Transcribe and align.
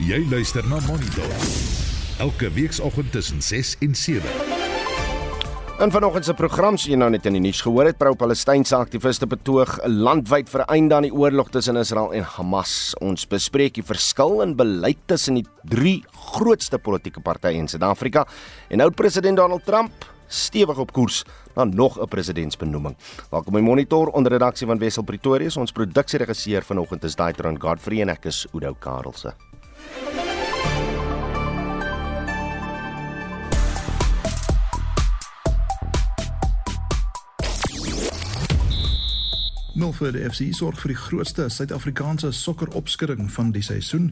Jy 0.00 0.22
luister 0.30 0.64
na 0.64 0.78
Monitor. 0.88 1.28
Elke 2.24 2.48
weekoggend 2.56 3.10
tussen 3.12 3.42
6 3.44 3.74
en 3.84 3.94
7. 3.94 4.30
In 5.84 5.90
vanoggend 5.92 6.24
se 6.24 6.34
program 6.34 6.78
sien 6.80 6.98
nou 6.98 7.10
net 7.12 7.26
in 7.28 7.36
die 7.36 7.42
nuus 7.44 7.60
gehoor 7.60 7.90
het 7.90 7.98
pro-Palestynse 8.00 8.78
aktiviste 8.78 9.28
betoog 9.28 9.74
landwyd 9.84 10.48
vir 10.48 10.60
'n 10.64 10.72
einde 10.72 10.94
aan 10.94 11.02
die 11.02 11.12
oorlog 11.12 11.50
tussen 11.50 11.76
Israel 11.76 12.12
en 12.12 12.24
Hamas. 12.24 12.94
Ons 13.00 13.26
bespreek 13.26 13.74
die 13.74 13.82
verskil 13.82 14.40
in 14.40 14.56
beleid 14.56 14.96
tussen 15.06 15.34
die 15.34 15.46
drie 15.68 16.02
grootste 16.32 16.78
politieke 16.78 17.20
partye 17.20 17.52
in 17.52 17.68
Suid-Afrika 17.68 18.26
en 18.70 18.80
oud-president 18.80 19.36
Donald 19.36 19.64
Trump 19.66 19.92
stewig 20.28 20.78
op 20.78 20.92
koers 20.92 21.24
na 21.54 21.64
nog 21.64 22.00
'n 22.00 22.08
presidentsbenoeming. 22.08 22.96
Welkom 23.30 23.52
by 23.52 23.60
Monitor 23.60 24.08
onder 24.08 24.32
redaksie 24.32 24.66
van 24.66 24.78
Wessel 24.78 25.02
Pretorius. 25.02 25.56
Ons 25.56 25.72
produksieregisseur 25.72 26.62
vanoggend 26.62 27.04
is 27.04 27.14
Daitron 27.14 27.60
Godfrey 27.60 28.00
en 28.00 28.08
ek 28.08 28.24
is 28.24 28.46
Udo 28.54 28.74
Karlse. 28.78 29.49
Milford 39.80 40.16
FC 40.18 40.50
sorg 40.52 40.76
vir 40.82 40.92
die 40.92 40.98
grootste 40.98 41.46
Suid-Afrikaanse 41.48 42.34
sokkeropskudding 42.36 43.30
van 43.32 43.52
die 43.54 43.62
seisoen. 43.64 44.10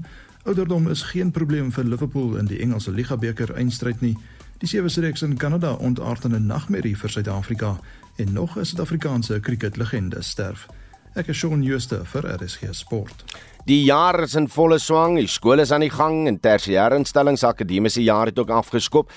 Ouderdom 0.48 0.86
is 0.88 1.02
geen 1.10 1.28
probleem 1.34 1.68
vir 1.76 1.84
Liverpool 1.84 2.38
in 2.40 2.48
die 2.48 2.62
Engelse 2.64 2.94
Liga 2.96 3.18
beker 3.20 3.52
eindstryd 3.52 4.00
nie. 4.00 4.14
Die 4.62 4.70
sewe 4.70 4.88
reeks 4.88 5.26
in 5.26 5.36
Kanada 5.36 5.74
ontaard 5.74 6.24
in 6.24 6.34
'n 6.34 6.46
nagmerrie 6.46 6.96
vir 6.96 7.10
Suid-Afrika 7.10 7.76
en 8.16 8.32
nog 8.32 8.56
'n 8.56 8.64
Suid-Afrikaanse 8.64 9.40
cricketlegende 9.40 10.22
sterf. 10.22 10.68
Ek 11.14 11.28
is 11.28 11.36
Shaun 11.36 11.62
Schuster 11.62 12.04
vir 12.04 12.24
RSG 12.24 12.72
Sport. 12.72 13.24
Die 13.66 13.84
jaar 13.84 14.22
is 14.22 14.34
in 14.34 14.48
volle 14.48 14.78
swang, 14.78 15.18
die 15.18 15.26
skole 15.26 15.62
is 15.62 15.72
aan 15.72 15.80
die 15.80 15.90
gang 15.90 16.26
en 16.28 16.40
tersiêre 16.40 16.96
instellings 16.96 17.44
akademiese 17.44 18.02
jaar 18.02 18.26
het 18.26 18.38
ook 18.38 18.50
afgeskop. 18.50 19.10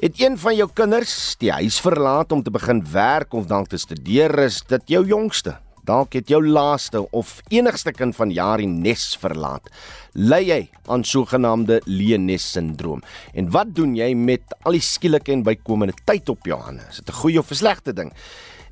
Het 0.00 0.20
een 0.20 0.38
van 0.38 0.56
jou 0.56 0.70
kinders 0.72 1.36
die 1.38 1.52
huis 1.52 1.80
verlaat 1.80 2.32
om 2.32 2.42
te 2.42 2.50
begin 2.50 2.84
werk 2.92 3.32
of 3.34 3.46
dalk 3.46 3.68
te 3.68 3.76
studeer, 3.76 4.38
is 4.38 4.62
dit 4.66 4.82
jou 4.86 5.06
jongste? 5.06 5.58
Dalk 5.88 6.12
het 6.12 6.28
jou 6.28 6.42
laaste 6.46 7.02
of 7.16 7.40
enigste 7.48 7.92
kind 7.92 8.16
van 8.16 8.30
jaar 8.30 8.58
die 8.58 8.68
nes 8.68 9.16
verlaat. 9.20 9.70
Ly 10.12 10.42
jy 10.44 10.60
aan 10.86 11.04
sogenaamde 11.04 11.80
leenes 11.86 12.44
sindroom? 12.52 13.02
En 13.34 13.50
wat 13.50 13.74
doen 13.74 13.96
jy 13.96 14.12
met 14.14 14.54
al 14.62 14.76
die 14.76 14.84
skielike 14.84 15.32
en 15.32 15.44
bykomende 15.46 15.96
tyd 16.04 16.28
op 16.28 16.46
jou 16.46 16.60
hande? 16.60 16.82
Is 16.90 16.96
dit 16.96 17.08
'n 17.08 17.20
goeie 17.22 17.38
of 17.38 17.50
'n 17.50 17.54
slegte 17.54 17.92
ding? 17.92 18.12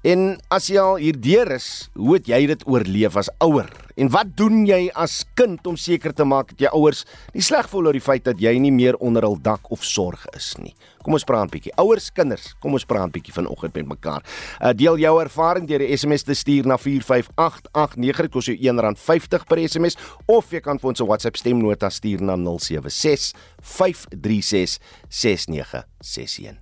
En 0.02 0.38
as 0.48 0.68
jy 0.68 0.78
al 0.78 0.96
hierdeur 0.96 1.50
is, 1.50 1.88
hoe 1.94 2.14
het 2.14 2.26
jy 2.26 2.46
dit 2.46 2.66
oorleef 2.66 3.16
as 3.16 3.30
ouer? 3.40 3.87
En 3.98 4.06
wat 4.14 4.30
doen 4.38 4.62
jy 4.66 4.84
as 4.94 5.24
kind 5.34 5.66
om 5.66 5.76
seker 5.76 6.12
te 6.14 6.22
maak 6.28 6.52
dat 6.52 6.68
jou 6.68 6.70
ouers 6.78 7.04
nie 7.34 7.42
sleg 7.42 7.66
voel 7.70 7.90
oor 7.90 7.96
die 7.96 8.02
feit 8.04 8.22
dat 8.28 8.38
jy 8.38 8.52
nie 8.62 8.70
meer 8.70 8.94
onder 9.02 9.26
hul 9.26 9.34
dak 9.42 9.72
of 9.74 9.82
sorg 9.82 10.22
is 10.38 10.52
nie? 10.62 10.74
Kom 11.02 11.16
ons 11.16 11.24
praat 11.24 11.48
'n 11.48 11.50
bietjie. 11.50 11.72
Ouers, 11.78 12.10
kinders, 12.10 12.54
kom 12.60 12.72
ons 12.72 12.84
praat 12.84 13.08
'n 13.08 13.10
bietjie 13.10 13.34
vanoggend 13.34 13.74
met 13.74 13.88
mekaar. 13.88 14.22
Uh, 14.60 14.72
deel 14.72 14.98
jou 14.98 15.20
ervaring 15.20 15.66
deur 15.66 15.82
'n 15.82 15.96
SMS 15.96 16.22
te 16.22 16.34
stuur 16.34 16.66
na 16.66 16.76
45889. 16.76 18.22
Dit 18.22 18.30
kos 18.30 18.46
jou 18.46 18.56
R1.50 18.56 19.46
per 19.46 19.58
SMS 19.68 19.96
of 20.26 20.50
jy 20.50 20.60
kan 20.60 20.78
vir 20.78 20.88
ons 20.88 21.00
'n 21.00 21.06
WhatsApp 21.06 21.36
stemnota 21.36 21.90
stuur 21.90 22.20
na 22.22 22.36
076 22.36 23.34
536 23.60 24.78
6961. 25.08 26.58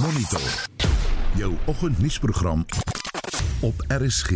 Monitor. 0.00 0.97
Jou 1.38 1.52
oggendnuusprogram 1.70 2.64
op 3.62 3.82
RSG. 3.88 4.30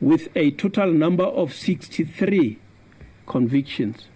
with 0.00 0.28
a 0.36 0.50
total 0.52 0.92
number 0.92 1.24
of 1.24 1.52
63 1.52 2.58
convictions. 3.26 4.06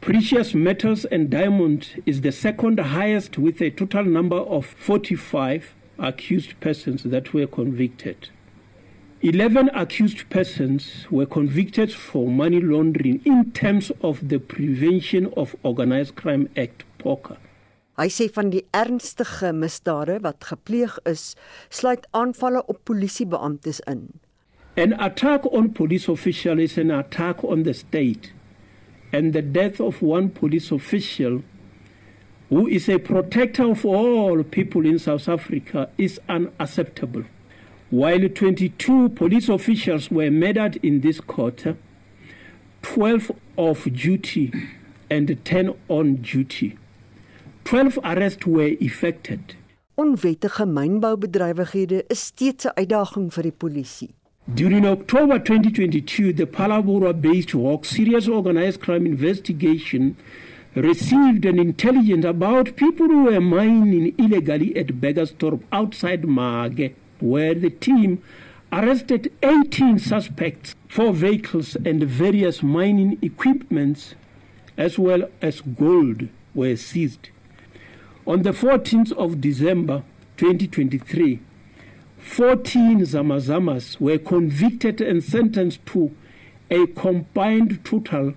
Precious 0.00 0.54
metals 0.54 1.04
and 1.06 1.30
diamond 1.30 2.02
is 2.06 2.20
the 2.20 2.32
second 2.32 2.78
highest 2.78 3.36
with 3.36 3.60
a 3.60 3.70
total 3.70 4.04
number 4.04 4.36
of 4.36 4.64
45 4.64 5.74
accused 5.98 6.58
persons 6.60 7.02
that 7.02 7.34
were 7.34 7.48
convicted 7.48 8.28
11 9.20 9.68
accused 9.74 10.30
persons 10.30 11.06
were 11.10 11.26
convicted 11.26 11.92
for 11.92 12.28
money 12.28 12.60
laundering 12.60 13.20
in 13.24 13.50
terms 13.50 13.90
of 14.00 14.28
the 14.28 14.38
Prevention 14.38 15.32
of 15.36 15.56
Organized 15.64 16.14
Crime 16.14 16.48
Act 16.56 16.84
POCA. 16.98 17.34
Hy 17.98 18.06
sê 18.14 18.28
van 18.30 18.52
die 18.52 18.62
ernstige 18.70 19.50
misdade 19.50 20.20
wat 20.22 20.46
gepleeg 20.46 21.00
is, 21.02 21.32
sluit 21.66 22.06
aanvalle 22.14 22.62
op 22.70 22.78
polisiebeamptes 22.86 23.80
in. 23.90 24.04
An 24.78 24.94
attack 25.02 25.48
on 25.50 25.72
police 25.74 26.06
official 26.06 26.62
is 26.62 26.78
an 26.78 26.92
attack 26.94 27.42
on 27.42 27.64
the 27.66 27.74
state 27.74 28.30
and 29.10 29.32
the 29.32 29.42
death 29.42 29.80
of 29.80 29.98
one 30.00 30.30
police 30.30 30.70
official 30.70 31.40
who 32.50 32.68
is 32.68 32.86
a 32.88 33.00
protector 33.02 33.66
of 33.66 33.82
all 33.84 34.44
people 34.44 34.86
in 34.86 35.00
South 35.00 35.28
Africa 35.28 35.88
is 35.98 36.20
unacceptable. 36.28 37.26
While 37.90 38.28
22 38.28 39.08
police 39.10 39.48
officials 39.48 40.10
were 40.10 40.30
murdered 40.30 40.76
in 40.82 41.00
this 41.00 41.20
quarter, 41.20 41.76
12 42.82 43.32
off 43.56 43.84
duty 43.84 44.52
and 45.08 45.42
10 45.42 45.74
on 45.88 46.16
duty. 46.16 46.76
12 47.64 47.98
arrests 48.04 48.46
were 48.46 48.76
effected. 48.80 49.56
Onwettige 49.96 50.66
mynboubedrywighede 50.66 52.04
is 52.08 52.20
steeds 52.20 52.66
'n 52.66 52.72
uitdaging 52.76 53.32
vir 53.32 53.42
die 53.42 53.52
polisie. 53.52 54.10
During 54.54 54.84
October 54.86 55.38
2022, 55.38 56.32
the 56.34 56.46
Palabora-based 56.46 57.52
Hawk 57.52 57.84
Serious 57.86 58.28
Organized 58.28 58.80
Crime 58.80 59.06
Investigation 59.06 60.16
received 60.74 61.46
an 61.46 61.58
intelligence 61.58 62.26
about 62.26 62.76
people 62.76 63.06
who 63.06 63.24
were 63.24 63.40
mining 63.40 64.14
illegally 64.18 64.76
at 64.76 65.00
Beggerstorp 65.00 65.62
outside 65.72 66.26
Mage. 66.28 66.92
Where 67.20 67.54
the 67.54 67.70
team 67.70 68.22
arrested 68.72 69.32
18 69.42 69.98
suspects, 69.98 70.74
four 70.88 71.12
vehicles, 71.12 71.76
and 71.84 72.02
various 72.02 72.62
mining 72.62 73.18
equipments, 73.22 74.14
as 74.76 74.98
well 74.98 75.28
as 75.40 75.60
gold, 75.60 76.28
were 76.54 76.76
seized. 76.76 77.30
On 78.26 78.42
the 78.42 78.52
14th 78.52 79.12
of 79.12 79.40
December 79.40 80.02
2023, 80.36 81.40
14 82.18 83.00
Zamazamas 83.00 83.98
were 84.00 84.18
convicted 84.18 85.00
and 85.00 85.24
sentenced 85.24 85.84
to 85.86 86.14
a 86.70 86.86
combined 86.88 87.82
total 87.84 88.34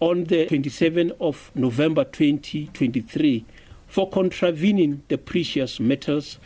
on 0.00 0.24
the 0.24 0.46
27th 0.46 1.12
of 1.20 1.50
November 1.54 2.04
2023 2.04 3.44
for 3.86 4.08
contravening 4.08 5.02
the 5.08 5.18
Precious 5.18 5.78
Metals 5.78 6.38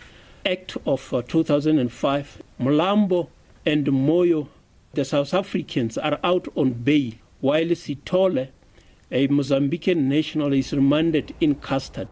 Act 0.44 0.76
of 0.84 1.14
uh, 1.14 1.22
2005. 1.22 2.42
Mlambo 2.60 3.28
and 3.64 3.86
Moyo, 3.86 4.48
the 4.92 5.04
South 5.04 5.32
Africans, 5.32 5.96
are 5.96 6.18
out 6.24 6.48
on 6.56 6.72
bail, 6.72 7.12
while 7.40 7.66
Sitole, 7.66 8.48
a 9.10 9.28
Mozambican 9.28 10.08
national, 10.08 10.52
is 10.52 10.72
remanded 10.72 11.34
in 11.40 11.54
custody. 11.54 12.10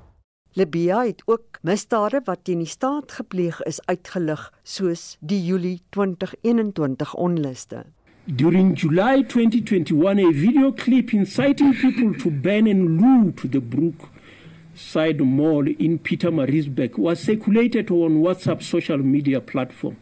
Libya 0.54 1.04
het 1.06 1.22
ook 1.24 1.58
misdade 1.62 2.20
wat 2.24 2.44
teen 2.44 2.60
die 2.60 2.68
staat 2.68 3.12
gepleeg 3.16 3.62
is 3.64 3.80
uitgelig 3.88 4.50
soos 4.62 5.16
die 5.20 5.40
Julie 5.40 5.80
2021 5.96 7.14
onluste. 7.14 7.84
During 8.28 8.76
July 8.76 9.22
2021, 9.22 10.18
a 10.20 10.30
video 10.30 10.70
clip 10.70 11.12
inciting 11.12 11.74
people 11.74 12.14
to 12.14 12.30
burn 12.30 12.68
and 12.68 13.02
loot 13.02 13.50
the 13.50 13.60
Brookside 13.60 15.20
Mall 15.20 15.66
in 15.66 15.98
Pietermaritzburg 15.98 16.98
was 16.98 17.18
circulated 17.18 17.90
on 17.90 18.22
WhatsApp 18.22 18.62
social 18.62 18.98
media 18.98 19.40
platform. 19.40 19.96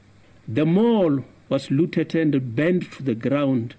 The 0.46 0.66
mall 0.66 1.24
was 1.48 1.70
looted 1.70 2.14
and 2.14 2.54
burned 2.54 2.92
to 2.92 3.02
the 3.02 3.14
ground, 3.14 3.74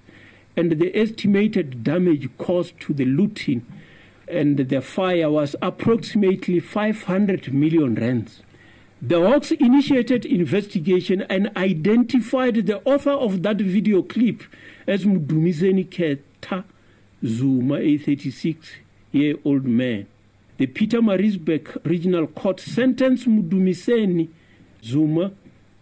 and 0.57 0.71
the 0.71 0.97
estimated 0.97 1.83
damage 1.83 2.27
caused 2.39 2.79
to 2.79 2.93
the 2.95 3.05
looting 3.05 3.63
and 4.27 4.57
the 4.57 4.81
fire 4.81 5.29
was 5.29 5.55
approximately 5.61 6.59
500 6.59 7.53
million 7.53 7.93
rands. 7.93 8.41
The 9.03 9.19
Hawks 9.19 9.49
initiated 9.49 10.27
investigation 10.27 11.23
and 11.23 11.51
identified 11.57 12.67
the 12.67 12.83
author 12.83 13.09
of 13.09 13.41
that 13.41 13.57
video 13.57 14.03
clip 14.03 14.43
as 14.85 15.05
Mudumizeni 15.05 15.89
Keta 15.89 16.63
Zuma, 17.25 17.77
a 17.77 17.97
36-year-old 17.97 19.65
man. 19.65 20.05
The 20.57 20.67
Peter 20.67 21.01
Marisbeck 21.01 21.83
Regional 21.83 22.27
Court 22.27 22.59
sentenced 22.59 23.27
Mudumiseni 23.27 24.29
Zuma 24.83 25.31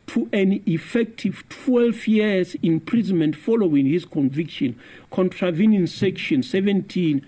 to 0.08 0.30
an 0.32 0.64
effective 0.66 1.44
12 1.50 2.08
years 2.08 2.56
imprisonment 2.64 3.36
following 3.36 3.86
his 3.86 4.06
conviction, 4.06 4.80
contravening 5.12 5.88
Section 5.88 6.42
17 6.42 7.26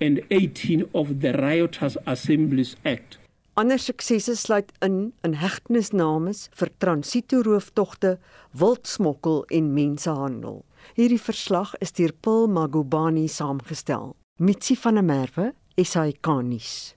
and 0.00 0.20
18 0.30 0.88
of 0.94 1.20
the 1.20 1.32
Rioters 1.32 1.96
Assemblies 2.06 2.76
Act. 2.84 3.18
Ander 3.54 3.76
suksesse 3.76 4.32
sluit 4.40 4.70
in 4.80 5.12
in 5.20 5.34
hegtenisnames 5.36 6.46
vir 6.56 6.70
transitoroeftogte, 6.80 8.14
wildsmokkel 8.56 9.42
en 9.52 9.68
mensehandel. 9.76 10.62
Hierdie 10.96 11.20
verslag 11.20 11.74
is 11.84 11.92
deur 11.92 12.14
Paul 12.24 12.48
Magubani 12.48 13.26
saamgestel. 13.28 14.14
Mitsi 14.40 14.72
van 14.80 14.96
der 14.96 15.04
Merwe, 15.04 15.50
SAK-nuus. 15.76 16.94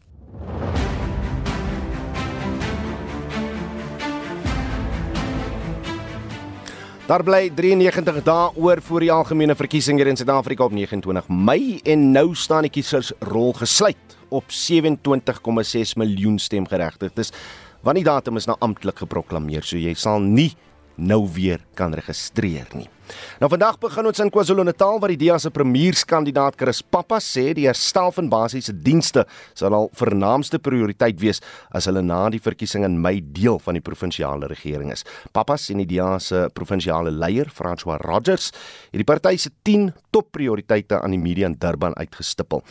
Daar 7.05 7.23
bly 7.27 7.49
93 7.51 8.23
dae 8.23 8.49
oor 8.55 8.79
voor 8.81 9.03
die 9.03 9.11
algemene 9.11 9.59
verkiesing 9.59 9.99
hier 9.99 10.07
in 10.07 10.15
Suid-Afrika 10.15 10.63
op 10.63 10.71
29 10.71 11.27
Mei 11.27 11.81
en 11.83 12.13
nou 12.15 12.29
staan 12.33 12.63
die 12.63 12.77
kiesersrol 12.79 13.51
gesluit 13.59 14.14
op 14.29 14.49
27,6 14.53 15.95
miljoen 15.99 16.39
stemgeregtigdes. 16.39 17.31
Want 17.85 17.99
die 17.99 18.07
datum 18.07 18.39
is 18.39 18.47
nou 18.49 18.57
amptelik 18.65 19.03
geproklaameer, 19.03 19.65
so 19.65 19.77
jy 19.77 19.93
sal 19.93 20.23
nie 20.23 20.51
nou 20.95 21.25
weer 21.35 21.61
kan 21.77 21.93
registreer 21.93 22.69
nie. 22.73 22.87
Nou 23.41 23.49
vandag 23.51 23.77
begin 23.81 24.07
ons 24.09 24.21
in 24.23 24.31
KwaZulu-Natal 24.33 24.99
waar 25.01 25.13
die 25.13 25.19
DEA 25.19 25.37
se 25.41 25.51
premierskandidaat 25.53 26.57
Chris 26.59 26.81
Pappa 26.81 27.19
sê 27.23 27.49
die 27.57 27.67
herstel 27.67 28.11
van 28.15 28.29
basiese 28.31 28.73
dienste 28.73 29.25
sal 29.53 29.75
al 29.77 29.89
vernaamste 29.97 30.59
prioriteit 30.63 31.19
wees 31.21 31.41
as 31.75 31.89
hulle 31.89 32.03
na 32.05 32.23
die 32.33 32.41
verkiesing 32.41 32.85
in 32.87 32.99
Mei 33.01 33.19
deel 33.21 33.59
van 33.63 33.77
die 33.77 33.83
provinsiale 33.85 34.49
regering 34.51 34.91
is. 34.93 35.05
Pappa 35.35 35.57
sien 35.59 35.83
die 35.83 35.89
DEA 35.95 36.17
se 36.19 36.45
provinsiale 36.55 37.13
leier, 37.13 37.51
François 37.53 37.99
Rogers, 38.01 38.51
het 38.91 39.01
die 39.01 39.07
party 39.07 39.35
se 39.37 39.51
10 39.67 39.91
topprioriteite 40.15 41.01
aan 41.01 41.15
die 41.15 41.21
media 41.21 41.49
in 41.49 41.57
Durban 41.59 41.95
uitgestipel. 41.99 42.63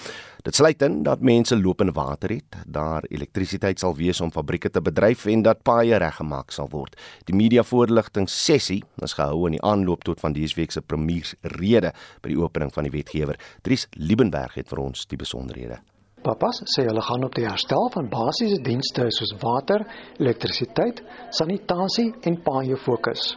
Dit 0.44 0.58
sluit 0.58 0.82
in 0.84 0.98
dat 1.06 1.22
mense 1.24 1.56
lopende 1.56 1.92
water 1.96 2.34
het, 2.34 2.56
daar 2.68 3.04
elektrisiteit 3.08 3.80
sal 3.80 3.94
wees 3.96 4.20
om 4.20 4.32
fabrieke 4.32 4.68
te 4.70 4.82
bedryf 4.84 5.24
en 5.32 5.40
dat 5.42 5.62
paaie 5.64 5.96
reggemaak 5.96 6.52
sal 6.52 6.68
word. 6.68 6.98
Die 7.24 7.36
media 7.36 7.64
voorligting 7.64 8.28
sessie 8.28 8.82
is 9.04 9.16
gehou 9.16 9.46
in 9.48 9.56
die 9.56 9.62
aanloop 9.64 10.04
tot 10.04 10.20
van 10.24 10.36
dese 10.36 10.56
week 10.58 10.72
se 10.72 10.82
premiersrede 10.82 11.92
by 12.22 12.32
die 12.32 12.40
opening 12.40 12.72
van 12.74 12.88
die 12.88 12.94
wetgewer. 12.94 13.38
Dries 13.62 13.88
Liebenberg 14.00 14.56
het 14.58 14.70
vir 14.72 14.86
ons 14.86 15.04
die 15.10 15.20
besonderhede. 15.20 15.80
Papas 16.24 16.62
sê 16.72 16.86
hulle 16.88 17.02
gaan 17.04 17.26
op 17.26 17.34
die 17.36 17.44
herstel 17.44 17.90
van 17.92 18.06
basiese 18.08 18.62
dienste 18.64 19.10
soos 19.12 19.34
water, 19.42 19.82
elektrisiteit, 20.16 21.02
sanitasie 21.36 22.14
en 22.24 22.38
paaie 22.46 22.78
fokus. 22.80 23.34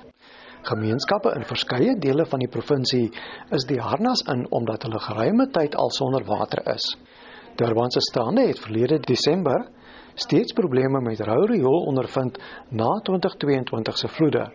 Gemeenskappe 0.68 1.34
in 1.36 1.44
verskeie 1.48 1.96
dele 2.00 2.26
van 2.32 2.44
die 2.44 2.52
provinsie 2.52 3.10
is 3.58 3.66
die 3.68 3.80
harnas 3.84 4.24
in 4.32 4.46
omdat 4.56 4.88
hulle 4.88 5.02
geruime 5.04 5.50
tyd 5.58 5.76
al 5.76 5.92
sonder 5.96 6.24
water 6.28 6.64
is. 6.76 6.88
Durban 7.60 7.92
se 7.92 8.04
strande 8.08 8.48
het 8.48 8.64
verlede 8.64 9.02
Desember 9.04 9.68
steeds 10.16 10.56
probleme 10.56 11.02
met 11.04 11.20
rou 11.28 11.44
riool 11.52 11.84
ondervind 11.92 12.40
na 12.72 12.90
2022 13.10 13.98
se 13.98 14.12
vloede 14.16 14.48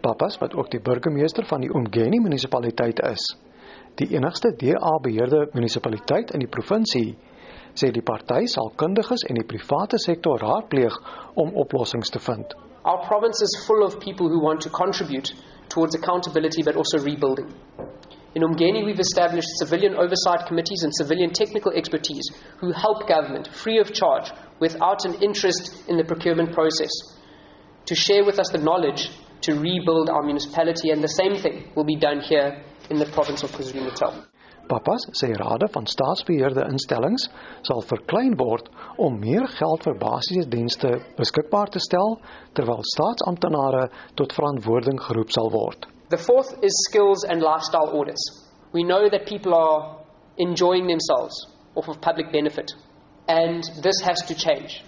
Papas 0.00 0.38
wat 0.40 0.54
ook 0.54 0.70
die 0.70 0.80
burgemeester 0.80 1.46
van 1.46 1.60
die 1.60 1.70
Umgeni 1.70 2.20
munisipaliteit 2.20 3.00
is. 3.10 3.24
Die 4.00 4.08
enigste 4.16 4.52
DA-beheerde 4.56 5.48
munisipaliteit 5.52 6.30
in 6.34 6.40
die 6.44 6.48
provinsie 6.48 7.18
sê 7.74 7.90
die 7.94 8.02
party 8.02 8.46
sal 8.50 8.72
kundiges 8.76 9.22
en 9.28 9.38
die 9.38 9.46
private 9.46 9.98
sektor 9.98 10.40
raadpleeg 10.40 10.96
om 11.34 11.54
oplossings 11.64 12.10
te 12.10 12.18
vind. 12.18 12.54
Our 12.82 13.04
province 13.06 13.42
is 13.44 13.64
full 13.66 13.84
of 13.84 13.98
people 14.00 14.28
who 14.28 14.40
want 14.40 14.60
to 14.62 14.70
contribute 14.70 15.34
towards 15.68 15.94
accountability 15.94 16.62
but 16.62 16.76
also 16.76 16.98
rebuilding. 16.98 17.52
In 18.34 18.42
Umgeni, 18.42 18.84
we've 18.84 19.00
established 19.00 19.48
civilian 19.58 19.94
oversight 19.96 20.46
committees 20.46 20.84
and 20.84 20.94
civilian 20.94 21.30
technical 21.30 21.72
expertise 21.72 22.30
who 22.58 22.72
help 22.72 23.08
government 23.08 23.48
free 23.48 23.80
of 23.80 23.92
charge 23.92 24.30
without 24.60 25.04
an 25.04 25.14
interest 25.20 25.88
in 25.88 25.96
the 25.96 26.04
procurement 26.04 26.52
process 26.52 26.90
to 27.86 27.94
share 27.94 28.24
with 28.24 28.38
us 28.38 28.50
the 28.50 28.58
knowledge 28.58 29.10
to 29.42 29.54
rebuild 29.54 30.10
our 30.10 30.22
municipality 30.22 30.90
and 30.90 31.02
the 31.02 31.08
same 31.08 31.34
thing 31.34 31.70
will 31.74 31.84
be 31.84 31.96
done 31.96 32.20
here 32.20 32.62
in 32.90 32.98
the 32.98 33.06
province 33.06 33.42
of 33.42 33.52
KwaZulu-Natal. 33.52 34.26
Papas 34.70 35.02
sê 35.18 35.32
rade 35.34 35.66
van 35.74 35.86
staatsbeheerde 35.86 36.62
instellings 36.70 37.24
sal 37.66 37.82
verklein 37.90 38.36
word 38.38 38.68
om 38.98 39.16
meer 39.18 39.48
geld 39.58 39.86
vir 39.86 39.96
basiese 39.98 40.46
dienste 40.52 40.92
beskikbaar 41.18 41.72
te 41.74 41.82
stel 41.82 42.20
terwyl 42.54 42.84
staatsamptenare 42.92 43.88
tot 44.20 44.36
verantwoording 44.36 45.00
geroep 45.08 45.34
sal 45.34 45.50
word. 45.50 45.88
The 46.14 46.22
fourth 46.28 46.52
is 46.62 46.76
skills 46.88 47.24
and 47.24 47.42
lifestyle 47.42 47.90
orders. 47.98 48.22
We 48.72 48.84
know 48.84 49.08
that 49.10 49.26
people 49.26 49.54
are 49.54 49.98
enjoying 50.38 50.86
themselves 50.86 51.34
off 51.74 51.88
of 51.88 52.00
public 52.00 52.30
benefit 52.30 52.70
and 53.26 53.64
this 53.82 53.98
has 54.02 54.22
to 54.28 54.34
change. 54.34 54.84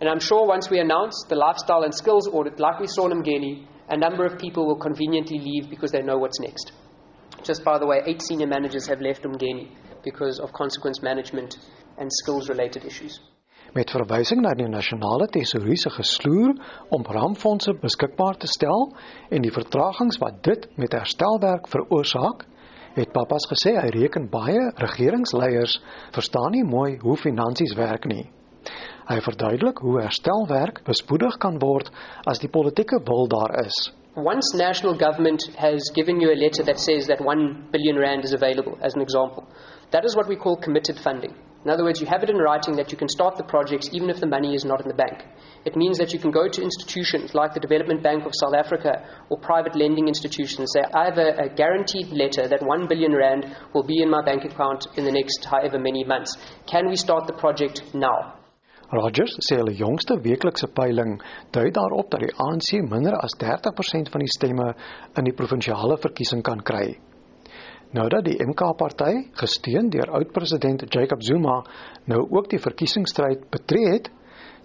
And 0.00 0.08
I'm 0.08 0.20
sure 0.20 0.46
once 0.46 0.70
we 0.70 0.78
announce 0.78 1.24
the 1.28 1.36
lifestyle 1.36 1.82
and 1.82 1.94
skills 1.94 2.28
audit, 2.28 2.58
like 2.58 2.80
we 2.80 2.86
saw 2.86 3.08
in 3.10 3.22
Mgeni, 3.22 3.66
a 3.90 3.96
number 3.96 4.24
of 4.24 4.38
people 4.38 4.66
will 4.66 4.78
conveniently 4.78 5.38
leave 5.38 5.68
because 5.68 5.90
they 5.90 6.02
know 6.02 6.18
what's 6.18 6.40
next. 6.40 6.72
Just 7.42 7.64
by 7.64 7.78
the 7.78 7.86
way, 7.86 8.00
eight 8.06 8.22
senior 8.22 8.46
managers 8.46 8.86
have 8.86 9.00
left 9.00 9.22
Mgeni 9.24 9.68
because 10.04 10.38
of 10.38 10.52
consequence 10.52 11.02
management 11.02 11.58
and 11.98 12.08
skills 12.22 12.48
related 12.48 12.84
issues. 12.84 13.20
Met 13.74 13.90
verwysing 13.94 14.40
na 14.42 14.50
die 14.58 14.66
nasionale 14.66 15.28
tesourier 15.30 15.78
se 15.78 15.90
gesloer 15.94 16.56
om 16.90 17.04
rampfondse 17.06 17.76
beskikbaar 17.82 18.38
te 18.42 18.48
stel 18.50 18.88
en 19.30 19.44
die 19.46 19.52
vertragings 19.54 20.18
wat 20.18 20.40
dit 20.42 20.66
met 20.76 20.96
herstelwerk 20.96 21.68
veroorsaak, 21.70 22.46
het 22.96 23.12
Papas 23.14 23.46
gesê 23.52 23.76
hy 23.78 23.92
reken 23.94 24.26
baie 24.30 24.72
regeringsleiers 24.82 25.78
verstaan 26.16 26.56
nie 26.56 26.66
mooi 26.66 26.96
hoe 27.04 27.16
finansies 27.16 27.76
werk 27.78 28.08
nie. 28.10 28.26
Hy 29.10 29.16
verduidelik 29.26 29.80
hoe 29.82 29.96
herstelwerk 30.04 30.76
bespoedig 30.86 31.34
kan 31.42 31.56
word 31.58 31.88
as 32.30 32.38
die 32.38 32.48
politieke 32.48 33.00
wil 33.08 33.26
daar 33.32 33.56
is. 33.64 33.78
Once 34.14 34.54
national 34.54 34.94
government 34.94 35.42
has 35.58 35.90
given 35.96 36.20
you 36.20 36.30
a 36.30 36.38
letter 36.38 36.62
that 36.64 36.78
says 36.78 37.08
that 37.08 37.20
1 37.20 37.70
billion 37.72 37.98
rand 37.98 38.22
is 38.24 38.32
available 38.32 38.78
as 38.80 38.94
an 38.94 39.02
example, 39.02 39.42
that 39.90 40.04
is 40.04 40.14
what 40.14 40.28
we 40.28 40.36
call 40.36 40.56
committed 40.56 40.96
funding. 41.06 41.34
In 41.64 41.70
other 41.72 41.82
words, 41.82 42.00
you 42.00 42.06
have 42.06 42.22
it 42.22 42.30
in 42.30 42.38
writing 42.38 42.76
that 42.76 42.92
you 42.92 42.96
can 42.96 43.08
start 43.08 43.36
the 43.36 43.42
projects 43.42 43.90
even 43.92 44.10
if 44.10 44.20
the 44.20 44.30
money 44.30 44.54
is 44.54 44.64
not 44.64 44.80
in 44.80 44.86
the 44.86 44.94
bank. 44.94 45.24
It 45.64 45.74
means 45.74 45.98
that 45.98 46.12
you 46.12 46.20
can 46.20 46.30
go 46.30 46.48
to 46.48 46.62
institutions 46.62 47.34
like 47.34 47.52
the 47.52 47.66
Development 47.66 48.00
Bank 48.04 48.24
of 48.24 48.32
South 48.40 48.54
Africa 48.54 49.04
or 49.28 49.38
private 49.38 49.74
lending 49.74 50.06
institutions 50.06 50.60
and 50.60 50.70
say, 50.70 50.82
I 50.94 51.06
have 51.06 51.18
a, 51.18 51.30
a, 51.46 51.48
guaranteed 51.48 52.12
letter 52.12 52.46
that 52.46 52.62
1 52.62 52.86
billion 52.86 53.12
rand 53.12 53.56
will 53.74 53.82
be 53.82 54.02
in 54.02 54.08
my 54.08 54.22
bank 54.24 54.44
account 54.44 54.86
in 54.96 55.04
the 55.04 55.12
next 55.12 55.44
however 55.44 55.80
many 55.80 56.04
months. 56.04 56.36
Can 56.66 56.88
we 56.88 56.94
start 56.94 57.26
the 57.26 57.34
project 57.34 57.82
now? 57.92 58.39
Rogers 58.90 59.36
sê 59.46 59.56
hulle 59.60 59.76
jongste 59.78 60.16
weeklikse 60.24 60.66
peiling 60.74 61.20
dui 61.54 61.68
daarop 61.70 62.10
dat 62.10 62.24
die 62.24 62.32
ANC 62.42 62.72
minder 62.82 63.14
as 63.20 63.36
30% 63.38 64.10
van 64.10 64.24
die 64.24 64.32
stemme 64.34 64.72
in 65.18 65.28
die 65.28 65.34
provinsiale 65.36 65.98
verkiesing 66.02 66.42
kan 66.42 66.58
kry. 66.58 66.98
Nou 67.94 68.08
dat 68.10 68.24
die 68.26 68.38
MK-party, 68.42 69.30
gesteun 69.38 69.90
deur 69.90 70.10
oud-president 70.18 70.82
Jacob 70.94 71.22
Zuma, 71.22 71.60
nou 72.10 72.20
ook 72.30 72.50
die 72.50 72.62
verkiesingsstryd 72.62 73.48
betree 73.50 73.94
het, 73.94 74.10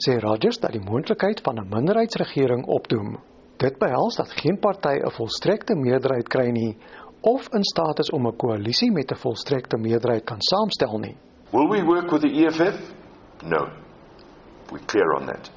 sê 0.01 0.17
Rogers 0.21 0.59
dat 0.61 0.73
die 0.73 0.81
moontlikheid 0.81 1.41
van 1.45 1.61
'n 1.61 1.69
minderheidsregering 1.69 2.65
opdoem. 2.65 3.17
Dit 3.57 3.79
behels 3.79 4.15
dat 4.15 4.33
geen 4.41 4.59
party 4.59 4.97
'n 5.05 5.15
volstrekte 5.17 5.75
meerderheid 5.75 6.27
kry 6.27 6.49
nie 6.49 6.77
of 7.21 7.47
in 7.53 7.63
staat 7.63 7.99
is 7.99 8.09
om 8.09 8.27
'n 8.27 8.37
koalisie 8.37 8.91
met 8.91 9.11
'n 9.11 9.21
volstrekte 9.21 9.77
meerderheid 9.77 10.25
kan 10.25 10.41
saamstel 10.41 10.97
nie. 10.99 11.17
Will 11.51 11.69
we 11.69 11.83
work 11.85 12.11
with 12.11 12.21
the 12.21 12.29
EFF? 12.29 12.93
No. 13.43 13.84
We're 14.71 14.79
clear 14.79 15.13
on 15.13 15.27
that. 15.27 15.49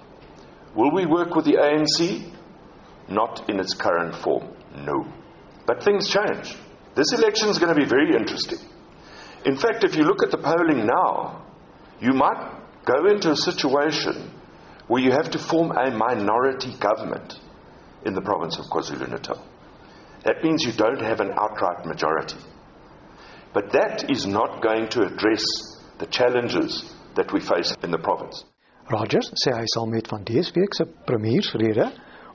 Will 0.74 0.92
we 0.92 1.06
work 1.06 1.34
with 1.34 1.44
the 1.44 1.54
ANC? 1.54 2.32
Not 3.08 3.48
in 3.48 3.58
its 3.58 3.74
current 3.74 4.14
form. 4.14 4.48
No. 4.76 5.06
But 5.66 5.82
things 5.82 6.08
change. 6.08 6.54
This 6.94 7.12
election 7.12 7.48
is 7.48 7.58
going 7.58 7.74
to 7.74 7.80
be 7.80 7.88
very 7.88 8.14
interesting. 8.14 8.58
In 9.44 9.56
fact, 9.56 9.84
if 9.84 9.96
you 9.96 10.02
look 10.02 10.22
at 10.22 10.30
the 10.30 10.38
polling 10.38 10.86
now, 10.86 11.46
you 12.00 12.12
might 12.12 12.52
go 12.84 13.06
into 13.06 13.30
a 13.30 13.36
situation 13.36 14.30
where 14.88 15.02
you 15.02 15.12
have 15.12 15.30
to 15.30 15.38
form 15.38 15.70
a 15.72 15.90
minority 15.90 16.74
government 16.78 17.34
in 18.04 18.14
the 18.14 18.20
province 18.20 18.58
of 18.58 18.66
KwaZulu 18.66 19.10
Natal. 19.10 19.44
That 20.24 20.42
means 20.42 20.64
you 20.64 20.72
don't 20.72 21.00
have 21.00 21.20
an 21.20 21.32
outright 21.36 21.86
majority. 21.86 22.38
But 23.52 23.72
that 23.72 24.10
is 24.10 24.26
not 24.26 24.62
going 24.62 24.88
to 24.90 25.02
address 25.02 25.44
the 25.98 26.06
challenges 26.06 26.92
that 27.14 27.32
we 27.32 27.40
face 27.40 27.74
in 27.82 27.90
the 27.90 27.98
province. 27.98 28.44
Rogers 28.88 29.28
sê 29.36 29.52
hy 29.52 29.66
sal 29.68 29.84
met 29.92 30.06
van 30.08 30.22
dese 30.24 30.54
week 30.56 30.72
se 30.74 30.86
premiersrede 31.04 31.90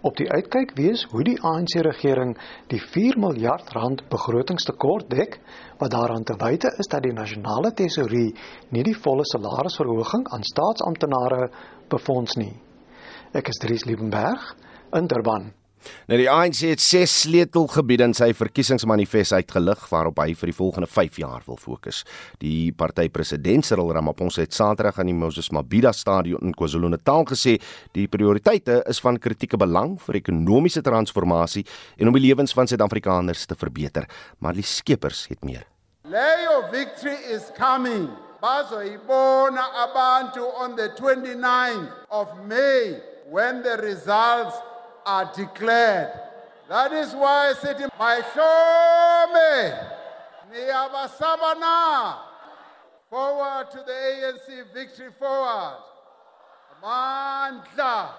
op 0.06 0.18
die 0.20 0.28
uitkyk 0.30 0.76
wees 0.78 1.02
hoe 1.10 1.24
die 1.26 1.40
ANC 1.42 1.74
regering 1.88 2.36
die 2.70 2.82
4 2.82 3.18
miljard 3.24 3.72
rand 3.74 4.04
begrotingstekort 4.12 5.10
dek 5.10 5.40
wat 5.80 5.96
daaraan 5.96 6.28
te 6.28 6.36
wyte 6.38 6.70
is 6.78 6.92
dat 6.92 7.02
die 7.08 7.16
nasionale 7.16 7.74
tesourie 7.74 8.36
nie 8.70 8.86
die 8.86 8.98
volle 9.06 9.26
salarisverhoging 9.32 10.28
aan 10.30 10.46
staatsamptenare 10.52 11.50
befonds 11.90 12.38
nie. 12.38 12.54
Ek 13.34 13.50
is 13.50 13.58
Dries 13.64 13.88
Liebenberg 13.90 14.52
in 14.94 15.10
Durban. 15.10 15.50
Nou 16.08 16.18
die 16.20 16.30
ANC 16.32 16.64
het 16.68 16.82
ses 16.84 17.14
sleutelgebiede 17.24 18.08
in 18.10 18.16
sy 18.18 18.30
verkiesingsmanifest 18.38 19.36
uitgelig 19.38 19.86
waarop 19.92 20.20
hy 20.24 20.34
vir 20.38 20.52
die 20.52 20.56
volgende 20.58 20.90
5 20.90 21.20
jaar 21.22 21.44
wil 21.48 21.60
fokus. 21.60 22.04
Die 22.44 22.72
party 22.76 23.10
president 23.14 23.68
Cyril 23.68 23.94
Ramaphosa 23.96 24.44
het 24.44 24.56
Saterdag 24.56 25.00
aan 25.00 25.12
die 25.12 25.18
Moses 25.18 25.52
Mabhida 25.56 25.94
Stadion 25.96 26.44
in 26.44 26.56
KwaZulu-Natal 26.58 27.28
gesê 27.32 27.58
die 27.98 28.08
prioriteite 28.12 28.82
is 28.90 29.02
van 29.04 29.20
kritieke 29.20 29.60
belang 29.60 29.96
vir 30.08 30.20
ekonomiese 30.22 30.84
transformasie 30.86 31.66
en 31.98 32.12
om 32.12 32.18
die 32.18 32.26
lewens 32.28 32.56
van 32.56 32.68
Suid-Afrikaners 32.68 33.48
te 33.48 33.56
verbeter, 33.60 34.08
maar 34.40 34.56
die 34.58 34.66
skepers 34.66 35.28
het 35.32 35.44
meer. 35.44 35.64
Leyo 36.04 36.68
victory 36.72 37.16
is 37.32 37.48
coming. 37.58 38.10
Bazoyibona 38.44 39.64
abantu 39.88 40.44
on 40.60 40.76
the 40.76 40.90
29th 41.00 41.94
of 42.12 42.28
May 42.46 43.00
when 43.30 43.64
the 43.64 43.78
results 43.80 44.58
are 45.06 45.32
declared. 45.36 46.12
That 46.70 46.94
is 46.94 47.14
why 47.14 47.50
I 47.50 47.54
said, 47.54 47.78
My 48.00 48.22
Shome, 48.34 49.90
Niyabasabana, 50.52 52.18
forward 53.10 53.72
to 53.72 53.84
the 53.86 53.92
ANC 53.92 54.74
victory 54.74 55.12
forward. 55.20 55.84
Mandla. 56.82 58.10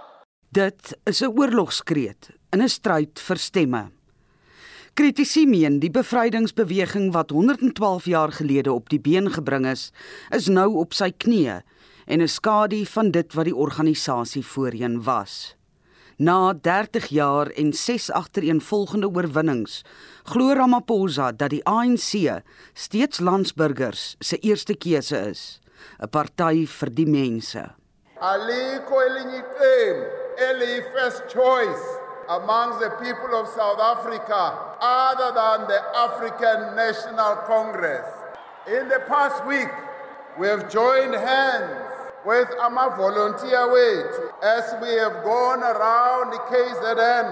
Dit 0.48 0.96
is 1.04 1.20
'n 1.20 1.32
oorlogskreet 1.36 2.30
in 2.52 2.62
'n 2.62 2.68
stryd 2.68 3.18
vir 3.18 3.36
stemme. 3.36 3.90
Kritici 4.94 5.46
meen 5.46 5.80
die 5.80 5.90
bevrydingsbeweging 5.90 7.12
wat 7.12 7.30
112 7.30 8.04
jaar 8.04 8.32
gelede 8.32 8.72
op 8.72 8.88
die 8.88 9.00
been 9.00 9.30
gebring 9.30 9.66
is, 9.66 9.90
is 10.30 10.46
nou 10.46 10.76
op 10.78 10.94
sy 10.94 11.10
knieë 11.10 11.62
en 12.06 12.22
'n 12.22 12.28
skadu 12.28 12.84
van 12.86 13.10
dit 13.10 13.32
wat 13.34 13.44
die 13.44 13.56
organisasie 13.56 14.46
voorheen 14.46 15.02
was. 15.02 15.53
Na 16.16 16.54
30 16.60 17.06
jaar 17.06 17.46
en 17.46 17.72
6 17.72 18.10
agtereenvolgende 18.10 19.08
oorwinnings, 19.10 19.82
glo 20.22 20.52
Ramaphosa 20.54 21.32
dat 21.32 21.50
die 21.50 21.64
ANC 21.66 22.42
steeds 22.72 23.18
landsburgers 23.18 24.14
se 24.18 24.38
eerste 24.38 24.76
keuse 24.78 25.18
is, 25.30 25.60
'n 25.98 26.08
party 26.08 26.66
vir 26.66 26.90
die 26.94 27.06
mense. 27.06 27.74
Aliko 28.20 29.00
elinye 29.00 29.42
iqembu 29.42 30.06
eli 30.38 30.82
first 30.94 31.22
choice 31.28 31.84
among 32.28 32.78
the 32.78 32.90
people 33.02 33.34
of 33.34 33.48
South 33.48 33.80
Africa 33.80 34.54
other 34.80 35.32
than 35.34 35.66
the 35.66 35.80
African 36.06 36.76
National 36.76 37.36
Congress. 37.46 38.06
In 38.66 38.88
the 38.88 39.02
past 39.08 39.44
week, 39.46 39.72
we 40.38 40.46
have 40.46 40.70
joined 40.70 41.14
hands 41.14 41.83
with 42.26 42.48
our 42.60 42.96
volunteer 42.96 43.68
wethu 43.68 44.22
as 44.42 44.64
we 44.80 44.90
have 44.96 45.22
gone 45.24 45.62
around 45.62 46.32
the 46.32 46.40
KZN. 46.50 47.26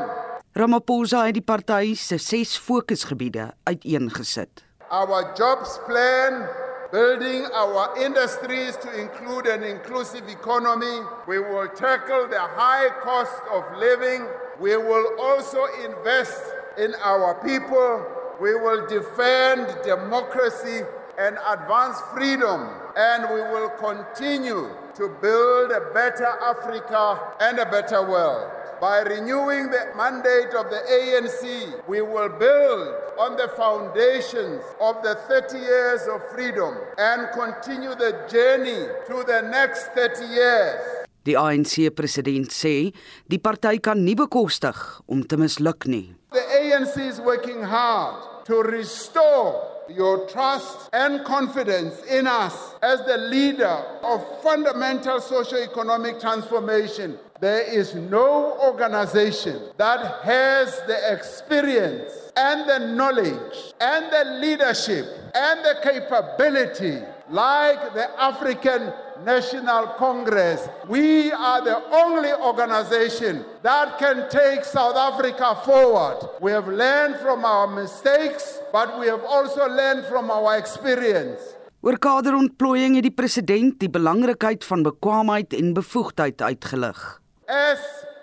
Ramaphosa 0.55 1.25
het 1.25 1.35
die 1.35 1.43
party 1.43 1.95
se 1.95 2.19
ses 2.19 2.59
fokusgebiede 2.59 3.53
uiteengesit. 3.65 4.65
Our 4.91 5.33
jobs 5.35 5.79
plan 5.87 6.45
building 6.93 7.47
our 7.55 7.97
industries 7.97 8.77
to 8.77 8.93
include 9.01 9.47
an 9.47 9.63
inclusive 9.63 10.29
economy. 10.29 11.01
We 11.27 11.39
will 11.39 11.69
tackle 11.69 12.29
the 12.29 12.41
high 12.41 12.91
cost 13.01 13.41
of 13.51 13.65
living. 13.79 14.29
We 14.61 14.77
will 14.77 15.17
also 15.19 15.65
invest 15.89 16.43
in 16.77 16.95
our 17.03 17.35
people. 17.41 18.05
We 18.39 18.55
will 18.55 18.87
defend 18.87 19.75
democracy 19.85 20.85
and 21.19 21.39
advance 21.49 21.97
freedom. 22.13 22.69
And 22.95 23.25
we 23.33 23.41
will 23.41 23.71
continue 23.81 24.69
to 24.95 25.09
build 25.21 25.73
a 25.73 25.93
better 25.95 26.29
Africa 26.43 27.19
and 27.41 27.59
a 27.59 27.67
better 27.67 28.03
world. 28.03 28.51
By 28.81 29.01
renewing 29.03 29.71
the 29.71 29.95
mandate 29.97 30.55
of 30.59 30.69
the 30.69 30.83
ANC, 30.91 31.87
we 31.87 32.03
will 32.03 32.29
build 32.29 32.89
on 33.17 33.37
the 33.37 33.49
foundations 33.57 34.61
of 34.81 35.01
the 35.03 35.15
30 35.29 35.59
years 35.59 36.03
of 36.11 36.21
freedom 36.35 36.75
and 36.99 37.29
continue 37.31 37.95
the 37.95 38.27
journey 38.29 38.91
to 39.07 39.23
the 39.25 39.49
next 39.49 39.95
30 39.95 40.27
years. 40.27 40.81
Die 41.23 41.39
ANC 41.39 41.95
president 41.95 42.51
sê 42.51 42.91
die 43.31 43.39
party 43.39 43.79
kan 43.79 44.03
nie 44.03 44.17
bekostig 44.19 44.75
om 45.07 45.23
te 45.23 45.39
misluk 45.39 45.87
nie. 45.87 46.17
The 46.35 46.43
ANC 46.43 46.99
is 46.99 47.23
working 47.23 47.63
hard 47.63 48.45
to 48.51 48.63
restore 48.67 49.72
your 49.95 50.27
trust 50.29 50.89
and 50.93 51.25
confidence 51.25 52.03
in 52.05 52.27
us 52.27 52.75
as 52.83 53.03
the 53.03 53.17
leader 53.17 53.85
of 54.03 54.43
fundamental 54.43 55.21
socio-economic 55.21 56.21
transformation. 56.21 57.19
There 57.41 57.63
is 57.63 57.95
no 57.95 58.59
organization 58.61 59.61
that 59.77 60.23
has 60.23 60.81
the 60.87 61.13
experience 61.13 62.33
and 62.37 62.69
the 62.69 62.79
knowledge 62.95 63.75
and 63.81 64.13
the 64.13 64.39
leadership 64.41 65.07
and 65.35 65.65
the 65.65 65.77
capability 65.83 67.03
like 67.31 67.95
the 67.95 68.09
African 68.21 68.93
National 69.25 69.87
Congress. 69.99 70.69
We 70.89 71.31
are 71.33 71.63
the 71.63 71.79
only 71.93 72.33
organization 72.33 73.45
that 73.63 73.99
can 73.99 74.29
take 74.29 74.65
South 74.65 74.97
Africa 74.97 75.57
forward. 75.65 76.29
We 76.41 76.51
have 76.53 76.69
learned 76.69 77.17
from 77.17 77.45
our 77.45 77.67
mistakes, 77.67 78.59
but 78.73 78.99
we 78.99 79.07
have 79.07 79.25
also 79.25 79.69
learned 79.69 80.07
from 80.07 80.31
our 80.31 80.59
experience. 80.59 81.41
Oor 81.83 81.99
kaderontplooiing 81.99 82.95
het 82.95 83.09
die 83.09 83.15
president 83.15 83.81
die 83.83 83.91
belangrikheid 83.91 84.63
van 84.65 84.85
bekwaamheid 84.87 85.55
en 85.59 85.73
bevoegdheid 85.75 86.43
uitgelig. 86.43 87.01
As 87.47 87.83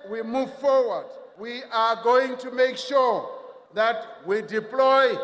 we 0.09 0.23
move 0.23 0.51
forward, 0.61 1.11
we 1.37 1.63
are 1.71 1.99
going 2.03 2.37
to 2.39 2.51
make 2.51 2.77
sure 2.77 3.27
that 3.73 4.23
we 4.25 4.41
deploy 4.41 5.17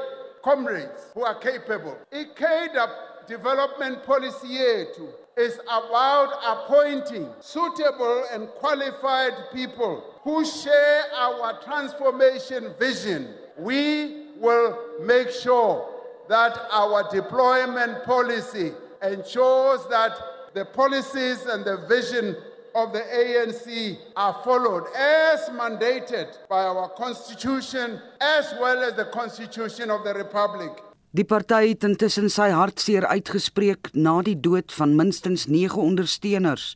comrades 0.43 1.07
who 1.13 1.24
are 1.24 1.39
capable. 1.39 1.98
ICADA 2.12 2.89
development 3.27 4.03
policy 4.05 4.48
yethu 4.48 5.08
is 5.38 5.60
about 5.65 6.34
appointing 6.46 7.27
suitable 7.41 8.24
and 8.32 8.48
qualified 8.50 9.34
people 9.53 10.03
who 10.24 10.46
share 10.46 11.03
our 11.15 11.62
transformation 11.63 12.74
vision. 12.79 13.27
We 13.58 14.27
will 14.39 14.77
make 15.01 15.29
sure 15.29 15.89
that 16.29 16.58
our 16.72 17.10
deployment 17.12 18.03
policy 18.03 18.72
ensures 19.03 19.86
that 19.89 20.17
the 20.53 20.65
policies 20.65 21.46
and 21.46 21.65
the 21.65 21.86
vision 21.88 22.36
of 22.74 22.91
the 22.91 23.00
ANC 23.00 23.98
are 24.15 24.34
followed 24.44 24.86
as 24.96 25.50
mandated 25.50 26.38
by 26.50 26.63
our 26.63 26.89
constitution 26.89 28.01
as 28.20 28.53
well 28.60 28.84
as 28.84 28.96
the 28.96 29.05
constitution 29.05 29.89
of 29.89 30.03
the 30.03 30.13
republic. 30.13 30.72
Die 31.15 31.24
party 31.24 31.69
het 31.69 31.86
intussen 31.88 32.25
sy 32.27 32.50
hartseer 32.51 33.05
uitgespreek 33.07 33.88
na 33.95 34.17
die 34.25 34.36
dood 34.36 34.74
van 34.75 34.98
minstens 35.00 35.45
9 35.48 35.79
ondersteuners 35.79 36.74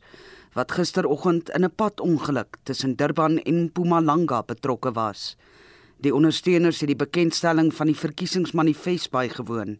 wat 0.56 0.72
gisteroggend 0.72 1.50
in 1.52 1.64
'n 1.64 1.74
padongeluk 1.76 2.56
tussen 2.64 2.96
Durban 2.96 3.36
en 3.44 3.64
Mpumalanga 3.64 4.42
betrokke 4.42 4.92
was. 4.92 5.36
Die 6.00 6.14
ondersteuners 6.14 6.80
het 6.80 6.88
die 6.88 6.96
bekendstelling 6.96 7.74
van 7.74 7.86
die 7.86 7.96
verkiesingsmanifest 7.96 9.10
bygewoon. 9.10 9.78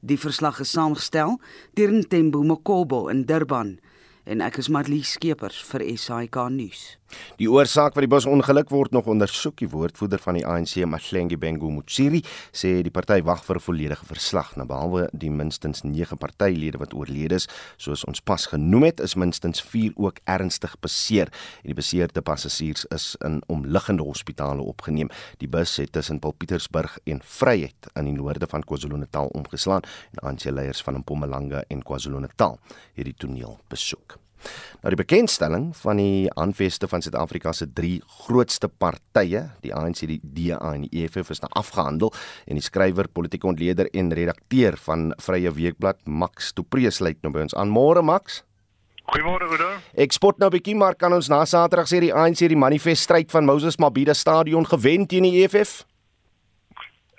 Die 0.00 0.18
verslag 0.18 0.60
is 0.60 0.70
saamgestel 0.70 1.38
deur 1.74 1.92
Ntembu 1.92 2.42
Mokobo 2.42 3.08
in 3.08 3.24
Durban 3.24 3.78
en 4.24 4.40
ek 4.40 4.56
is 4.56 4.68
Marlie 4.68 5.04
Skeepers 5.04 5.62
vir 5.62 5.96
SAK 5.96 6.48
nuus. 6.50 6.99
Die 7.40 7.48
oorsaak 7.50 7.94
van 7.96 8.04
die 8.04 8.10
busongeluk 8.10 8.70
word 8.70 8.92
nog 8.92 9.06
ondersoek. 9.10 9.56
Die 9.62 9.68
woordvoerder 9.70 10.20
van 10.22 10.38
die 10.38 10.44
ANC, 10.46 10.76
Mahlengi 10.84 11.38
Bengu 11.40 11.70
Mutsiri, 11.72 12.22
sê 12.52 12.82
die 12.84 12.92
party 12.92 13.20
wag 13.22 13.44
vir 13.44 13.56
'n 13.56 13.60
volledige 13.60 14.06
verslag. 14.06 14.56
Na 14.56 14.64
behalwe 14.64 15.08
die 15.12 15.30
minstens 15.30 15.82
9 15.82 16.18
partylede 16.18 16.78
wat 16.78 16.94
oorlede 16.94 17.34
is, 17.34 17.48
soos 17.76 18.04
ons 18.04 18.20
pas 18.20 18.46
genoem 18.46 18.82
het, 18.82 19.00
is 19.00 19.14
minstens 19.14 19.62
4 19.62 19.92
ook 19.96 20.18
ernstig 20.24 20.76
beseer. 20.80 21.28
En 21.62 21.72
die 21.72 21.74
beseerde 21.74 22.22
passasiers 22.22 22.84
is 22.84 23.16
in 23.24 23.42
omliggende 23.46 24.02
hospitale 24.02 24.62
opgeneem. 24.62 25.08
Die 25.38 25.48
bus 25.48 25.76
het 25.76 25.92
tussen 25.92 26.18
Paulpietersburg 26.18 26.98
en 27.04 27.20
Vryheid 27.24 27.86
in 27.94 28.04
die 28.04 28.14
noorde 28.14 28.46
van 28.46 28.62
KwaZulu-Natal 28.62 29.26
omgeslaan 29.26 29.82
en 30.12 30.28
ANC-leiers 30.28 30.82
van 30.82 30.94
Mpumalanga 30.94 31.64
en 31.68 31.82
KwaZulu-Natal 31.82 32.58
het 32.94 33.04
die 33.04 33.14
toneel 33.14 33.58
besoek. 33.68 34.18
Nou 34.80 34.92
die 34.94 35.00
bekendstelling 35.00 35.70
van 35.76 36.00
die 36.00 36.30
aanveste 36.40 36.88
van 36.88 37.02
Suid-Afrika 37.04 37.52
se 37.52 37.66
drie 37.72 38.00
grootste 38.24 38.68
partye, 38.68 39.42
die 39.64 39.74
ANC, 39.76 40.06
die 40.08 40.20
DA 40.22 40.74
en 40.74 40.86
die 40.86 41.04
EFF 41.04 41.34
is 41.34 41.42
nou 41.44 41.50
afgehandel 41.60 42.14
en 42.46 42.60
die 42.60 42.64
skrywer, 42.64 43.08
politieke 43.12 43.50
ontleder 43.50 43.90
en 43.92 44.12
redakteur 44.16 44.78
van 44.86 45.10
Vrye 45.20 45.52
Weekblad, 45.52 46.00
Max 46.06 46.54
Dupreus 46.56 47.00
lê 47.04 47.14
nou 47.20 47.32
by 47.34 47.44
ons 47.48 47.56
aan. 47.58 47.68
Môre 47.68 48.02
Max. 48.02 48.42
Goeiemôre 49.10 49.48
Oudo. 49.50 49.68
Ek 49.98 50.12
spot 50.14 50.38
nou 50.38 50.48
'n 50.48 50.54
bietjie 50.54 50.76
maar 50.76 50.94
kan 50.94 51.12
ons 51.12 51.28
na 51.28 51.44
Saterdag 51.44 51.88
sê 51.88 52.00
die 52.00 52.14
ANC 52.14 52.46
die 52.46 52.56
manifest 52.56 53.02
stryd 53.02 53.30
van 53.30 53.44
Moses 53.44 53.76
Mabhida 53.76 54.14
stadion 54.14 54.64
gewen 54.64 55.06
teen 55.06 55.22
die 55.22 55.42
EFF? 55.42 55.84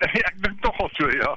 Ek 0.00 0.36
dink 0.42 0.62
tog 0.62 0.78
al 0.80 0.90
so 0.96 1.06
ja. 1.10 1.36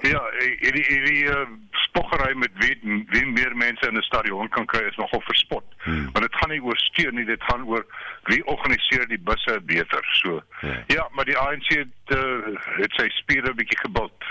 Ja, 0.00 0.22
hierdie 0.60 0.84
hierdie 0.84 1.24
uh, 1.24 1.46
spoggery 1.70 2.34
met 2.36 2.50
wie 2.60 3.04
wie 3.08 3.26
meer 3.26 3.56
mense 3.56 3.88
in 3.88 3.96
'n 3.96 4.02
stadion 4.02 4.48
kan 4.48 4.66
kry 4.66 4.82
is 4.88 4.96
nogal 4.96 5.20
verspot. 5.20 5.64
Hmm. 5.84 6.08
Want 6.12 6.24
dit 6.26 6.36
gaan 6.36 6.50
nie 6.50 6.62
oor 6.62 6.78
steun 6.78 7.14
nie, 7.14 7.24
dit 7.24 7.42
gaan 7.42 7.64
oor 7.64 7.86
wie 8.22 8.46
organiseer 8.46 9.08
die 9.08 9.18
busse 9.18 9.60
beter. 9.62 10.04
So 10.12 10.42
ja, 10.60 10.84
ja 10.86 11.08
maar 11.12 11.24
die 11.24 11.38
ANC 11.38 11.68
het, 11.68 12.16
uh, 12.16 12.56
het 12.76 12.92
sy 12.92 13.08
spiere 13.08 13.50
'n 13.50 13.56
bietjie 13.56 13.78
gebult. 13.78 14.24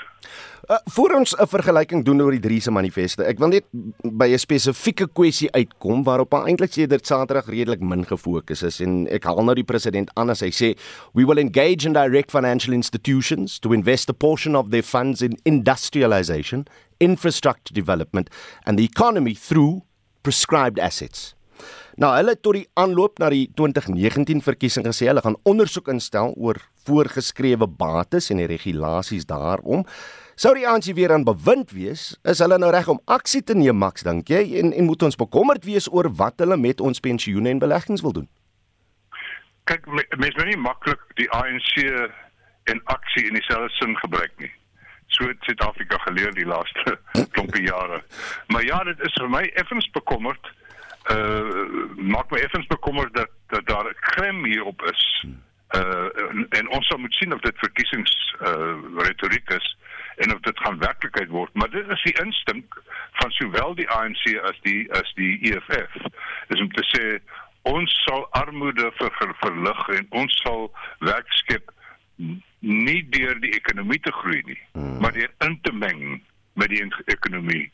Uh, 0.65 0.77
voor 0.84 1.12
ons 1.12 1.36
'n 1.38 1.48
vergelyking 1.48 2.05
doen 2.05 2.22
oor 2.22 2.31
die 2.31 2.39
drie 2.39 2.60
se 2.60 2.72
manifeste. 2.72 3.24
Ek 3.24 3.38
wil 3.38 3.48
net 3.48 3.63
by 4.01 4.34
'n 4.34 4.39
spesifieke 4.39 5.07
kwessie 5.13 5.51
uitkom 5.51 6.03
waarop 6.03 6.34
eintlik 6.34 6.74
sedert 6.74 7.05
Saterdag 7.05 7.45
redelik 7.45 7.79
min 7.79 8.05
gefokus 8.05 8.63
is 8.63 8.79
en 8.79 9.07
ek 9.07 9.24
haal 9.24 9.43
nou 9.43 9.55
die 9.55 9.63
president 9.63 10.10
aan 10.15 10.29
as 10.29 10.39
hy 10.39 10.50
sê 10.50 10.77
we 11.13 11.25
will 11.25 11.38
engage 11.38 11.86
in 11.86 11.93
direct 11.93 12.31
financial 12.31 12.74
institutions 12.74 13.60
to 13.60 13.74
invest 13.74 14.10
a 14.10 14.13
portion 14.13 14.55
of 14.55 14.69
their 14.69 14.84
funds 14.84 15.22
in 15.22 15.38
industrialization, 15.43 16.65
infrastructure 16.98 17.74
development 17.74 18.29
and 18.65 18.77
the 18.77 18.84
economy 18.84 19.36
through 19.36 19.84
prescribed 20.24 20.79
assets. 20.79 21.35
Nou 22.01 22.12
hulle 22.15 22.35
het 22.35 22.41
tot 22.43 22.57
die 22.57 22.67
aanloop 22.79 23.19
na 23.24 23.29
die 23.31 23.47
2019 23.55 24.41
verkiesing 24.43 24.85
gesê 24.88 25.07
hulle 25.09 25.24
gaan 25.24 25.38
ondersoek 25.47 25.88
instel 25.93 26.33
oor 26.35 26.59
voorgeskrewe 26.85 27.67
bates 27.67 28.29
en 28.33 28.41
die 28.41 28.50
regulasies 28.51 29.27
daarom. 29.29 29.85
Sou 30.35 30.51
die 30.57 30.65
ANC 30.67 30.89
weer 30.97 31.13
aan 31.15 31.24
bewind 31.24 31.71
wees, 31.71 32.09
is 32.27 32.41
hulle 32.43 32.57
nou 32.59 32.71
reg 32.75 32.89
om 32.91 33.00
aksie 33.07 33.39
te 33.43 33.55
neem, 33.55 33.77
Max, 33.79 34.03
dink 34.03 34.27
jy? 34.29 34.41
En 34.59 34.74
en 34.75 34.89
moet 34.89 35.05
ons 35.07 35.15
bekommerd 35.15 35.63
wees 35.63 35.88
oor 35.88 36.09
wat 36.19 36.43
hulle 36.43 36.57
met 36.59 36.83
ons 36.83 37.00
pensioene 37.00 37.53
en 37.53 37.63
beleggings 37.63 38.03
wil 38.03 38.17
doen? 38.19 38.27
Kyk, 39.71 39.88
mens 40.19 40.35
moet 40.35 40.51
nie 40.51 40.59
maklik 40.59 41.01
die 41.15 41.29
ANC 41.31 41.71
en 42.69 42.81
aksie 42.91 43.24
in 43.29 43.39
dieselfde 43.39 43.71
sin 43.79 43.95
gebruik 44.03 44.35
nie. 44.43 44.51
So 45.15 45.29
het 45.29 45.48
Suid-Afrika 45.48 45.98
geleer 46.03 46.33
die 46.35 46.46
laaste 46.46 46.98
klompie 47.33 47.63
jare. 47.70 48.01
Maar 48.51 48.65
ja, 48.68 48.83
dit 48.83 49.00
is 49.07 49.15
vir 49.22 49.31
my 49.31 49.44
effens 49.61 49.87
bekommerd. 49.96 50.51
Uh 51.11 51.96
maak 51.96 52.29
my 52.31 52.39
effens 52.39 52.68
bekommerd 52.68 53.13
dat 53.13 53.29
dat 53.48 53.68
daar 53.68 53.85
'n 53.85 54.00
krem 54.00 54.44
hier 54.44 54.63
op 54.63 54.81
is. 54.81 55.25
Uh 55.75 56.07
en, 56.29 56.46
en 56.50 56.70
ons 56.70 56.96
moet 56.98 57.13
sien 57.13 57.33
of 57.33 57.39
dit 57.39 57.57
verkiesings 57.57 58.35
uh 58.41 58.77
retoriek 58.98 59.50
is 59.50 59.75
en 60.15 60.33
of 60.33 60.39
dit 60.39 60.59
gaan 60.59 60.79
werklikheid 60.79 61.29
word 61.29 61.53
maar 61.53 61.70
dit 61.70 61.87
is 61.87 62.03
die 62.03 62.18
instink 62.24 62.81
van 63.11 63.31
sowel 63.31 63.75
die 63.75 63.89
ANC 63.89 64.24
as 64.50 64.59
die 64.61 64.91
as 64.94 65.13
die 65.20 65.33
EFF 65.51 65.98
is 66.48 66.61
om 66.61 66.72
te 66.72 66.85
sê 66.91 67.03
ons 67.61 67.96
sal 68.05 68.27
armoede 68.39 68.91
ver, 69.00 69.11
ver, 69.20 69.33
verlig 69.41 69.87
en 69.98 70.07
ons 70.22 70.41
sal 70.44 70.70
werk 71.00 71.31
skep 71.41 71.72
nie 72.59 73.01
deur 73.18 73.39
die 73.44 73.55
ekonomie 73.59 74.00
te 74.00 74.13
groei 74.22 74.41
nie 74.46 74.61
hmm. 74.74 75.00
maar 75.03 75.15
deur 75.18 75.33
in 75.48 75.59
te 75.68 75.74
meng 75.74 76.03
met 76.53 76.72
die 76.72 76.83
ekonomie 77.18 77.65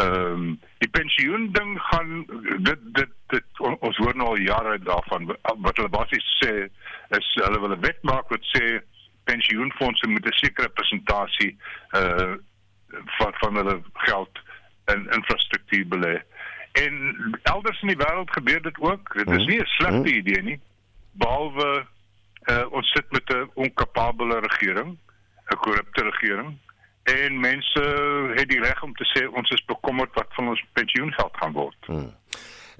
ehm 0.00 0.32
um, 0.32 0.48
die 0.78 0.88
pensioen 0.88 1.52
ding 1.52 1.78
gaan 1.80 2.26
dit 2.68 2.80
dit 2.98 3.12
dit 3.32 3.60
ons 3.60 3.96
hoor 3.96 4.16
nou 4.16 4.28
al 4.34 4.42
jare 4.44 4.78
daarvan 4.84 5.30
wat 5.64 5.76
hulle 5.76 5.92
basies 5.92 6.26
sê 6.42 6.52
is 7.18 7.30
hulle 7.38 7.60
wil 7.60 7.72
'n 7.76 7.80
wet 7.80 8.02
maak 8.02 8.28
wat 8.34 8.44
sê 8.52 8.80
pensioenfondse 9.24 10.08
moet 10.08 10.26
'n 10.26 10.40
sekere 10.42 10.68
persentasie 10.68 11.56
uh 12.00 12.34
van 13.18 13.32
van 13.40 13.56
hulle 13.56 13.82
geld 13.92 14.38
in 14.92 15.08
infrastruktuur 15.10 15.86
belê. 15.86 16.14
En 16.72 16.94
elders 17.42 17.80
in 17.82 17.88
die 17.88 18.02
wêreld 18.04 18.30
gebeur 18.30 18.62
dit 18.62 18.78
ook. 18.78 19.14
Dit 19.14 19.30
is 19.30 19.46
nie 19.46 19.60
'n 19.60 19.74
slegte 19.78 20.10
mhm. 20.10 20.18
idee 20.20 20.42
nie. 20.42 20.60
Behalwe 21.12 21.86
uh 22.52 22.66
ons 22.70 22.90
sit 22.90 23.10
met 23.10 23.34
'n 23.34 23.50
onkapabele 23.54 24.38
regering, 24.38 24.98
'n 25.50 25.56
korrupte 25.56 26.02
regering 26.02 26.58
en 27.06 27.40
mense 27.40 27.82
het 28.34 28.48
die 28.50 28.60
reg 28.62 28.82
om 28.82 28.94
te 28.98 29.06
sê 29.14 29.26
ons 29.30 29.50
is 29.54 29.64
bekommerd 29.70 30.14
wat 30.18 30.30
van 30.38 30.52
ons 30.54 30.62
pensioengeld 30.78 31.42
gaan 31.42 31.54
word. 31.54 31.90
Hmm. 31.90 32.10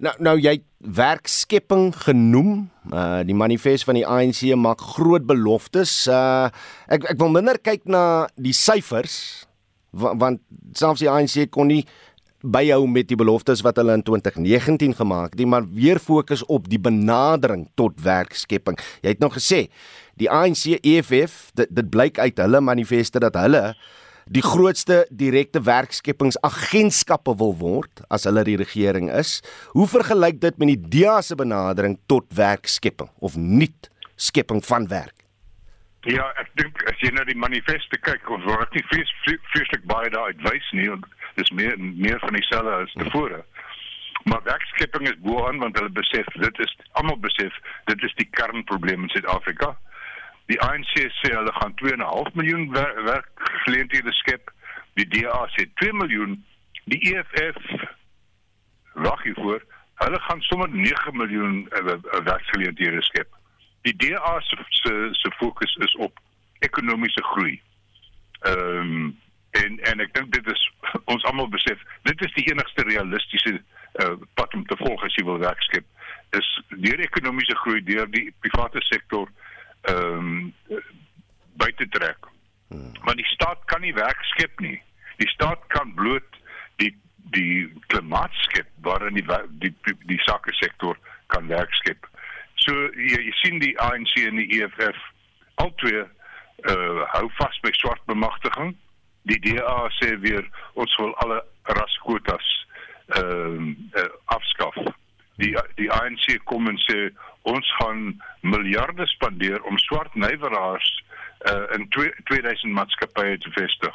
Nou 0.03 0.13
nou 0.21 0.35
jy 0.37 0.59
werkskepping 0.79 1.89
genoem. 2.05 2.67
Uh 2.93 3.23
die 3.27 3.37
manifest 3.37 3.87
van 3.89 3.97
die 3.97 4.07
ANC 4.07 4.43
maak 4.59 4.83
groot 4.97 5.25
beloftes. 5.27 6.05
Uh 6.11 6.51
ek 6.93 7.13
ek 7.15 7.21
wil 7.23 7.33
minder 7.33 7.59
kyk 7.59 7.87
na 7.89 8.27
die 8.35 8.55
syfers 8.57 9.47
want, 9.97 10.21
want 10.21 10.43
selfs 10.77 11.01
die 11.01 11.11
ANC 11.11 11.47
kon 11.51 11.71
nie 11.73 11.85
byhou 12.47 12.85
met 12.87 13.09
die 13.09 13.19
beloftes 13.19 13.63
wat 13.65 13.79
hulle 13.81 13.97
in 13.97 14.05
2019 14.07 14.95
gemaak 14.99 15.33
het, 15.35 15.47
maar 15.49 15.65
weer 15.67 15.99
fokus 15.99 16.45
op 16.53 16.69
die 16.71 16.79
benadering 16.79 17.65
tot 17.75 17.97
werkskepping. 18.05 18.77
Jy 19.03 19.17
het 19.17 19.25
nog 19.25 19.39
gesê 19.39 19.67
die 20.21 20.29
ANC 20.33 20.77
EFF 20.81 21.51
dit 21.57 21.73
dit 21.73 21.89
blyk 21.91 22.21
uit 22.21 22.45
hulle 22.45 22.61
manifeste 22.61 23.21
dat 23.23 23.37
hulle 23.41 23.73
die 24.27 24.43
grootste 24.43 25.05
direkte 25.11 25.61
werkskepingsagentskappe 25.63 27.37
wil 27.39 27.55
word 27.61 28.03
as 28.11 28.27
hulle 28.27 28.43
die 28.47 28.57
regering 28.59 29.11
is. 29.15 29.39
Hoe 29.77 29.87
vergelyk 29.87 30.41
dit 30.43 30.59
met 30.59 30.73
die 30.73 30.81
DEA 30.97 31.21
se 31.23 31.39
benadering 31.39 31.99
tot 32.11 32.27
werkskepping 32.35 33.11
of 33.23 33.37
nuut 33.37 33.91
skepping 34.17 34.65
van 34.67 34.89
werk? 34.91 35.15
Ja, 36.07 36.27
ek 36.39 36.51
dink 36.59 36.83
as 36.91 36.99
jy 37.03 37.11
na 37.15 37.25
die 37.27 37.39
manifeste 37.39 37.99
kyk, 37.99 38.29
ons 38.31 38.45
word 38.47 38.75
nie 38.75 38.85
vrees, 38.91 39.11
vreeslik 39.51 39.87
baie 39.91 40.11
daar 40.15 40.31
uitwys 40.31 40.69
nie, 40.79 40.91
dis 41.39 41.51
meer 41.55 41.75
meer 41.79 42.21
van 42.23 42.35
dieselfde 42.39 42.77
as 42.83 42.95
tevore. 42.99 43.43
Maar 44.27 44.43
werkskepping 44.47 45.07
is 45.11 45.19
bo 45.23 45.43
aan 45.47 45.59
want 45.63 45.79
hulle 45.79 45.91
besef 45.95 46.27
dit 46.35 46.63
is 46.63 46.77
almal 46.99 47.19
besef 47.23 47.55
dit 47.91 48.07
is 48.07 48.15
die 48.19 48.29
kernprobleem 48.39 49.07
in 49.07 49.13
Suid-Afrika. 49.15 49.77
Die 50.51 50.59
ANC 50.63 50.95
sê 50.95 51.33
hulle 51.35 51.53
gaan 51.59 51.75
2.5 51.83 52.39
miljoen 52.39 52.69
werkgeleenthede 53.67 54.13
skep. 54.13 54.51
Die 54.95 55.09
DA 55.09 55.47
sê 55.57 55.67
2 55.75 55.93
miljoen. 55.93 56.45
Die 56.85 57.01
EFF 57.13 57.59
wag 58.95 59.23
hiervoor. 59.23 59.63
Hulle 59.95 60.21
gaan 60.21 60.41
sommer 60.41 60.69
9 60.69 61.17
miljoen 61.17 61.69
uh, 61.73 61.97
werkgeleenthede 62.25 63.03
skep. 63.03 63.29
Die 63.83 63.97
DA 63.97 64.41
se 64.41 64.57
se 64.71 65.09
se 65.13 65.31
fokus 65.39 65.77
is 65.77 65.95
op 65.95 66.19
ekonomiese 66.59 67.23
groei. 67.23 67.63
Ehm 68.41 68.79
um, 68.79 69.21
en 69.51 69.79
en 69.81 70.01
ek 70.01 70.13
dink 70.15 70.33
dit 70.33 70.47
is 70.53 70.63
ons 71.13 71.25
almal 71.25 71.49
besef 71.49 71.81
dit 72.03 72.23
is 72.25 72.33
die 72.35 72.51
enigste 72.53 72.83
realistiese 72.85 73.53
uh, 73.57 74.17
pad 74.35 74.55
om 74.55 74.67
te 74.67 74.77
volg 74.77 75.05
as 75.05 75.15
jy 75.17 75.25
wil 75.25 75.39
werk 75.41 75.63
skep 75.65 75.87
is 76.37 76.49
deur 76.69 77.01
ekonomiese 77.01 77.57
groei 77.63 77.81
deur 77.87 78.11
die 78.13 78.27
private 78.45 78.83
sektor 78.91 79.31
ehm 79.89 80.53
um, 80.69 80.83
by 81.57 81.71
te 81.79 81.89
trek. 81.89 82.29
Want 82.69 83.17
die 83.17 83.27
staat 83.27 83.59
kan 83.65 83.81
nie 83.81 83.95
werk 83.95 84.23
skep 84.25 84.61
nie. 84.61 84.83
Die 85.17 85.29
staat 85.29 85.63
kan 85.67 85.95
bloot 85.95 86.41
die 86.77 86.93
die 87.35 87.67
klimaat 87.87 88.35
skep 88.47 88.69
waarin 88.87 89.15
die 89.15 89.27
die 89.63 89.75
die, 89.87 89.95
die 90.07 90.23
sake 90.27 90.55
sektor 90.55 90.99
kan 91.27 91.47
werk 91.47 91.75
skep. 91.75 92.09
So 92.55 92.73
jy, 92.95 93.21
jy 93.29 93.35
sien 93.43 93.63
die 93.63 93.77
ANC 93.81 94.17
en 94.25 94.41
die 94.43 94.61
EFF 94.61 94.99
albei 95.63 96.05
uh 96.67 97.05
hou 97.13 97.27
vas 97.39 97.59
by 97.63 97.73
swart 97.77 98.03
bemagtiging. 98.11 98.75
Die 99.31 99.39
DA 99.43 99.89
sê 99.99 100.15
weer 100.23 100.47
ons 100.75 100.93
wil 100.99 101.15
alle 101.23 101.43
raskwotas 101.79 102.47
ehm 103.15 103.75
uh, 103.95 104.03
uh, 104.03 104.11
afskaf. 104.35 104.79
Die 105.39 105.53
die 105.79 105.91
ANC 105.93 106.39
kom 106.51 106.67
en 106.71 106.79
sê 106.89 107.11
ons 107.47 107.73
gaan 107.79 108.17
miljarde 108.43 109.07
spandeer 109.07 109.63
om 109.63 109.79
swart 109.79 110.15
nywerhaars 110.15 110.91
uh, 111.45 111.67
in 111.77 111.89
2000 112.25 112.73
maatskappye 112.73 113.39
te 113.39 113.51
vestig. 113.51 113.95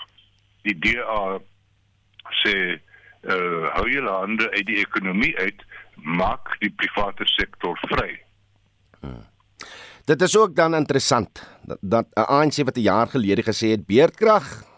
Die 0.68 0.78
DA 0.78 1.40
sê 2.44 2.56
uh, 2.78 3.68
hou 3.76 3.88
julle 3.90 4.12
hande 4.12 4.50
uit 4.52 4.66
die 4.70 4.80
ekonomie 4.82 5.34
uit, 5.38 5.66
maak 5.96 6.56
die 6.62 6.72
private 6.82 7.26
sektor 7.38 7.78
vry. 7.90 8.14
Hmm. 9.02 9.26
Dit 10.06 10.22
is 10.22 10.38
ook 10.38 10.56
dan 10.56 10.76
interessant 10.76 11.44
dat 11.82 12.06
'n 12.16 12.26
ANC 12.28 12.66
wat 12.66 12.78
'n 12.78 12.82
jaar 12.82 13.08
gelede 13.08 13.44
gesê 13.44 13.68
het 13.74 13.86
beerdkrag 13.86 14.71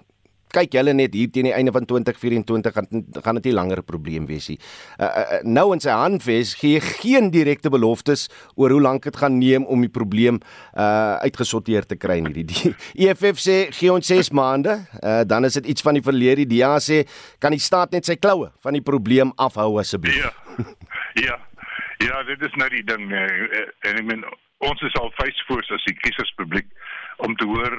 kyk 0.53 0.77
julle 0.77 0.93
net 0.95 1.15
hier 1.17 1.31
teen 1.33 1.49
die 1.49 1.55
einde 1.55 1.73
van 1.75 1.85
2024 1.89 2.75
gaan 2.75 2.87
gaan 3.25 3.39
dit 3.39 3.49
nie 3.49 3.55
langer 3.55 3.81
'n 3.81 3.85
probleem 3.85 4.25
wees 4.25 4.49
nie. 4.49 4.59
Uh, 4.99 5.05
uh, 5.05 5.39
nou 5.43 5.73
in 5.73 5.79
sy 5.79 5.89
handves 5.89 6.53
gee 6.55 6.79
geen 6.79 7.31
direkte 7.31 7.69
beloftes 7.69 8.29
oor 8.55 8.69
hoe 8.69 8.81
lank 8.81 9.03
dit 9.03 9.15
gaan 9.15 9.37
neem 9.37 9.65
om 9.65 9.81
die 9.81 9.89
probleem 9.89 10.39
uh 10.77 11.17
uitgesorteer 11.23 11.85
te 11.85 11.95
kry 11.95 12.19
nie. 12.19 12.43
Die 12.43 12.75
EFF 13.07 13.39
sê 13.39 13.71
gee 13.71 13.91
ons 13.91 14.07
6 14.07 14.31
maande, 14.31 14.85
uh, 15.03 15.23
dan 15.25 15.45
is 15.45 15.53
dit 15.53 15.65
iets 15.65 15.81
van 15.81 15.93
die 15.93 16.03
verlede. 16.03 16.45
Die 16.45 16.59
DA 16.59 16.79
sê 16.79 17.03
kan 17.39 17.51
die 17.51 17.59
staat 17.59 17.91
net 17.91 18.05
sy 18.05 18.15
kloue 18.15 18.51
van 18.61 18.73
die 18.73 18.81
probleem 18.81 19.33
afhou 19.35 19.79
asseblief. 19.79 20.17
Ja. 20.23 20.31
Ja. 21.13 21.37
Ja, 22.01 22.23
dit 22.23 22.41
is 22.41 22.53
nou 22.57 22.69
die 22.69 22.83
ding 22.83 23.11
en 23.13 23.97
ek 23.99 24.03
meen 24.03 24.23
ons 24.65 24.81
is 24.81 24.95
al 24.99 25.11
feesvoors 25.19 25.69
as 25.71 25.83
die 25.85 25.95
kieserspubliek 26.01 26.65
om 27.17 27.35
te 27.37 27.45
hoor 27.45 27.77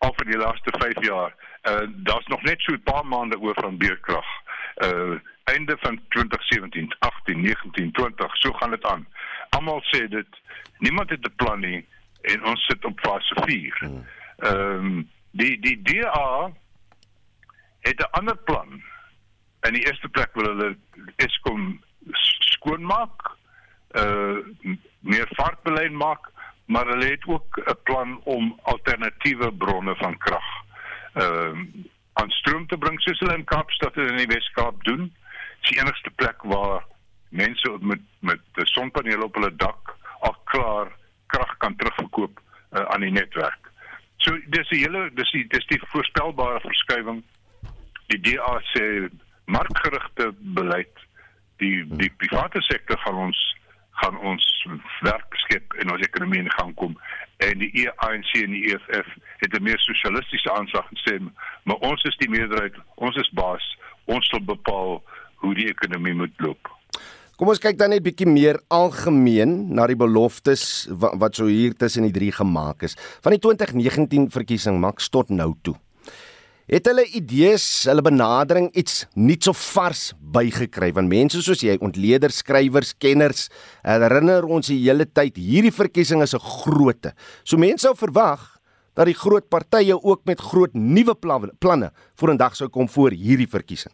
al 0.00 0.14
vir 0.18 0.26
die 0.32 0.40
laaste 0.40 0.72
5 0.78 1.04
jaar 1.06 1.36
Uh 1.62 1.86
daar's 1.96 2.26
nog 2.26 2.42
net 2.42 2.60
so 2.60 2.72
'n 2.72 2.82
paar 2.82 3.06
maande 3.06 3.38
oor 3.38 3.54
van 3.54 3.76
beerkrag. 3.76 4.26
Uh 4.76 5.18
einde 5.44 5.76
van 5.80 6.00
2017, 6.08 6.94
18, 6.98 7.40
19, 7.40 7.92
20, 7.92 8.36
so 8.36 8.52
gaan 8.52 8.70
dit 8.70 8.84
aan. 8.84 9.06
Almal 9.48 9.82
sê 9.82 10.08
dit 10.08 10.26
niemand 10.78 11.10
het 11.10 11.26
'n 11.26 11.34
plan 11.36 11.60
nie 11.60 11.86
en 12.20 12.44
ons 12.44 12.64
sit 12.64 12.84
op 12.84 13.00
fase 13.00 13.34
4. 13.44 13.76
Hmm. 13.78 14.06
Ehm 14.36 14.84
um, 14.84 15.10
die 15.30 15.60
die 15.60 15.82
DA 15.82 16.52
het 17.80 18.00
'n 18.00 18.10
ander 18.10 18.36
plan. 18.36 18.82
In 19.60 19.72
die 19.72 19.86
eerste 19.86 20.08
plek 20.08 20.30
wil 20.32 20.44
hulle 20.44 20.76
Eskom 21.16 21.84
skoonmaak, 22.12 23.36
uh 23.90 24.38
meer 25.00 25.28
vaartbeleid 25.30 25.92
maak, 25.92 26.30
maar 26.70 26.86
hulle 26.86 27.10
het 27.10 27.26
ook 27.26 27.58
'n 27.58 27.78
plan 27.82 28.20
om 28.24 28.58
alternatiewe 28.62 29.52
bronne 29.52 29.94
van 29.96 30.18
krag 30.18 30.48
ehm 31.14 31.58
uh, 31.58 31.88
aan 32.12 32.30
stroom 32.30 32.66
te 32.66 32.76
bring 32.76 33.00
soos 33.00 33.18
hulle 33.18 33.36
in 33.36 33.44
Kaapstad 33.44 33.96
en 33.96 34.08
in 34.08 34.16
die 34.16 34.26
Wes-Kaap 34.26 34.84
doen. 34.84 35.00
Dit 35.00 35.62
is 35.62 35.68
die 35.68 35.80
enigste 35.80 36.10
plek 36.10 36.42
waar 36.42 36.84
mense 37.28 37.76
met 37.80 38.00
met 38.20 38.40
sonpanele 38.54 39.24
op 39.24 39.34
hulle 39.34 39.56
dak 39.56 39.96
al 40.20 40.36
klaar 40.44 40.92
krag 41.26 41.56
kan 41.56 41.76
terugverkoop 41.76 42.40
uh, 42.40 42.80
aan 42.80 43.00
die 43.00 43.10
netwerk. 43.10 43.70
So 44.16 44.38
dis 44.46 44.68
die 44.68 44.82
hele 44.82 45.10
dis 45.14 45.30
die 45.30 45.46
dis 45.48 45.66
die 45.66 45.80
voorspelbare 45.86 46.60
verskywing. 46.60 47.22
Die 48.06 48.20
DA 48.20 48.58
sê 48.74 49.08
markgerigte 49.44 50.32
beleid 50.38 51.06
die 51.56 51.86
die 52.02 52.10
private 52.16 52.62
sektor 52.62 52.98
gaan 52.98 53.24
ons 53.28 53.49
gaan 54.00 54.18
ons 54.18 54.44
werk 55.06 55.36
skep 55.44 55.76
en 55.82 55.92
ons 55.92 56.04
ekonomie 56.06 56.42
in 56.42 56.50
gang 56.56 56.74
kom. 56.80 56.96
En 57.44 57.62
die 57.62 57.86
ANC 58.04 58.32
en 58.42 58.54
die 58.56 58.64
EFF 58.72 59.08
het 59.42 59.54
'n 59.54 59.62
meer 59.62 59.78
sosialistiese 59.78 60.52
aanslag 60.52 60.86
gesê 60.94 61.20
maar 61.64 61.76
ons 61.76 62.02
is 62.04 62.16
die 62.16 62.30
meerderheid 62.30 62.74
ons 62.96 63.16
is 63.16 63.30
baas 63.32 63.64
ons 64.04 64.28
sal 64.28 64.40
bepaal 64.40 65.02
hoe 65.34 65.54
die 65.54 65.68
ekonomie 65.68 66.14
moet 66.14 66.34
loop. 66.38 66.70
Kom 67.36 67.48
ons 67.48 67.58
kyk 67.58 67.78
dan 67.78 67.90
net 67.90 68.02
bietjie 68.02 68.28
meer 68.28 68.60
algemeen 68.68 69.74
na 69.74 69.86
die 69.86 69.96
beloftes 69.96 70.88
wat, 70.90 71.14
wat 71.16 71.34
so 71.34 71.46
hier 71.46 71.72
tussen 71.72 72.02
die 72.02 72.12
drie 72.12 72.32
gemaak 72.32 72.82
is. 72.82 72.96
Van 73.22 73.32
die 73.32 73.40
2019 73.40 74.30
verkiesing 74.30 74.80
maak 74.80 75.00
tot 75.10 75.30
nou 75.30 75.54
toe 75.62 75.76
Het 76.70 76.86
hulle 76.86 77.02
idees, 77.18 77.64
hulle 77.90 78.02
benadering 78.06 78.68
iets 78.78 79.02
nuuts 79.18 79.50
of 79.50 79.58
vars 79.72 80.02
bygekry 80.36 80.92
van 80.94 81.08
mense 81.10 81.40
soos 81.42 81.64
jy, 81.66 81.74
ontleeders, 81.82 82.44
skrywers, 82.44 82.92
kenners, 83.02 83.48
herinner 83.82 84.46
ons 84.46 84.70
die 84.70 84.78
hele 84.84 85.08
tyd 85.10 85.40
hierdie 85.42 85.74
verkiesing 85.74 86.22
is 86.22 86.34
'n 86.34 86.38
grootte. 86.38 87.10
So 87.42 87.58
mense 87.58 87.82
sou 87.86 87.96
verwag 87.96 88.60
dat 88.94 89.06
die 89.06 89.18
groot 89.18 89.48
partye 89.48 89.98
ook 89.98 90.22
met 90.26 90.40
groot 90.40 90.72
nuwe 90.74 91.14
planne 91.58 91.90
vorendag 92.14 92.54
sou 92.54 92.68
kom 92.68 92.88
voor 92.88 93.10
hierdie 93.10 93.50
verkiesing. 93.50 93.92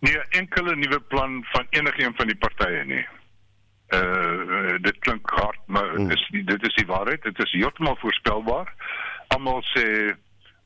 Nee, 0.00 0.20
enkele 0.30 0.76
nuwe 0.76 1.00
plan 1.00 1.44
van 1.52 1.66
enigiemand 1.70 2.16
van 2.16 2.26
die 2.26 2.38
partye 2.38 2.84
nie. 2.84 3.06
Uh 3.94 4.78
dit 4.82 4.98
klink 4.98 5.30
hard, 5.30 5.60
maar 5.66 5.90
hmm. 5.96 6.10
is 6.10 6.28
dit 6.30 6.62
is 6.62 6.74
die 6.74 6.86
waarheid. 6.86 7.22
Dit 7.22 7.38
is 7.38 7.52
heeltemal 7.52 7.96
voorspelbaar. 7.96 8.74
Almal 9.28 9.62
sê 9.74 10.14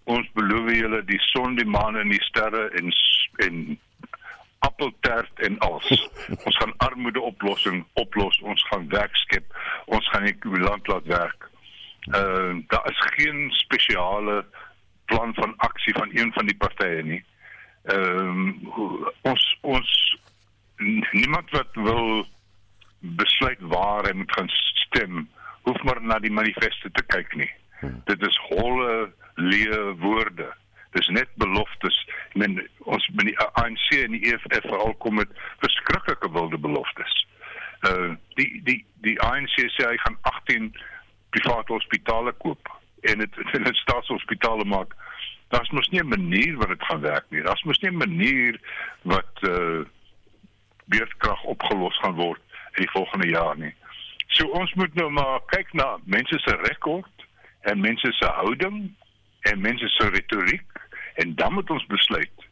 ons 0.09 0.31
beloof 0.38 0.73
julle 0.73 1.03
die 1.09 1.21
son, 1.31 1.57
die 1.59 1.68
maan 1.68 1.99
en 2.01 2.14
die 2.14 2.23
sterre 2.29 2.68
en 2.81 2.92
en 3.44 3.59
appeltert 4.66 5.40
en 5.47 5.59
alles. 5.59 6.09
ons 6.47 6.57
gaan 6.59 6.75
armoede 6.87 7.21
oplossing 7.21 7.85
oplos, 8.03 8.40
ons 8.42 8.64
gaan 8.71 8.88
werk 8.94 9.16
skep, 9.25 9.59
ons 9.87 10.09
gaan 10.12 10.27
die 10.27 10.64
land 10.64 10.88
laat 10.90 11.07
werk. 11.12 11.51
Uh 12.09 12.57
daar 12.73 12.88
is 12.90 13.05
geen 13.14 13.51
spesiale 13.61 14.44
plan 15.12 15.35
van 15.35 15.55
aksie 15.57 15.94
van 15.94 16.11
een 16.12 16.33
van 16.33 16.47
die 16.47 16.57
partye 16.57 17.03
nie. 17.03 17.23
Ehm 17.92 18.49
uh, 18.64 19.12
ons 19.31 19.44
ons 19.61 19.94
niemand 21.12 21.51
wat 21.51 21.75
wil 21.75 22.27
besluit 22.99 23.61
waar 23.61 24.07
hy 24.07 24.12
moet 24.12 24.33
gaan 24.33 24.51
stem, 24.51 25.29
hoef 25.62 25.83
maar 25.83 26.03
na 26.03 26.18
die 26.18 26.33
manifeste 26.33 26.90
te 26.90 27.05
kyk 27.07 27.35
nie. 27.35 27.51
Hmm. 27.81 28.01
Dit 28.11 28.23
is 28.27 28.38
holle 28.49 29.12
leë 29.38 29.96
woorde. 30.03 30.48
Dis 30.96 31.09
net 31.12 31.29
beloftes. 31.40 31.96
Ek 32.31 32.37
meen 32.42 32.61
ons 32.88 33.09
met 33.18 33.29
die 33.31 33.38
ANC 33.61 33.88
en 33.98 34.16
die 34.16 34.24
EFF 34.31 34.66
veral 34.66 34.94
kom 35.05 35.18
met 35.20 35.33
verskriklike 35.64 36.31
wilde 36.33 36.59
beloftes. 36.59 37.27
Uh 37.88 38.14
die 38.40 38.62
die 38.66 38.81
die 39.07 39.18
ANC 39.22 39.59
sê 39.74 39.90
hy 39.90 39.98
gaan 40.05 40.18
18 40.33 40.72
private 41.37 41.72
hospitale 41.72 42.33
koop 42.42 42.72
en 43.07 43.18
dit 43.18 43.38
in 43.53 43.68
'n 43.68 43.74
staatshospitale 43.85 44.64
maak. 44.64 44.94
Daar's 45.48 45.70
mos 45.70 45.88
nie 45.88 46.01
'n 46.01 46.09
manier 46.09 46.57
wat 46.57 46.68
dit 46.68 46.83
gaan 46.83 47.01
werk 47.01 47.27
nie. 47.31 47.42
Daar's 47.42 47.62
mos 47.62 47.79
nie 47.81 47.90
'n 47.90 47.96
manier 47.96 48.61
wat 49.03 49.33
uh 49.42 49.85
beurtkrag 50.88 51.42
opgelos 51.42 51.98
gaan 51.98 52.14
word 52.14 52.40
in 52.77 52.83
die 52.83 52.90
volgende 52.90 53.29
jaar 53.29 53.57
nie. 53.59 53.74
So 54.27 54.46
ons 54.46 54.74
moet 54.74 54.94
nou 54.94 55.11
maar 55.11 55.40
kyk 55.46 55.72
na 55.72 55.98
mense 56.05 56.38
se 56.38 56.57
rekord 56.57 57.27
en 57.61 57.81
mense 57.81 58.12
se 58.12 58.27
houding 58.27 58.94
en 59.52 59.61
mense 59.61 59.88
se 59.88 60.11
retoriek 60.14 60.84
en 61.22 61.34
dan 61.34 61.52
moet 61.52 61.70
ons 61.70 61.87
besluit 61.87 62.46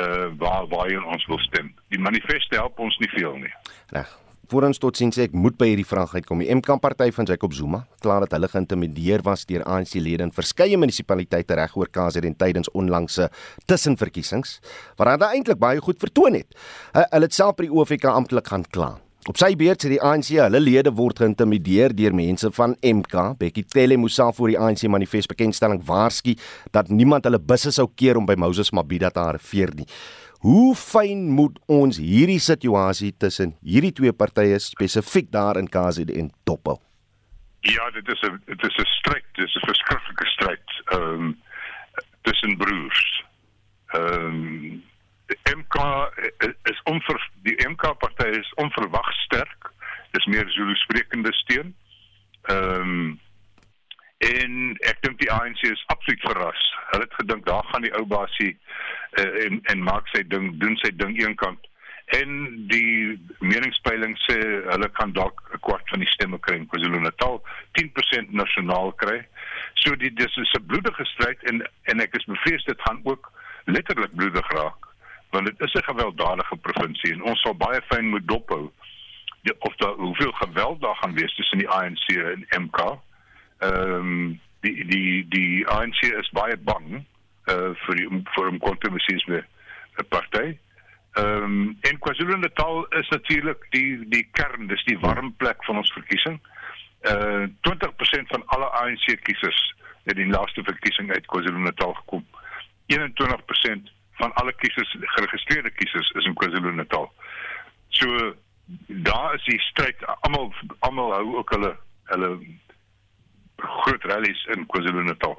uh 0.00 0.28
waar 0.36 0.66
waar 0.68 1.06
ons 1.06 1.26
wil 1.26 1.38
stem. 1.38 1.72
Die 1.88 2.00
manifest 2.00 2.54
help 2.54 2.78
ons 2.78 2.98
nie 2.98 3.10
veel 3.14 3.36
nie. 3.36 3.52
Reg. 3.96 4.10
Voor 4.46 4.62
ons 4.62 4.78
tot 4.78 4.94
sien 4.94 5.10
sê 5.10 5.24
ek 5.26 5.32
moet 5.34 5.56
by 5.58 5.66
hierdie 5.72 5.86
vraag 5.88 6.12
uitkom. 6.14 6.38
Die 6.38 6.52
MK 6.54 6.76
party 6.78 7.08
van 7.16 7.26
Jacob 7.26 7.54
Zuma, 7.56 7.80
klaar 8.04 8.22
dat 8.22 8.36
hulle 8.36 8.50
geïntimideer 8.52 9.24
was 9.26 9.42
deur 9.48 9.64
ANC-lede 9.66 10.22
in 10.22 10.30
verskeie 10.34 10.78
munisipaliteite 10.78 11.56
reg 11.58 11.74
oor 11.74 11.90
KwaZulu 11.90 12.30
tydens 12.38 12.70
onlangse 12.70 13.26
tussenverkiesings, 13.66 14.60
waar 15.00 15.16
hulle 15.16 15.32
eintlik 15.34 15.58
baie 15.58 15.82
goed 15.82 15.98
vertoon 15.98 16.38
het. 16.38 16.54
Hulle 16.94 17.26
het 17.26 17.34
self 17.34 17.58
by 17.58 17.66
die 17.66 17.74
OFK 17.74 18.06
amptelik 18.12 18.52
gaan 18.52 18.68
kla. 18.70 18.92
Op 19.26 19.34
sy 19.40 19.56
beurt 19.58 19.82
sê 19.82 19.88
die 19.90 20.02
ANC 20.06 20.28
hulle 20.38 20.60
lede 20.62 20.92
word 20.94 21.18
geïntimideer 21.18 21.90
deur 21.98 22.14
mense 22.14 22.46
van 22.54 22.76
MK. 22.78 23.32
Bekkie 23.40 23.64
Tele 23.66 23.96
moes 23.98 24.14
self 24.14 24.38
voor 24.38 24.52
die 24.52 24.58
ANC 24.62 24.84
manifest 24.86 25.26
bekendstelling 25.32 25.80
waarsku 25.88 26.36
dat 26.70 26.92
niemand 26.94 27.26
hulle 27.26 27.40
busse 27.42 27.72
sou 27.74 27.88
keer 27.98 28.20
om 28.20 28.28
by 28.28 28.36
Moses 28.38 28.70
Mabhida 28.70 29.10
te 29.10 29.24
arriveer 29.24 29.74
nie. 29.74 29.88
Hoe 30.46 30.76
fyn 30.78 31.26
moet 31.34 31.58
ons 31.66 31.98
hierdie 31.98 32.38
situasie 32.38 33.10
tussen 33.18 33.56
hierdie 33.66 33.90
twee 33.98 34.14
partye 34.14 34.60
spesifiek 34.62 35.32
daar 35.34 35.58
in 35.58 35.66
KZN 35.66 36.30
dophou? 36.46 36.78
Ja, 37.66 37.90
dit 37.90 38.06
is 38.06 38.22
'n 38.22 38.38
dit 38.46 38.62
is 38.62 38.78
'n 38.78 38.90
stryd, 39.00 39.26
dit 39.34 39.44
is 39.48 39.56
'n 39.56 39.66
verskriklike 39.66 40.26
stryd. 40.26 40.66
Ehm 40.92 41.02
um, 41.02 41.36
tussen 42.22 42.56
broers. 42.56 43.24
Ehm 43.90 44.24
um, 44.24 44.82
MK 45.56 45.76
is 46.70 46.80
onver 46.84 47.30
die 47.42 47.56
MK 47.68 47.98
party 47.98 48.28
is 48.38 48.52
onverwag 48.54 49.12
sterk. 49.12 49.70
Dis 50.10 50.24
meer 50.24 50.50
Zulu 50.50 50.74
sprekende 50.74 51.32
steun. 51.32 51.74
Ehm 52.42 52.80
um, 52.80 53.20
en 54.24 54.52
ek 54.88 55.02
dink 55.04 55.18
die 55.20 55.28
ANC 55.28 55.60
is 55.68 55.82
absoluut 55.92 56.22
verras. 56.24 56.60
Hulle 56.90 57.04
het 57.04 57.16
gedink 57.20 57.44
daar 57.46 57.66
gaan 57.68 57.84
die 57.84 57.92
ou 57.98 58.06
basie 58.08 58.54
uh, 59.20 59.44
en 59.44 59.60
en 59.72 59.82
maak 59.84 60.08
sy 60.08 60.22
ding 60.24 60.54
doen 60.62 60.78
sy 60.80 60.88
ding 60.96 61.18
eenkant 61.20 61.68
en 62.14 62.32
die 62.70 63.18
meningspeiling 63.42 64.14
sê 64.24 64.36
hulle 64.70 64.88
kan 64.94 65.12
dalk 65.12 65.42
'n 65.52 65.60
kwart 65.66 65.88
van 65.90 66.00
die 66.00 66.12
stemme 66.14 66.38
kry 66.38 66.56
in 66.56 66.68
KwaZulu-Natal, 66.70 67.42
10% 67.74 68.30
nasionaal 68.30 68.92
kry. 69.02 69.26
So 69.74 69.96
die 69.96 70.12
dis 70.14 70.36
is 70.36 70.54
'n 70.54 70.66
bloedige 70.66 71.04
stryd 71.04 71.42
en 71.50 71.66
en 71.90 72.00
ek 72.00 72.14
is 72.14 72.24
bevrees 72.24 72.64
dit 72.64 72.80
gaan 72.88 73.00
ook 73.04 73.32
letterlik 73.66 74.14
bloedig 74.14 74.48
raak 74.52 74.85
want 75.30 75.46
dit 75.46 75.60
is 75.60 75.72
'n 75.72 75.90
gewelddadige 75.90 76.56
provinsie 76.56 77.12
en 77.12 77.22
ons 77.22 77.40
sal 77.40 77.54
baie 77.54 77.80
fyn 77.88 78.08
moet 78.08 78.28
dophou 78.28 78.70
die, 79.42 79.60
of 79.60 79.76
daar 79.76 79.94
hoeveel 79.94 80.32
geweld 80.32 80.80
daar 80.80 80.96
gaan 80.96 81.14
wees 81.14 81.34
tussen 81.34 81.58
die 81.58 81.68
ANC 81.68 82.06
en 82.08 82.46
MK. 82.62 82.98
Ehm 83.58 83.92
um, 83.92 84.40
die 84.60 84.84
die 84.86 85.26
die 85.28 85.68
ANC 85.68 86.00
is 86.00 86.30
baie 86.30 86.56
bang 86.56 87.04
uh 87.46 87.70
vir 87.84 87.94
die 87.96 88.08
vir 88.34 88.52
'n 88.52 88.58
kontrabasisme 88.58 89.44
party. 90.08 90.58
Ehm 91.12 91.42
um, 91.42 91.76
en 91.80 91.98
KwaZulu-Natal 91.98 92.86
is 92.86 93.08
natuurlik 93.08 93.66
die 93.70 94.08
die 94.08 94.28
kern, 94.32 94.66
dis 94.66 94.84
die 94.84 94.98
warm 94.98 95.34
plek 95.36 95.64
van 95.64 95.76
ons 95.76 95.92
verkiesing. 95.92 96.40
Uh 97.02 97.46
20% 97.68 98.34
van 98.34 98.42
alle 98.46 98.70
ANC 98.82 99.06
kiesers 99.22 99.74
het 100.04 100.18
in 100.18 100.30
die 100.30 100.38
laaste 100.38 100.62
verkiesing 100.62 101.12
uit 101.12 101.26
KwaZulu-Natal 101.26 101.92
gekom. 101.92 102.26
21% 102.86 103.95
van 104.20 104.32
alle 104.40 104.52
kiesers 104.62 104.96
geregistreerde 105.16 105.70
kiesers 105.70 106.10
is 106.10 106.28
in 106.28 106.34
KwaZulu-Natal. 106.34 107.10
So 107.88 108.34
daar 108.86 109.34
is 109.34 109.44
die 109.44 109.58
stryd 109.70 110.04
almal 110.20 110.52
almal 110.78 111.12
hou 111.12 111.36
ook 111.40 111.52
hulle 111.54 111.72
hulle 112.12 112.30
groot 113.56 114.04
rallies 114.10 114.44
in 114.54 114.66
KwaZulu-Natal. 114.72 115.36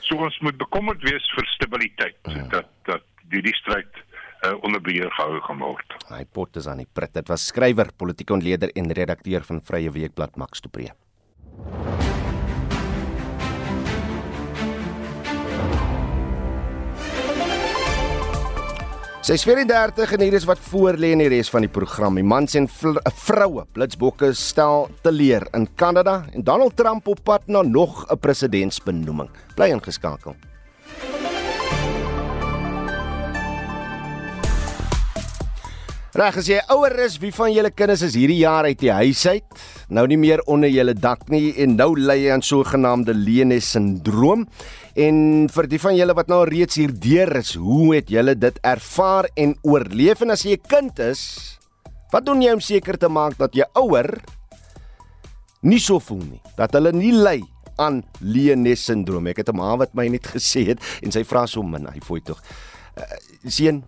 So 0.00 0.18
ons 0.26 0.38
moet 0.42 0.58
bekommerd 0.58 1.02
wees 1.06 1.30
vir 1.34 1.48
stabiliteit 1.54 2.18
ja. 2.32 2.46
dat 2.58 2.70
dat 2.90 3.06
die 3.30 3.42
die 3.42 3.54
stryd 3.58 3.90
uh, 3.98 4.54
onder 4.62 4.80
beheer 4.82 5.10
gehou 5.18 5.40
gaan 5.48 5.62
word. 5.62 5.96
Hy 6.10 6.22
pot 6.38 6.56
is 6.60 6.68
aan 6.70 6.84
die 6.84 6.90
pret. 6.92 7.14
Dit 7.16 7.32
was 7.32 7.48
skrywer, 7.50 7.90
politieke 7.96 8.36
ontleder 8.36 8.70
en 8.78 8.92
redakteur 8.94 9.46
van 9.48 9.62
Vrye 9.64 9.90
Weekblad 9.90 10.36
Max 10.36 10.62
du 10.62 10.70
Preez. 19.26 19.40
Sy 19.40 19.40
is 19.40 19.44
34 19.44 20.12
en 20.14 20.22
hier 20.22 20.34
is 20.38 20.44
wat 20.46 20.60
voor 20.68 20.94
lê 21.02 21.08
in 21.10 21.18
die 21.18 21.28
res 21.32 21.48
van 21.50 21.64
die 21.64 21.70
program. 21.70 22.14
Die 22.14 22.22
mans 22.22 22.54
en 22.54 22.68
vroue 22.70 23.64
blitsbokke 23.74 24.32
stel 24.38 24.86
teleur 25.02 25.48
in 25.52 25.66
Kanada 25.74 26.24
en 26.32 26.44
Donald 26.44 26.76
Trump 26.76 27.08
op 27.10 27.24
pad 27.24 27.42
na 27.48 27.62
nog 27.62 28.06
'n 28.06 28.18
presidentsbenoeming. 28.18 29.28
Bly 29.56 29.72
ingeskakel. 29.74 30.36
Reg 36.16 36.38
as 36.40 36.46
jy 36.48 36.56
ouer 36.72 36.94
is, 37.04 37.18
wie 37.20 37.28
van 37.34 37.50
julle 37.52 37.68
kinders 37.76 38.00
is 38.06 38.14
hierdie 38.16 38.38
jaar 38.38 38.64
uit 38.64 38.78
die 38.80 38.88
huis 38.88 39.20
uit? 39.28 39.58
Nou 39.92 40.06
nie 40.08 40.16
meer 40.16 40.40
onder 40.48 40.70
julle 40.72 40.94
dak 40.96 41.26
nie 41.28 41.50
en 41.60 41.74
nou 41.76 41.90
ly 41.92 42.14
jy 42.22 42.30
aan 42.32 42.44
sogenaamde 42.46 43.12
Lenes 43.12 43.68
sindroom. 43.74 44.46
En 44.96 45.18
vir 45.52 45.68
die 45.68 45.80
van 45.82 45.92
julle 45.98 46.14
wat 46.16 46.32
nou 46.32 46.38
reeds 46.48 46.78
hier 46.80 46.94
deur 47.04 47.34
is, 47.42 47.50
hoe 47.60 47.98
het 47.98 48.08
julle 48.08 48.32
dit 48.32 48.62
ervaar 48.64 49.28
en 49.36 49.52
oorleef 49.60 50.24
en 50.24 50.32
as 50.32 50.46
jy 50.48 50.56
'n 50.56 50.64
kind 50.64 51.04
is, 51.04 51.20
wat 52.10 52.24
doen 52.24 52.40
jy 52.40 52.54
om 52.54 52.64
seker 52.64 52.96
te 52.96 53.12
maak 53.12 53.36
dat 53.36 53.52
jy 53.52 53.68
ouer 53.74 54.08
nie 55.60 55.80
so 55.80 56.00
voel 56.00 56.24
nie, 56.24 56.40
dat 56.56 56.72
hulle 56.72 56.92
nie 56.96 57.12
ly 57.12 57.42
aan 57.76 58.02
Lenes 58.20 58.86
sindroom. 58.88 59.26
Ek 59.26 59.44
het 59.44 59.52
'n 59.52 59.56
ma 59.56 59.76
wat 59.76 59.92
my 59.92 60.08
net 60.08 60.24
gesê 60.36 60.64
het 60.64 60.80
en 61.02 61.12
sy 61.12 61.24
vra 61.24 61.44
so 61.46 61.62
min, 61.62 61.84
hy 61.84 62.00
fooi 62.00 62.22
tog. 62.24 62.40
Uh, 62.96 63.04
seun, 63.44 63.84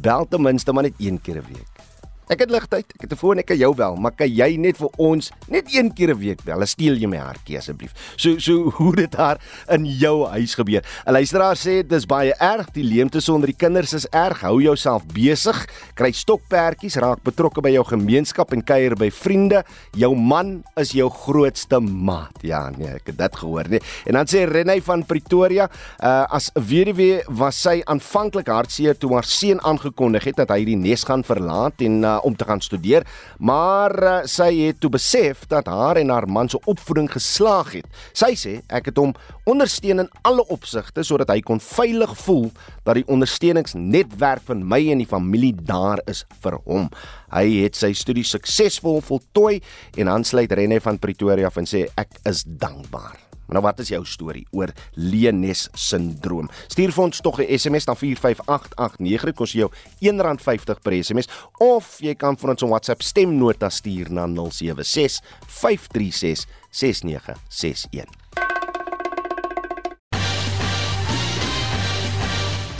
bel 0.00 0.28
ten 0.28 0.42
minste 0.42 0.72
maar 0.72 0.84
net 0.84 0.94
een 0.98 1.20
keer 1.20 1.42
'n 1.42 1.46
week. 1.50 1.71
Ek 2.32 2.46
het 2.46 2.52
ligtyd, 2.52 2.86
ek 2.96 3.02
het 3.04 3.12
'n 3.12 3.16
foon, 3.20 3.38
ek 3.38 3.46
kan 3.46 3.58
jou 3.58 3.74
bel, 3.76 3.96
maar 3.96 4.12
kan 4.16 4.28
jy 4.28 4.56
net 4.56 4.78
vir 4.78 4.88
ons 4.96 5.30
net 5.48 5.68
een 5.68 5.92
keer 5.92 6.14
'n 6.14 6.18
week 6.18 6.42
bel? 6.44 6.64
Steel 6.66 6.96
jy 6.96 7.06
my 7.06 7.18
hartjie 7.18 7.58
asseblief. 7.58 7.92
So 8.16 8.38
so 8.38 8.70
hoe 8.78 8.96
dit 8.96 9.10
daar 9.12 9.38
in 9.68 9.84
jou 9.84 10.26
huis 10.26 10.54
gebeur. 10.54 10.82
'n 11.06 11.12
Luisteraar 11.12 11.56
sê 11.56 11.86
dis 11.86 12.06
baie 12.06 12.32
erg, 12.40 12.72
die 12.72 12.84
leemte 12.84 13.20
sonder 13.20 13.46
die 13.46 13.56
kinders 13.56 13.92
is 13.92 14.06
erg. 14.10 14.40
Hou 14.40 14.62
jouself 14.62 15.02
besig, 15.12 15.66
kry 15.94 16.10
stokperdjies, 16.12 16.96
raak 16.96 17.22
betrokke 17.22 17.60
by 17.60 17.68
jou 17.68 17.84
gemeenskap 17.84 18.52
en 18.52 18.64
kuier 18.64 18.96
by 18.96 19.10
vriende. 19.10 19.62
Jou 19.92 20.16
man 20.16 20.64
is 20.76 20.92
jou 20.92 21.10
grootste 21.10 21.80
maat. 21.80 22.40
Ja, 22.40 22.70
nee, 22.70 22.88
ek 22.88 23.06
het 23.06 23.18
dit 23.18 23.36
gehoor, 23.36 23.68
nee. 23.68 23.80
En 24.06 24.14
dan 24.14 24.26
sê 24.26 24.48
Renay 24.48 24.80
van 24.80 25.04
Pretoria, 25.04 25.68
uh, 26.00 26.24
as 26.30 26.50
weduwee 26.54 27.22
was 27.28 27.60
sy 27.60 27.82
aanvanklik 27.84 28.48
hartseer 28.48 28.96
toe 28.96 29.12
haar 29.12 29.24
seun 29.24 29.60
aangekondig 29.60 30.24
het 30.24 30.36
dat 30.36 30.48
hy 30.48 30.64
die 30.64 30.76
nes 30.76 31.04
gaan 31.04 31.22
verlaat 31.22 31.80
en 31.82 32.02
uh, 32.02 32.21
om 32.22 32.36
te 32.36 32.46
gaan 32.48 32.60
studeer, 32.60 33.06
maar 33.38 33.94
uh, 34.02 34.14
sy 34.30 34.50
het 34.66 34.80
toe 34.80 34.90
besef 34.92 35.46
dat 35.50 35.70
haar 35.70 36.00
en 36.00 36.12
haar 36.12 36.28
man 36.28 36.48
se 36.48 36.60
opvoeding 36.64 37.10
geslaag 37.12 37.72
het. 37.78 37.88
Sy 38.16 38.32
sê 38.38 38.54
ek 38.72 38.92
het 38.92 39.00
hom 39.00 39.14
ondersteun 39.48 40.04
in 40.04 40.10
alle 40.28 40.44
opsigte 40.54 41.04
sodat 41.06 41.32
hy 41.32 41.40
kon 41.44 41.60
veilig 41.62 42.14
voel 42.24 42.48
dat 42.86 42.98
die 42.98 43.06
ondersteuningsnetwerk 43.10 44.46
van 44.48 44.62
my 44.68 44.80
en 44.92 45.02
die 45.02 45.08
familie 45.08 45.54
daar 45.56 46.02
is 46.10 46.24
vir 46.44 46.58
hom. 46.66 46.88
Hy 47.32 47.46
het 47.64 47.78
sy 47.78 47.92
studie 47.96 48.26
suksesvol 48.26 49.02
voltooi 49.04 49.60
en 49.98 50.12
aansluit 50.12 50.52
Renne 50.52 50.80
van 50.84 51.00
Pretoria 51.02 51.50
en 51.52 51.68
sê 51.68 51.86
ek 52.00 52.18
is 52.28 52.44
dankbaar. 52.46 53.31
Maar 53.52 53.60
nou 53.60 53.70
wat 53.70 53.80
is 53.84 53.90
jou 53.92 54.00
storie 54.08 54.46
oor 54.56 54.70
Lenes 54.96 55.66
sindroom? 55.76 56.48
Stuur 56.72 56.92
vir 56.96 57.04
ons 57.04 57.20
tog 57.20 57.40
'n 57.40 57.58
SMS 57.58 57.84
na 57.84 57.94
45889. 57.94 59.24
Dit 59.24 59.36
kos 59.36 59.52
jou 59.52 59.68
R1.50 60.00 60.80
per 60.82 60.92
SMS 61.04 61.28
of 61.58 62.00
jy 62.00 62.14
kan 62.14 62.36
vir 62.36 62.50
ons 62.50 62.62
'n 62.62 62.68
WhatsApp 62.68 63.02
stemnota 63.02 63.68
stuur 63.68 64.10
na 64.10 64.26
076 64.26 65.20
536 65.46 66.46
6961. 66.70 68.21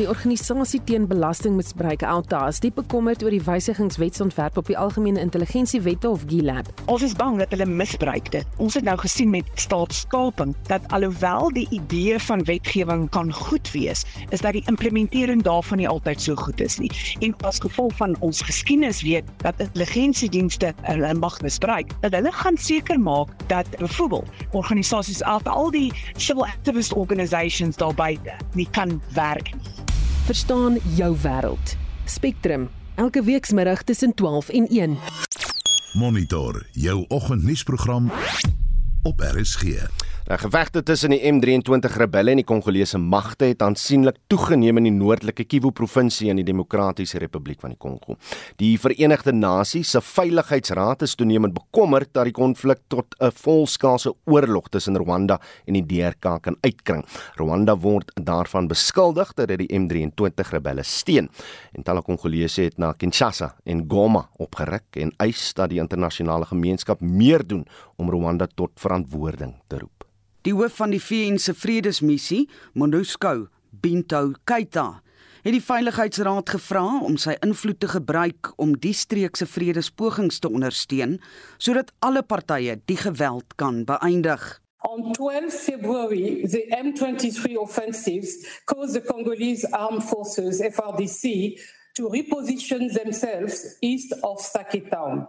Die 0.02 0.10
organisasie 0.10 0.80
teen 0.82 1.04
belastingmisbruik 1.06 2.02
Alta 2.02 2.40
is 2.50 2.56
diep 2.58 2.80
bekommerd 2.80 3.20
oor 3.22 3.30
die 3.30 3.44
wysigingswetsontwerp 3.46 4.56
op 4.58 4.66
die 4.66 4.74
algemene 4.74 5.20
intelligensiewette 5.22 6.08
of 6.10 6.24
GLAB. 6.26 6.72
Ons 6.90 7.04
is 7.06 7.12
bang 7.14 7.36
dat 7.38 7.52
hulle 7.54 7.68
misbruik 7.70 8.32
dit. 8.34 8.56
Ons 8.58 8.74
het 8.74 8.82
nou 8.88 8.96
gesien 8.98 9.30
met 9.30 9.46
staatskaping 9.62 10.56
dat 10.66 10.88
alhoewel 10.90 11.52
die 11.54 11.68
idee 11.70 12.18
van 12.18 12.42
wetgewing 12.48 13.04
kan 13.14 13.30
goed 13.32 13.70
wees, 13.76 14.02
is 14.34 14.42
dat 14.42 14.58
die 14.58 14.64
implementering 14.72 15.44
daarvan 15.46 15.78
nie 15.78 15.86
altyd 15.86 16.24
so 16.24 16.34
goed 16.34 16.64
is 16.66 16.80
nie. 16.82 16.90
En 17.22 17.36
as 17.46 17.62
gevolg 17.62 17.94
van 18.00 18.16
ons 18.26 18.42
geskiedenis 18.42 19.04
weet 19.06 19.30
dat 19.44 19.62
intelligensiedienste 19.62 20.72
hulle 20.88 21.14
mag 21.14 21.38
misbruik, 21.46 21.94
dat 22.02 22.18
hulle 22.18 22.34
gaan 22.42 22.58
seker 22.58 22.98
maak 22.98 23.30
dat 23.54 23.70
byvoorbeeld 23.78 24.50
organisasies 24.50 25.22
al 25.22 25.70
die 25.70 25.92
civil 26.16 26.42
activist 26.50 26.98
organisations 26.98 27.78
daarby 27.78 28.16
nie 28.58 28.68
kan 28.74 28.98
werk 29.14 29.54
nie 29.54 29.91
verstaan 30.22 30.78
jou 30.94 31.16
wêreld. 31.22 31.76
Spectrum, 32.04 32.68
elke 32.94 33.22
weekmiddag 33.24 33.82
tussen 33.82 34.14
12 34.14 34.48
en 34.48 34.68
1. 34.68 34.98
Monitor 35.92 36.66
jou 36.72 37.04
oggendnuusprogram 37.08 38.10
op 39.02 39.20
RSG. 39.20 39.62
Nou 40.22 40.36
gevegte 40.38 40.84
tussen 40.86 41.10
die 41.10 41.18
M23 41.26 41.96
rebelle 41.98 42.30
en 42.30 42.38
die 42.38 42.46
Kongolese 42.46 42.98
magte 43.02 43.48
het 43.50 43.62
aansienlik 43.66 44.20
toegeneem 44.30 44.78
in 44.78 44.86
die 44.86 44.92
noordelike 44.94 45.42
Kivu 45.50 45.72
provinsie 45.74 46.28
in 46.30 46.38
die 46.38 46.46
Demokratiese 46.46 47.18
Republiek 47.18 47.58
van 47.60 47.72
die 47.74 47.78
Kongo. 47.82 48.14
Die 48.62 48.76
Verenigde 48.78 49.34
Nasies 49.34 49.90
se 49.90 50.00
Veiligheidsraad 50.00 51.02
is 51.02 51.16
toenemend 51.18 51.56
bekommerd 51.56 52.12
dat 52.14 52.30
die 52.30 52.34
konflik 52.36 52.84
tot 52.86 53.16
'n 53.18 53.32
volskaalse 53.34 54.14
oorlog 54.24 54.68
tussen 54.68 54.96
Rwanda 54.96 55.40
en 55.66 55.74
die 55.74 55.86
DRK 55.86 56.38
kan 56.42 56.56
uitkring. 56.60 57.04
Rwanda 57.34 57.76
word 57.76 58.12
daarvan 58.14 58.68
beskuldig 58.68 59.34
dat 59.34 59.48
dit 59.48 59.58
die 59.58 59.78
M23 59.80 60.50
rebelle 60.52 60.82
steun. 60.82 61.28
En 61.72 61.82
talle 61.82 62.02
Kongolese 62.02 62.62
het 62.62 62.78
na 62.78 62.92
Kinshasa 62.92 63.56
en 63.64 63.84
Goma 63.88 64.28
opgeruk 64.38 64.96
en 64.96 65.12
eis 65.16 65.52
dat 65.54 65.70
die 65.70 65.80
internasionale 65.80 66.46
gemeenskap 66.46 67.00
meer 67.00 67.46
doen 67.46 67.66
om 67.96 68.10
Rwanda 68.10 68.46
tot 68.54 68.70
verantwoording 68.76 69.54
te 69.66 69.78
roep. 69.78 70.01
Die 70.42 70.50
hoof 70.50 70.80
van 70.80 70.90
die 70.90 70.98
VN 70.98 71.36
se 71.38 71.52
vredesmissie, 71.54 72.48
MONUSCO, 72.74 73.46
Bintou 73.70 74.32
Keita, 74.42 75.02
het 75.44 75.54
die 75.54 75.62
Veiligheidsraad 75.62 76.50
gevra 76.50 76.82
om 77.06 77.14
sy 77.14 77.36
invloed 77.46 77.78
te 77.78 77.90
gebruik 77.92 78.48
om 78.62 78.72
die 78.82 78.94
streek 78.94 79.38
se 79.38 79.46
vredespogings 79.46 80.40
te 80.42 80.50
ondersteun 80.50 81.20
sodat 81.62 81.92
alle 82.02 82.24
partye 82.26 82.74
die 82.90 82.98
geweld 82.98 83.54
kan 83.62 83.84
beëindig. 83.86 84.42
On 84.90 85.12
12 85.14 85.54
February, 85.54 86.42
the 86.50 86.64
M23 86.74 87.54
offensives 87.62 88.34
caused 88.66 88.98
the 88.98 89.04
Congolese 89.06 89.70
Armed 89.70 90.02
Forces, 90.02 90.58
FRDC, 90.58 91.54
to 91.94 92.10
reposition 92.10 92.90
themselves 92.90 93.76
east 93.80 94.10
of 94.22 94.42
Sake 94.42 94.90
Town. 94.90 95.28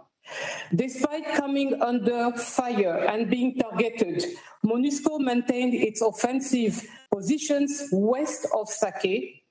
Despite 0.74 1.34
coming 1.34 1.80
under 1.82 2.32
fire 2.32 3.04
and 3.06 3.28
being 3.30 3.56
targeted, 3.56 4.24
MONUSCO 4.64 5.18
maintained 5.20 5.74
its 5.74 6.00
offensive 6.00 6.82
positions 7.10 7.88
west 7.92 8.48
of 8.52 8.68
Sake. 8.68 9.44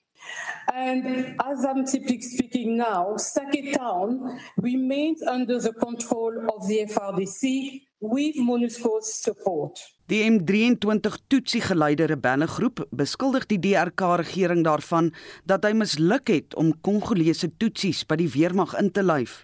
And 0.73 1.35
as 1.39 1.65
I'm 1.65 1.85
speaking 1.85 2.77
now, 2.77 3.17
Sake 3.17 3.73
town 3.77 4.39
remains 4.57 5.21
under 5.21 5.59
the 5.59 5.73
control 5.73 6.33
of 6.49 6.67
the 6.67 6.85
FRDC 6.89 7.81
with 7.99 8.35
MONUSCO's 8.35 9.13
support. 9.13 9.79
Die 10.11 10.19
M23 10.27 11.15
Tutsi 11.27 11.61
geleide 11.63 12.09
rebellegroep 12.11 12.83
beskuldig 12.91 13.45
die 13.47 13.59
DRK 13.63 14.01
regering 14.19 14.63
daarvan 14.65 15.13
dat 15.47 15.63
hy 15.63 15.71
misluk 15.79 16.27
het 16.27 16.57
om 16.59 16.73
Kongolese 16.83 17.53
Tutsis 17.55 18.03
by 18.03 18.17
die 18.19 18.27
weermag 18.33 18.75
in 18.81 18.91
te 18.91 19.05
lyf. 19.05 19.43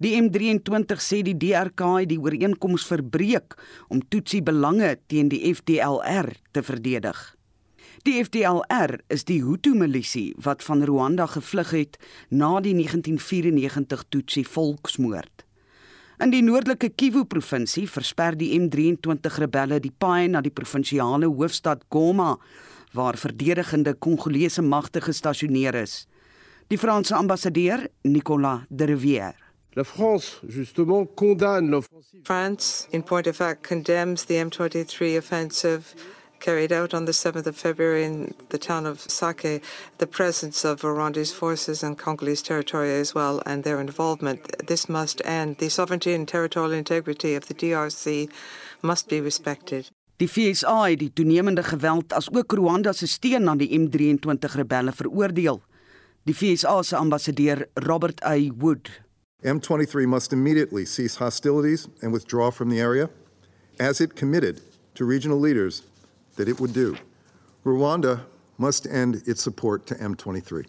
Die 0.00 0.16
M23 0.16 1.02
sê 1.04 1.20
die 1.22 1.36
DRK 1.36 1.84
het 2.00 2.08
die 2.10 2.18
ooreenkoms 2.18 2.86
verbreek 2.88 3.54
om 3.92 4.00
Tutsi 4.08 4.40
belange 4.42 4.96
teen 5.06 5.28
die 5.28 5.44
FDLR 5.52 6.32
te 6.52 6.62
verdedig. 6.64 7.20
Die 8.02 8.16
FDLR 8.18 8.96
is 9.14 9.22
die 9.28 9.42
Hutu-milisie 9.44 10.32
wat 10.42 10.64
van 10.66 10.82
Rwanda 10.82 11.28
gevlug 11.30 11.70
het 11.76 11.98
na 12.30 12.56
die 12.64 12.72
1994 12.74 14.02
Tutsi 14.08 14.42
volksmoord. 14.42 15.44
In 16.22 16.34
die 16.34 16.42
noordelike 16.42 16.90
Kivu-provinsie 16.98 17.86
versper 17.90 18.34
die 18.38 18.50
M23 18.58 19.38
rebelle 19.44 19.78
die 19.82 19.92
paai 19.94 20.26
na 20.32 20.42
die 20.42 20.54
provinsiale 20.54 21.30
hoofstad 21.30 21.86
Goma 21.94 22.36
waar 22.96 23.18
verdedigende 23.18 23.94
Kongolese 23.94 24.62
magte 24.62 25.00
gestasioneer 25.00 25.78
is. 25.84 26.08
Die 26.68 26.78
Franse 26.78 27.14
ambassadeur, 27.14 27.86
Nicolas 28.02 28.66
de 28.68 28.90
Rivière 28.90 29.41
La 29.74 29.84
France, 29.84 30.40
justement, 30.46 31.06
condamne 31.06 31.70
l'offensive. 31.70 32.20
France, 32.24 32.88
in 32.92 33.02
point 33.02 33.26
of 33.26 33.36
fact, 33.36 33.62
condemns 33.62 34.26
the 34.26 34.34
M23 34.34 35.16
offensive 35.16 35.94
carried 36.40 36.72
out 36.72 36.92
on 36.92 37.06
the 37.06 37.12
7th 37.12 37.46
of 37.46 37.56
February 37.56 38.04
in 38.04 38.34
the 38.50 38.58
town 38.58 38.84
of 38.84 39.00
Sake, 39.00 39.62
the 39.98 40.06
presence 40.06 40.64
of 40.64 40.82
Rwanda's 40.82 41.32
forces 41.32 41.82
in 41.82 41.94
Congolese 41.94 42.42
territory 42.42 43.00
as 43.00 43.14
well, 43.14 43.40
and 43.46 43.62
their 43.62 43.80
involvement. 43.80 44.40
This 44.66 44.88
must 44.88 45.22
end. 45.24 45.56
The 45.58 45.70
sovereignty 45.70 46.12
and 46.12 46.28
territorial 46.28 46.72
integrity 46.72 47.34
of 47.34 47.46
the 47.46 47.54
DRC 47.54 48.28
must 48.82 49.08
be 49.08 49.20
respected. 49.20 49.90
Die 50.16 50.28
FSA 50.28 50.88
het 50.88 50.98
die 50.98 51.12
toenemende 51.12 51.62
geweld 51.62 52.12
as 52.12 52.28
ook 52.30 52.52
Rwanda 52.52 52.92
se 52.92 53.06
steun 53.06 53.48
aan 53.48 53.58
die 53.58 53.70
M23 53.78 54.54
rebelle 54.54 54.92
veroordeel. 54.92 55.62
Die 56.22 56.34
FSA 56.34 56.82
se 56.82 56.96
ambassadeur 56.96 57.68
Robert 57.74 58.24
A. 58.24 58.36
Wood 58.58 58.90
M23 59.44 60.06
must 60.06 60.32
immediately 60.32 60.84
cease 60.84 61.16
hostilities 61.16 61.88
and 62.00 62.12
withdraw 62.12 62.50
from 62.50 62.70
the 62.70 62.80
area, 62.80 63.10
as 63.80 64.00
it 64.00 64.14
committed 64.14 64.60
to 64.94 65.04
regional 65.04 65.38
leaders 65.38 65.82
that 66.36 66.48
it 66.48 66.60
would 66.60 66.72
do. 66.72 66.96
Rwanda 67.64 68.20
must 68.58 68.86
end 68.86 69.22
its 69.26 69.42
support 69.42 69.84
to 69.86 69.96
M23. 69.96 70.66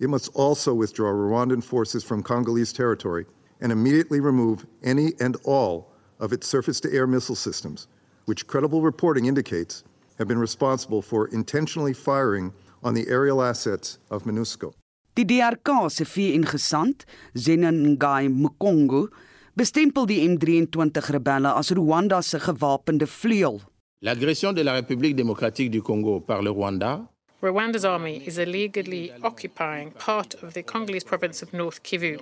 It 0.00 0.10
must 0.10 0.28
also 0.34 0.74
withdraw 0.74 1.10
Rwandan 1.12 1.64
forces 1.64 2.04
from 2.04 2.22
Congolese 2.22 2.74
territory 2.74 3.24
and 3.60 3.72
immediately 3.72 4.20
remove 4.20 4.66
any 4.82 5.12
and 5.20 5.36
all 5.44 5.90
of 6.20 6.32
its 6.32 6.46
surface 6.46 6.80
to 6.80 6.92
air 6.92 7.06
missile 7.06 7.34
systems, 7.34 7.86
which 8.26 8.46
credible 8.46 8.82
reporting 8.82 9.26
indicates 9.26 9.82
have 10.18 10.28
been 10.28 10.38
responsible 10.38 11.00
for 11.00 11.28
intentionally 11.28 11.94
firing 11.94 12.52
on 12.82 12.92
the 12.92 13.08
aerial 13.08 13.42
assets 13.42 13.98
of 14.10 14.24
MINUSCO. 14.24 14.74
Die 15.14 15.24
DRK 15.24 15.68
se 15.88 16.04
VN-gesant, 16.04 17.04
Zenengai 17.34 18.28
Mkongo, 18.28 19.08
bestempel 19.54 20.08
die 20.10 20.24
M23 20.26 21.12
rebelle 21.14 21.52
as 21.54 21.70
Rwanda 21.70 22.18
se 22.22 22.40
gewapende 22.42 23.06
vleuel. 23.06 23.60
L'agression 24.02 24.52
de 24.52 24.62
la 24.62 24.72
République 24.72 25.14
démocratique 25.14 25.70
du 25.70 25.82
Congo 25.82 26.20
par 26.20 26.42
le 26.42 26.50
Rwanda 26.50 27.08
Rwanda's 27.40 27.84
army 27.84 28.22
is 28.26 28.38
illegally 28.38 29.12
occupying 29.22 29.92
part 29.92 30.34
of 30.42 30.54
the 30.54 30.62
Congolese 30.62 31.04
province 31.04 31.42
of 31.42 31.52
North 31.52 31.82
Kivu. 31.84 32.18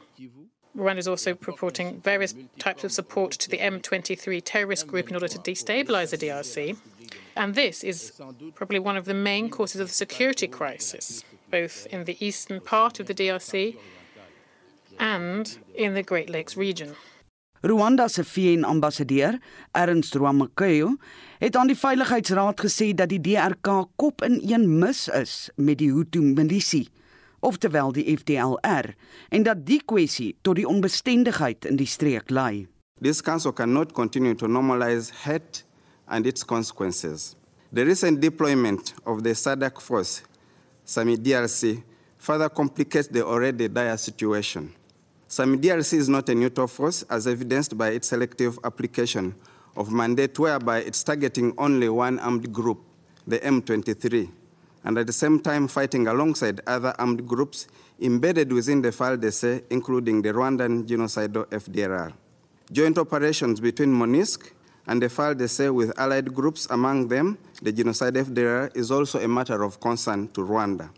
Rwanda 0.76 0.98
is 0.98 1.08
also 1.08 1.34
purporting 1.34 1.98
various 2.02 2.34
types 2.58 2.84
of 2.84 2.92
support 2.92 3.32
to 3.32 3.48
the 3.48 3.58
M23 3.58 4.42
terrorist 4.44 4.86
group 4.86 5.08
in 5.08 5.14
order 5.14 5.28
to 5.28 5.38
destabilize 5.38 6.10
the 6.10 6.18
DRC. 6.18 6.76
And 7.34 7.54
this 7.54 7.82
is 7.82 8.12
probably 8.54 8.78
one 8.78 8.98
of 8.98 9.04
the 9.04 9.14
main 9.14 9.48
causes 9.48 9.80
of 9.80 9.88
the 9.88 9.94
security 9.94 10.48
crisis, 10.48 11.24
both 11.50 11.86
in 11.90 12.04
the 12.04 12.16
eastern 12.20 12.60
part 12.60 13.00
of 13.00 13.06
the 13.06 13.14
DRC 13.14 13.76
and 14.98 15.58
in 15.74 15.94
the 15.94 16.02
Great 16.02 16.28
Lakes 16.28 16.56
region. 16.56 16.94
Rwanda 17.62 18.08
se 18.08 18.24
VN-ambassadeur, 18.24 19.38
Ernst 19.72 20.14
Rwamakeyo, 20.14 20.96
het 21.38 21.56
aan 21.56 21.70
die 21.70 21.78
Veiligheidsraad 21.78 22.58
gesê 22.60 22.90
dat 22.94 23.08
die 23.08 23.20
DRK 23.22 23.86
kop 23.96 24.24
in 24.26 24.40
een 24.42 24.66
mis 24.78 25.06
is 25.08 25.50
met 25.54 25.78
die 25.78 25.92
Hutu-milisie, 25.92 26.88
oftewel 27.40 27.92
die 27.94 28.16
FDLR, 28.16 28.94
en 29.30 29.46
dat 29.46 29.62
die 29.66 29.78
kwessie 29.84 30.34
tot 30.42 30.58
die 30.58 30.66
onbestendigheid 30.66 31.64
in 31.70 31.78
die 31.78 31.86
streek 31.86 32.34
lei. 32.34 32.66
This 33.00 33.22
council 33.22 33.52
cannot 33.52 33.92
continue 33.92 34.34
to 34.34 34.46
normalize 34.46 35.12
hate 35.22 35.62
and 36.12 36.26
its 36.26 36.44
consequences. 36.44 37.34
The 37.72 37.84
recent 37.86 38.20
deployment 38.20 38.94
of 39.06 39.24
the 39.24 39.30
SADC 39.30 39.80
force, 39.80 40.22
SAMI 40.84 41.16
DRC, 41.16 41.82
further 42.18 42.50
complicates 42.50 43.08
the 43.08 43.26
already 43.26 43.66
dire 43.66 43.96
situation. 43.96 44.74
SAMI 45.26 45.56
DRC 45.56 45.94
is 45.94 46.08
not 46.10 46.28
a 46.28 46.34
neutral 46.34 46.66
force, 46.66 47.02
as 47.04 47.26
evidenced 47.26 47.76
by 47.78 47.88
its 47.88 48.08
selective 48.08 48.58
application 48.62 49.34
of 49.74 49.90
mandate 49.90 50.38
whereby 50.38 50.80
it's 50.80 51.02
targeting 51.02 51.54
only 51.56 51.88
one 51.88 52.18
armed 52.18 52.52
group, 52.52 52.78
the 53.26 53.38
M23, 53.38 54.30
and 54.84 54.98
at 54.98 55.06
the 55.06 55.12
same 55.12 55.40
time 55.40 55.66
fighting 55.66 56.08
alongside 56.08 56.60
other 56.66 56.94
armed 56.98 57.26
groups 57.26 57.68
embedded 58.02 58.52
within 58.52 58.82
the 58.82 58.90
FALDC, 58.90 59.62
including 59.70 60.20
the 60.20 60.30
Rwandan 60.30 60.86
genocidal 60.86 61.46
FDLR. 61.46 62.12
Joint 62.70 62.98
operations 62.98 63.60
between 63.60 63.88
MONUSC 63.88 64.50
and 64.86 65.02
the 65.02 65.08
FALDC 65.08 65.72
with 65.72 65.92
allied 65.98 66.32
groups, 66.32 66.66
among 66.70 67.08
them 67.08 67.38
the 67.62 67.72
genocide 67.72 68.14
FDLR, 68.14 68.74
is 68.76 68.90
also 68.90 69.20
a 69.20 69.28
matter 69.28 69.62
of 69.62 69.80
concern 69.80 70.28
to 70.28 70.40
Rwanda. 70.42 70.90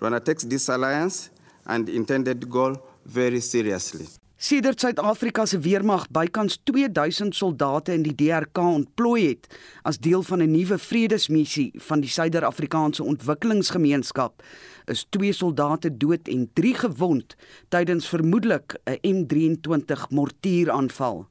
Rwanda 0.00 0.24
takes 0.24 0.44
this 0.44 0.68
alliance 0.68 1.30
and 1.66 1.88
intended 1.88 2.48
goal 2.50 2.76
very 3.06 3.40
seriously. 3.40 4.06
Sedert 4.36 4.80
Suid-Afrika 4.80 5.46
se 5.46 5.56
weermag 5.58 6.08
bykans 6.12 6.58
2000 6.68 7.32
soldate 7.32 7.94
in 7.94 8.02
die 8.04 8.12
DRK 8.18 8.58
ontplooi 8.60 9.22
het 9.30 9.46
as 9.88 9.96
deel 9.96 10.22
van 10.22 10.42
'n 10.42 10.50
nuwe 10.50 10.78
vredesmissie 10.78 11.72
van 11.86 12.00
die 12.00 12.10
Suider-Afrikaanse 12.10 13.02
Ontwikkelingsgemeenskap, 13.02 14.42
is 14.84 15.06
twee 15.08 15.32
soldate 15.32 15.96
dood 15.96 16.28
en 16.28 16.50
3 16.52 16.74
gewond 16.74 17.36
tydens 17.68 18.08
vermoedelik 18.08 18.76
'n 18.84 18.98
M23 19.02 20.08
mortieraanval. 20.10 21.26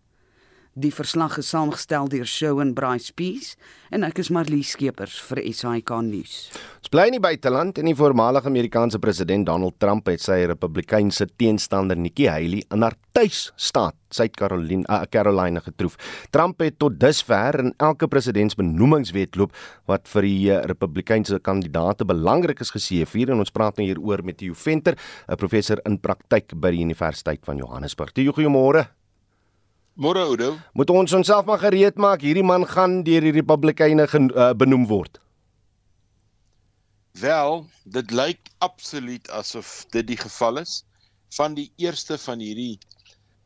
Die 0.73 0.89
verslag 0.89 1.36
is 1.38 1.51
saamgestel 1.53 2.07
deur 2.09 2.25
Shaun 2.25 2.71
Bryce 2.73 3.13
Peace 3.13 3.53
en 3.93 4.01
ek 4.07 4.23
is 4.23 4.31
Marlie 4.33 4.63
Skeepers 4.65 5.19
vir 5.27 5.43
SAK 5.53 5.91
nuus. 6.01 6.31
Ons 6.79 6.89
bly 6.89 7.03
in 7.12 7.17
die 7.19 7.21
buiteland 7.21 7.77
en 7.77 7.91
die 7.91 7.93
voormalige 7.93 8.49
Amerikaanse 8.49 8.97
president 8.97 9.45
Donald 9.45 9.77
Trump 9.77 10.09
het 10.09 10.23
sy 10.23 10.39
Republikeinse 10.49 11.27
teenstander 11.38 11.99
Nikki 11.99 12.25
Haley 12.25 12.63
in 12.73 12.81
haar 12.88 12.97
tuisstaat, 13.13 13.93
Suid-Carolina, 14.17 14.88
uh, 14.89 15.05
Carolina 15.13 15.62
getroof. 15.62 15.93
Trump 16.33 16.65
het 16.65 16.79
tot 16.81 16.97
dusver 16.97 17.59
in 17.62 17.69
elke 17.77 18.09
presidentsbenoemingswetloop 18.09 19.53
wat 19.93 20.09
vir 20.15 20.25
die 20.25 20.41
uh, 20.49 20.63
Republikeinse 20.73 21.38
kandidaate 21.45 22.09
belangrik 22.09 22.65
is 22.65 22.73
geseëvier 22.73 23.36
en 23.36 23.45
ons 23.45 23.53
praat 23.53 23.77
nou 23.77 23.86
hieroor 23.86 24.25
met 24.25 24.41
Theo 24.41 24.57
Venter, 24.57 24.97
'n 25.29 25.38
professor 25.38 25.77
in 25.86 26.01
praktyk 26.01 26.57
by 26.57 26.73
die 26.73 26.81
Universiteit 26.81 27.45
van 27.45 27.62
Johannesburg. 27.62 28.17
Goeiemôre. 28.17 29.03
Môre 29.93 30.23
Oudo. 30.25 30.58
Moet 30.73 30.89
ons 30.89 31.13
onsself 31.13 31.45
maar 31.45 31.60
gereed 31.62 31.99
maak. 32.01 32.23
Hierdie 32.25 32.43
man 32.43 32.65
gaan 32.65 33.03
deur 33.06 33.21
die 33.21 33.36
Republikeine 33.36 34.08
uh, 34.10 34.49
benoem 34.58 34.88
word. 34.89 35.19
Wel, 37.21 37.67
dit 37.86 38.12
lyk 38.12 38.49
absoluut 38.58 39.29
asof 39.29 39.86
dit 39.93 40.08
die 40.08 40.17
geval 40.17 40.63
is 40.63 40.82
van 41.38 41.53
die 41.53 41.69
eerste 41.77 42.17
van 42.17 42.41
hierdie 42.41 42.79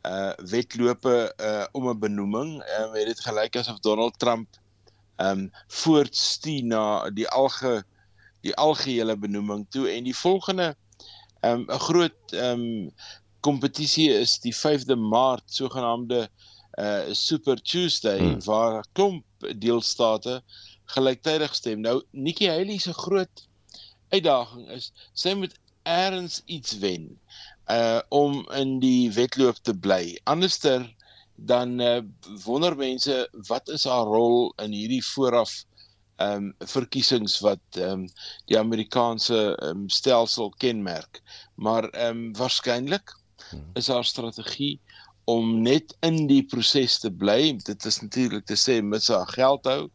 uh 0.07 0.31
wetlope 0.47 1.33
uh 1.35 1.65
om 1.75 1.89
'n 1.91 1.99
benoeming. 1.99 2.63
Ehm 2.63 2.83
um, 2.83 2.95
het 2.95 3.11
dit 3.11 3.19
gelyk 3.19 3.55
asof 3.59 3.79
Donald 3.83 4.19
Trump 4.19 4.47
ehm 5.19 5.29
um, 5.29 5.51
voortstuur 5.67 6.63
na 6.63 7.09
die 7.09 7.27
alge 7.27 7.83
die 8.41 8.55
algehele 8.55 9.17
benoeming 9.17 9.65
toe 9.69 9.89
en 9.91 10.03
die 10.03 10.15
volgende 10.15 10.75
ehm 11.41 11.59
um, 11.59 11.65
'n 11.67 11.79
groot 11.79 12.31
ehm 12.31 12.61
um, 12.61 12.91
kompetisie 13.47 14.09
is 14.11 14.37
die 14.43 14.53
5de 14.55 14.97
Maart 14.99 15.45
sogenaamde 15.59 16.25
uh 16.77 17.13
Super 17.15 17.61
Tuesday 17.61 18.19
hmm. 18.19 18.41
waar 18.45 18.83
klomp 18.93 19.47
deelstate 19.63 20.41
gelyktydig 20.93 21.55
stem. 21.55 21.81
Nou 21.81 22.01
Nikki 22.11 22.49
Haley 22.51 22.77
se 22.77 22.93
groot 22.93 23.45
uitdaging 24.13 24.67
is 24.75 24.91
sy 25.13 25.33
moet 25.39 25.55
eers 25.87 26.41
iets 26.45 26.77
wen 26.83 27.07
uh 27.71 28.01
om 28.13 28.43
in 28.59 28.77
die 28.83 29.09
wedloop 29.15 29.63
te 29.63 29.73
bly. 29.73 30.17
Anderster 30.29 30.85
dan 31.37 31.79
uh, 31.79 32.01
wonder 32.43 32.75
mense 32.75 33.15
wat 33.47 33.69
is 33.69 33.85
haar 33.85 34.09
rol 34.09 34.53
in 34.63 34.73
hierdie 34.73 35.03
vooraf 35.13 35.53
ehm 36.17 36.49
um, 36.49 36.67
verkiesings 36.73 37.39
wat 37.45 37.77
ehm 37.77 37.91
um, 37.91 38.05
die 38.49 38.57
Amerikaanse 38.57 39.41
um, 39.63 39.85
stelsel 39.89 40.49
kenmerk. 40.57 41.21
Maar 41.55 41.89
ehm 41.89 42.17
um, 42.17 42.35
waarskynlik 42.37 43.13
is 43.75 43.87
haar 43.87 44.05
strategie 44.05 44.79
om 45.27 45.61
net 45.61 45.95
in 46.07 46.25
die 46.27 46.43
proses 46.47 46.99
te 46.99 47.11
bly. 47.11 47.57
Dit 47.67 47.85
is 47.85 48.01
natuurlik 48.01 48.45
te 48.47 48.55
sê 48.55 48.79
mits 48.81 49.09
haar 49.11 49.27
geld 49.27 49.67
hou, 49.67 49.89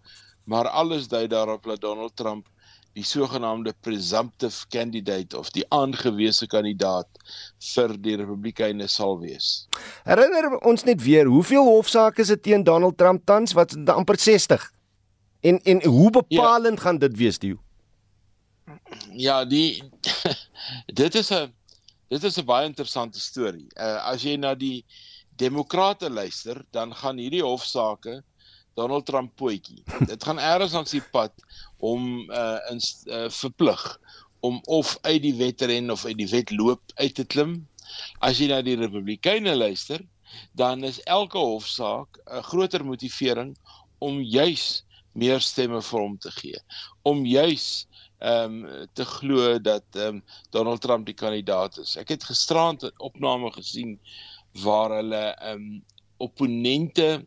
maar 0.44 0.68
alles 0.68 1.08
dui 1.08 1.26
daarop 1.28 1.64
dat 1.64 1.80
Donald 1.80 2.16
Trump 2.16 2.48
die 2.92 3.04
sogenaamde 3.04 3.72
presumptive 3.80 4.66
candidate 4.68 5.38
of 5.38 5.48
die 5.56 5.64
aangewese 5.72 6.46
kandidaat 6.46 7.08
vir 7.72 7.94
die 8.04 8.18
Republikeine 8.20 8.88
sal 8.88 9.16
wees. 9.22 9.64
Herinner 10.04 10.58
ons 10.68 10.84
net 10.84 11.00
weer, 11.00 11.30
hoeveel 11.30 11.64
hofsaake 11.64 12.20
is 12.20 12.32
dit 12.34 12.42
teen 12.50 12.64
Donald 12.68 12.98
Trump 13.00 13.24
tans? 13.24 13.56
Wat 13.56 13.72
amper 13.88 14.20
60. 14.20 14.68
En 15.40 15.58
en 15.64 15.84
hoe 15.84 16.10
bepalend 16.10 16.78
ja. 16.78 16.84
gaan 16.84 16.98
dit 16.98 17.16
wees, 17.16 17.38
Dio? 17.38 17.56
Ja, 19.16 19.44
die 19.44 19.82
dit 21.00 21.14
is 21.14 21.32
'n 21.32 21.48
dit 22.12 22.24
is 22.28 22.38
'n 22.38 22.44
baie 22.44 22.68
interessante 22.68 23.20
storie. 23.20 23.68
Uh 23.76 24.00
as 24.12 24.24
jy 24.26 24.36
na 24.36 24.54
die 24.54 24.84
demokrate 25.40 26.10
luister, 26.10 26.60
dan 26.70 26.92
gaan 26.94 27.18
hierdie 27.18 27.44
hofsaake 27.44 28.20
Donald 28.76 29.06
Trump 29.06 29.36
pootjie. 29.36 29.82
Dit 30.10 30.24
gaan 30.24 30.38
eers 30.40 30.72
langs 30.76 30.92
die 30.92 31.04
pad 31.12 31.32
om 31.78 32.30
uh 32.30 32.60
in 32.70 32.80
uh, 33.08 33.28
verplig 33.30 33.82
om 34.40 34.60
of 34.64 34.98
uit 35.02 35.22
die 35.22 35.34
wedren 35.38 35.90
of 35.90 36.04
uit 36.04 36.18
die 36.18 36.28
wedloop 36.28 36.82
uit 36.94 37.14
te 37.14 37.24
klim. 37.24 37.60
As 38.20 38.40
jy 38.40 38.48
na 38.50 38.62
die 38.62 38.76
Republikeine 38.76 39.54
luister, 39.56 40.00
dan 40.56 40.84
is 40.84 41.00
elke 41.04 41.38
hofsaak 41.38 42.18
'n 42.26 42.42
groter 42.42 42.84
motivering 42.84 43.56
om 43.98 44.20
juis 44.20 44.84
meer 45.12 45.40
stemme 45.40 45.82
vir 45.82 46.00
hom 46.00 46.18
te 46.18 46.30
gee. 46.30 46.58
Om 47.02 47.24
juis 47.26 47.86
ehm 48.22 48.64
um, 48.64 48.86
te 48.92 49.04
glo 49.04 49.58
dat 49.60 49.84
ehm 49.90 50.06
um, 50.06 50.22
Donald 50.50 50.80
Trump 50.80 51.06
die 51.06 51.18
kandidaat 51.18 51.78
is. 51.78 51.96
Ek 51.96 52.08
het 52.14 52.24
gisterand 52.24 52.84
'n 52.86 52.94
opname 52.98 53.50
gesien 53.52 53.98
waar 54.62 54.90
hulle 55.00 55.24
ehm 55.34 55.60
um, 55.60 55.84
opponente 56.16 57.26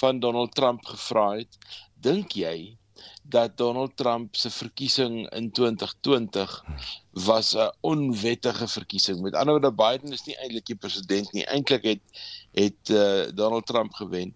van 0.00 0.20
Donald 0.20 0.54
Trump 0.54 0.84
gevra 0.84 1.30
het, 1.40 1.58
dink 2.00 2.32
jy 2.32 2.76
dat 3.22 3.56
Donald 3.56 3.96
Trump 3.96 4.36
se 4.36 4.50
verkiesing 4.50 5.30
in 5.30 5.50
2020 5.50 6.64
was 7.10 7.54
'n 7.54 7.72
onwettige 7.80 8.68
verkiesing. 8.68 9.20
Met 9.20 9.34
ander 9.34 9.60
woorde 9.60 9.72
Biden 9.72 10.12
is 10.12 10.24
nie 10.24 10.36
eintlik 10.36 10.66
die 10.66 10.76
president 10.76 11.32
nie. 11.32 11.44
Eintlik 11.46 11.82
het 11.82 12.02
het 12.52 12.88
uh, 12.88 13.26
Donald 13.34 13.66
Trump 13.66 13.92
gewen 13.92 14.34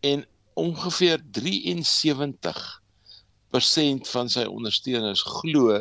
en 0.00 0.26
ongeveer 0.54 1.22
73 1.30 2.82
persent 3.56 4.08
van 4.12 4.28
sy 4.32 4.44
ondersteuners 4.44 5.22
glo 5.40 5.78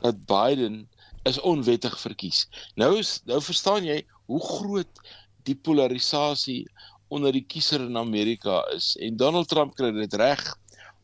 dat 0.00 0.24
Biden 0.28 0.86
is 1.28 1.40
onwettig 1.44 1.96
verkies. 2.00 2.46
Nou 2.80 2.94
is 3.00 3.18
nou 3.28 3.40
verstaan 3.44 3.84
jy 3.84 3.98
hoe 4.30 4.40
groot 4.40 5.02
die 5.48 5.56
polarisasie 5.56 6.64
onder 7.12 7.34
die 7.34 7.44
kiezer 7.44 7.84
in 7.84 7.98
Amerika 8.00 8.62
is 8.74 8.94
en 9.04 9.18
Donald 9.20 9.50
Trump 9.52 9.76
kry 9.76 9.90
dit 9.96 10.16
reg 10.20 10.42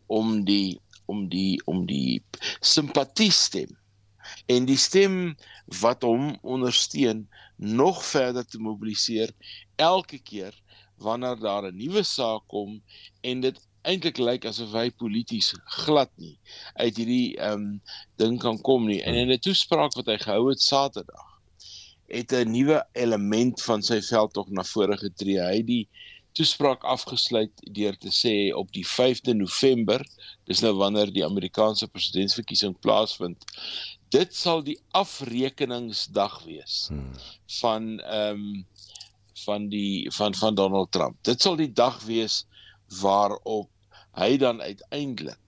om 0.06 0.44
die 0.48 0.78
om 1.10 1.26
die 1.30 1.58
om 1.70 1.84
die 1.86 2.22
simpatie 2.64 3.32
stem 3.34 3.74
en 4.52 4.66
die 4.70 4.78
stem 4.80 5.34
wat 5.82 6.06
hom 6.06 6.32
ondersteun 6.42 7.26
nog 7.56 8.00
verder 8.06 8.46
te 8.46 8.58
mobiliseer 8.62 9.34
elke 9.82 10.18
keer 10.18 10.54
wanneer 11.02 11.36
daar 11.42 11.68
'n 11.68 11.76
nuwe 11.76 12.02
saak 12.02 12.46
kom 12.48 12.80
en 13.20 13.40
dit 13.40 13.60
eintlik 13.86 14.18
lyk 14.18 14.44
asof 14.50 14.74
hy 14.76 14.88
polities 15.02 15.52
glad 15.84 16.10
nie 16.22 16.34
uit 16.82 16.96
hierdie 16.96 17.36
ehm 17.38 17.52
um, 17.52 17.70
ding 18.20 18.38
kan 18.42 18.58
kom 18.68 18.86
nie. 18.90 19.02
En 19.06 19.14
in 19.14 19.32
'n 19.32 19.38
toespraak 19.38 19.94
wat 19.98 20.10
hy 20.10 20.18
gehou 20.18 20.50
het 20.50 20.62
Saterdag 20.62 21.32
het 22.08 22.32
'n 22.32 22.50
nuwe 22.50 22.86
element 22.92 23.62
van 23.62 23.82
sy 23.82 24.00
veldtog 24.00 24.48
na 24.50 24.62
vore 24.64 24.96
getree. 24.96 25.40
Hy 25.42 25.56
het 25.56 25.66
die 25.66 25.88
toespraak 26.32 26.84
afgesluit 26.84 27.52
deur 27.72 27.96
te 27.96 28.12
sê 28.12 28.54
op 28.54 28.72
die 28.72 28.84
5de 28.86 29.34
November, 29.34 30.04
dis 30.44 30.60
nou 30.60 30.74
wanneer 30.76 31.12
die 31.12 31.24
Amerikaanse 31.24 31.88
presidentsverkiesing 31.88 32.76
plaasvind, 32.80 33.44
dit 34.14 34.34
sal 34.34 34.62
die 34.62 34.78
afrekeningsdag 34.90 36.42
wees 36.44 36.86
hmm. 36.88 37.12
van 37.60 38.00
ehm 38.00 38.44
um, 38.44 38.66
van 39.44 39.68
die 39.68 40.10
van 40.10 40.34
van 40.34 40.54
Donald 40.54 40.92
Trump. 40.92 41.16
Dit 41.22 41.42
sal 41.42 41.56
die 41.56 41.72
dag 41.72 42.02
wees 42.04 42.44
waarop 43.00 43.68
hy 44.16 44.36
dan 44.40 44.62
uiteindelik 44.62 45.46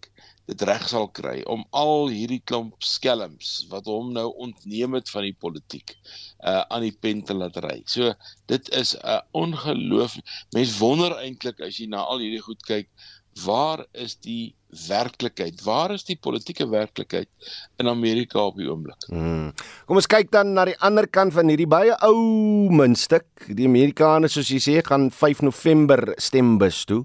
dit 0.49 0.63
reg 0.65 0.85
sal 0.89 1.11
kry 1.13 1.43
om 1.53 1.65
al 1.77 2.09
hierdie 2.09 2.41
klomp 2.49 2.85
skelms 2.85 3.67
wat 3.73 3.89
hom 3.91 4.15
nou 4.17 4.31
ontneem 4.41 4.97
het 4.97 5.11
van 5.13 5.27
die 5.29 5.37
politiek 5.37 5.93
uh 6.41 6.63
aan 6.73 6.87
die 6.87 6.95
pen 6.95 7.21
te 7.29 7.37
laat 7.37 7.59
ry. 7.65 7.83
So 7.85 8.15
dit 8.49 8.71
is 8.73 8.95
'n 8.97 9.05
uh, 9.05 9.21
ongelooflik. 9.33 10.25
Mens 10.57 10.79
wonder 10.79 11.17
eintlik 11.21 11.61
as 11.61 11.77
jy 11.77 11.89
na 11.89 12.01
al 12.01 12.25
hierdie 12.25 12.45
goed 12.45 12.63
kyk, 12.65 12.89
waar 13.45 13.85
is 13.93 14.17
die 14.17 14.55
werklikheid? 14.89 15.63
Waar 15.65 15.93
is 15.93 16.05
die 16.05 16.17
politieke 16.17 16.69
werklikheid 16.69 17.29
in 17.79 17.89
Amerika 17.89 18.41
op 18.41 18.57
die 18.57 18.69
oomblik? 18.69 19.05
Hmm. 19.09 19.53
Kom 19.87 19.97
ons 19.97 20.07
kyk 20.07 20.31
dan 20.33 20.53
na 20.53 20.65
die 20.65 20.79
ander 20.81 21.07
kant 21.07 21.33
van 21.33 21.49
hierdie 21.49 21.69
baie 21.69 21.97
ou 22.05 22.71
muntstuk. 22.71 23.27
Die 23.49 23.69
Amerikaners 23.69 24.33
soos 24.33 24.49
jy 24.49 24.61
sê 24.61 24.81
gaan 24.85 25.11
5 25.11 25.43
November 25.43 26.15
stembus 26.17 26.85
toe 26.85 27.05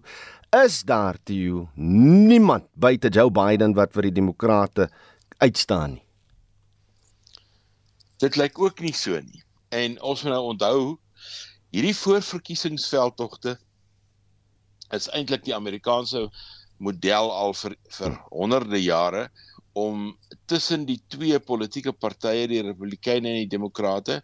is 0.54 0.84
daar 0.86 1.18
te 1.24 1.34
jou 1.34 1.68
niemand 1.76 2.68
buite 2.74 3.10
Joe 3.10 3.32
Biden 3.34 3.74
wat 3.74 3.94
vir 3.96 4.08
die 4.10 4.18
demokrate 4.20 4.90
uitstaan 5.42 5.98
nie. 5.98 6.04
Dit 8.22 8.38
lyk 8.38 8.60
ook 8.62 8.84
nie 8.86 8.94
so 8.94 9.18
nie. 9.20 9.42
En 9.74 9.98
ons 10.02 10.22
moet 10.24 10.32
nou 10.36 10.44
onthou 10.54 10.78
hierdie 11.74 11.96
voorverkiesingsveldtogte 11.98 13.58
is 14.94 15.10
eintlik 15.18 15.42
die 15.48 15.56
Amerikaanse 15.58 16.28
model 16.78 17.32
al 17.34 17.56
vir 17.58 17.76
vir 17.98 18.16
honderde 18.30 18.80
jare 18.84 19.26
om 19.74 20.12
tussen 20.46 20.86
die 20.86 21.00
twee 21.10 21.40
politieke 21.42 21.96
partye 21.98 22.46
die 22.52 22.62
Republikeine 22.62 23.32
en 23.32 23.40
die 23.42 23.50
Demokrate 23.56 24.20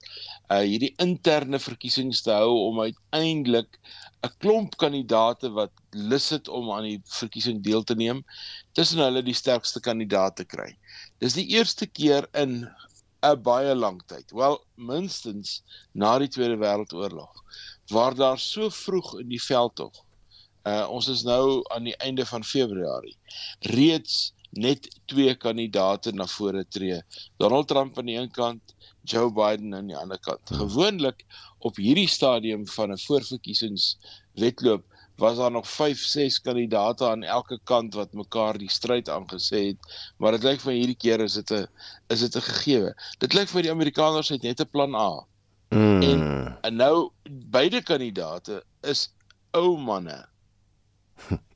uh 0.54 0.62
hierdie 0.62 0.94
interne 1.02 1.58
verkiesings 1.64 2.22
te 2.26 2.36
hou 2.38 2.54
om 2.68 2.84
uiteindelik 2.86 3.80
'n 4.28 4.32
klomp 4.44 4.76
kandidate 4.78 5.50
wat 5.56 5.72
lus 6.12 6.30
het 6.36 6.48
om 6.48 6.72
aan 6.76 6.88
die 6.88 7.02
verkiesing 7.20 7.64
deel 7.64 7.84
te 7.84 7.96
neem 7.96 8.24
tussen 8.78 9.00
hulle 9.04 9.24
die 9.24 9.38
sterkste 9.42 9.80
kandidaat 9.80 10.36
te 10.36 10.46
kry. 10.46 10.70
Dis 11.24 11.38
die 11.40 11.48
eerste 11.56 11.88
keer 11.88 12.28
in 12.34 12.68
'n 13.24 13.42
baie 13.44 13.76
lang 13.76 14.02
tyd. 14.08 14.32
Wel, 14.32 14.60
minstens 14.76 15.62
na 15.94 16.18
die 16.20 16.28
Tweede 16.28 16.58
Wêreldoorlog 16.60 17.44
waar 17.90 18.16
daar 18.16 18.40
so 18.40 18.70
vroeg 18.70 19.20
in 19.20 19.30
die 19.30 19.44
veldtog. 19.44 20.04
Uh 20.68 20.86
ons 20.90 21.08
is 21.08 21.24
nou 21.24 21.64
aan 21.74 21.88
die 21.88 21.98
einde 21.98 22.26
van 22.26 22.44
Februarie. 22.44 23.18
Reeds 23.60 24.34
net 24.52 24.88
twee 25.06 25.36
kandidate 25.36 26.12
na 26.12 26.28
vore 26.28 26.66
tree. 26.68 27.02
Donald 27.38 27.68
Trump 27.68 27.98
aan 27.98 28.06
die 28.06 28.18
een 28.18 28.32
kant, 28.32 28.76
Joe 29.02 29.32
Biden 29.34 29.76
aan 29.76 29.88
die 29.88 29.98
ander 29.98 30.20
kant. 30.20 30.52
Gewoonlik 30.62 31.26
op 31.60 31.76
hierdie 31.76 32.07
stadium 32.07 32.68
van 32.68 32.91
'n 32.91 32.97
voorverkiesingswedloop 32.97 34.84
was 35.20 35.38
daar 35.38 35.51
nog 35.51 35.68
5, 35.68 35.99
6 35.99 36.41
kandidate 36.41 37.10
aan 37.10 37.24
elke 37.24 37.60
kant 37.64 37.93
wat 37.93 38.14
mekaar 38.14 38.57
die 38.57 38.70
stryd 38.70 39.10
aangesê 39.10 39.66
het, 39.66 39.78
maar 40.18 40.32
dit 40.32 40.43
lyk 40.43 40.62
vir 40.64 40.74
hierdie 40.74 40.97
keer 40.97 41.20
is 41.20 41.34
dit 41.34 41.51
'n 41.51 41.68
is 42.07 42.20
dit 42.20 42.36
'n 42.36 42.41
gegewe. 42.41 42.93
Dit 43.20 43.34
lyk 43.34 43.49
vir 43.49 43.62
die 43.62 43.72
Amerikaners 43.72 44.30
het 44.30 44.41
net 44.41 44.62
'n 44.62 44.70
plan 44.72 44.95
A. 44.95 45.26
Mm. 45.70 46.01
En, 46.01 46.57
en 46.62 46.76
nou 46.76 47.12
beide 47.30 47.84
kandidate 47.84 48.64
is 48.82 49.10
ou 49.51 49.78
manne. 49.78 50.26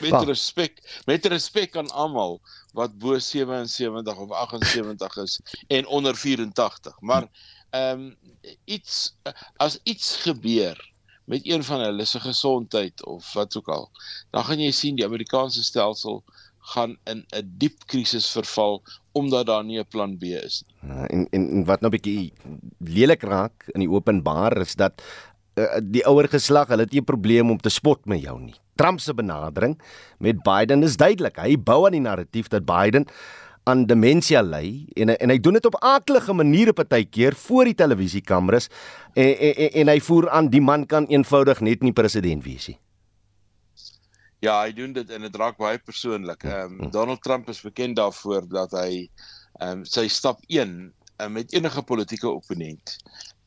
met 0.00 0.22
respek 0.26 1.02
met 1.04 1.26
respek 1.26 1.76
aan 1.76 1.90
almal 1.90 2.40
wat 2.72 2.98
bo 2.98 3.18
77 3.18 4.16
of 4.16 4.30
78 4.30 5.16
is 5.16 5.40
en 5.66 5.86
onder 5.86 6.16
84 6.16 7.00
maar 7.00 7.28
ehm 7.74 8.00
um, 8.00 8.16
iets 8.64 9.14
as 9.56 9.78
iets 9.82 10.16
gebeur 10.22 10.78
met 11.24 11.46
een 11.48 11.64
van 11.64 11.80
hulle 11.80 12.04
se 12.04 12.20
gesondheid 12.20 13.04
of 13.04 13.32
wat 13.32 13.56
ook 13.56 13.68
al 13.68 13.90
dan 14.30 14.44
gaan 14.44 14.60
jy 14.60 14.70
sien 14.70 14.98
die 15.00 15.06
Amerikaanse 15.06 15.64
stelsel 15.64 16.22
gaan 16.72 16.96
in 17.04 17.24
'n 17.36 17.54
diep 17.60 17.86
krisis 17.86 18.30
verval 18.30 18.82
omdat 19.12 19.46
daar 19.46 19.64
nie 19.64 19.78
'n 19.78 19.86
plan 19.88 20.16
B 20.18 20.22
is 20.22 20.64
nie. 20.66 20.90
Ja, 20.90 21.06
en 21.06 21.26
en, 21.30 21.50
en 21.50 21.64
wat 21.64 21.80
nou 21.80 21.92
'n 21.92 21.96
bietjie 21.96 22.32
lelik 22.78 23.22
raak 23.22 23.68
in 23.74 23.80
die 23.80 23.90
openbaar 23.90 24.56
is 24.60 24.74
dat 24.74 25.02
uh, 25.54 25.78
die 25.82 26.06
ouer 26.06 26.28
geslag, 26.28 26.68
hulle 26.68 26.82
het 26.82 26.92
nie 26.92 27.00
'n 27.00 27.12
probleem 27.12 27.50
om 27.50 27.60
te 27.60 27.68
spot 27.68 28.04
met 28.04 28.20
jou 28.20 28.40
nie. 28.40 28.54
Trump 28.74 29.00
se 29.00 29.14
benadering 29.14 29.80
met 30.18 30.42
Biden 30.42 30.82
is 30.82 30.96
duidelik. 30.96 31.36
Hy 31.36 31.58
bou 31.58 31.86
aan 31.86 31.92
die 31.92 32.00
narratief 32.00 32.48
dat 32.48 32.64
Biden 32.64 33.06
aan 33.64 33.86
demensie 33.86 34.40
ly 34.42 34.86
en 35.00 35.14
en 35.16 35.32
hy 35.32 35.38
doen 35.40 35.56
dit 35.58 35.66
op 35.66 35.76
aardige 35.80 36.32
maniere 36.36 36.72
partykeer 36.72 37.34
voor 37.46 37.64
die 37.70 37.74
televisiekameras 37.74 38.68
en, 39.14 39.34
en 39.38 39.70
en 39.82 39.92
hy 39.92 40.00
voer 40.00 40.28
aan 40.30 40.50
die 40.52 40.60
man 40.60 40.86
kan 40.86 41.06
eenvoudig 41.08 41.60
net 41.60 41.82
nie 41.82 41.92
president 41.92 42.44
wees 42.44 42.68
nie. 42.68 42.78
Ja, 44.44 44.58
hy 44.60 44.74
doen 44.76 44.92
dit 44.92 45.08
en 45.10 45.24
dit 45.24 45.36
raak 45.40 45.56
baie 45.56 45.78
persoonlik. 45.80 46.44
Ehm 46.44 46.80
um, 46.80 46.90
Donald 46.92 47.22
Trump 47.24 47.48
is 47.48 47.62
bekend 47.64 47.96
daarvoor 47.96 48.48
dat 48.48 48.76
hy 48.76 49.06
ehm 49.60 49.80
um, 49.80 49.84
sy 49.88 50.08
stap 50.08 50.44
1 50.48 50.74
um, 51.24 51.32
met 51.32 51.52
enige 51.56 51.82
politieke 51.82 52.28
opponent 52.28 52.96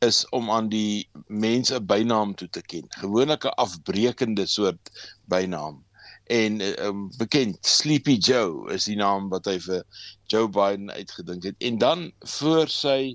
is 0.02 0.24
om 0.34 0.50
aan 0.50 0.68
die 0.68 1.08
mense 1.26 1.74
'n 1.74 1.86
bynaam 1.86 2.34
toe 2.34 2.48
te 2.48 2.62
ken. 2.62 2.86
Gewoonlik 2.88 3.44
'n 3.44 3.54
afbreekende 3.64 4.46
soort 4.46 4.90
bynaam. 5.30 5.84
En 6.28 6.60
um, 6.84 7.06
bekend 7.16 7.56
Sleepy 7.66 8.18
Joe 8.20 8.68
is 8.72 8.84
die 8.84 8.96
naam 9.00 9.30
wat 9.32 9.48
hy 9.48 9.56
vir 9.64 9.84
Joe 10.28 10.48
Biden 10.52 10.90
uitgedink 10.92 11.46
het. 11.48 11.56
En 11.64 11.78
dan 11.80 12.10
voor 12.36 12.68
sy 12.68 13.14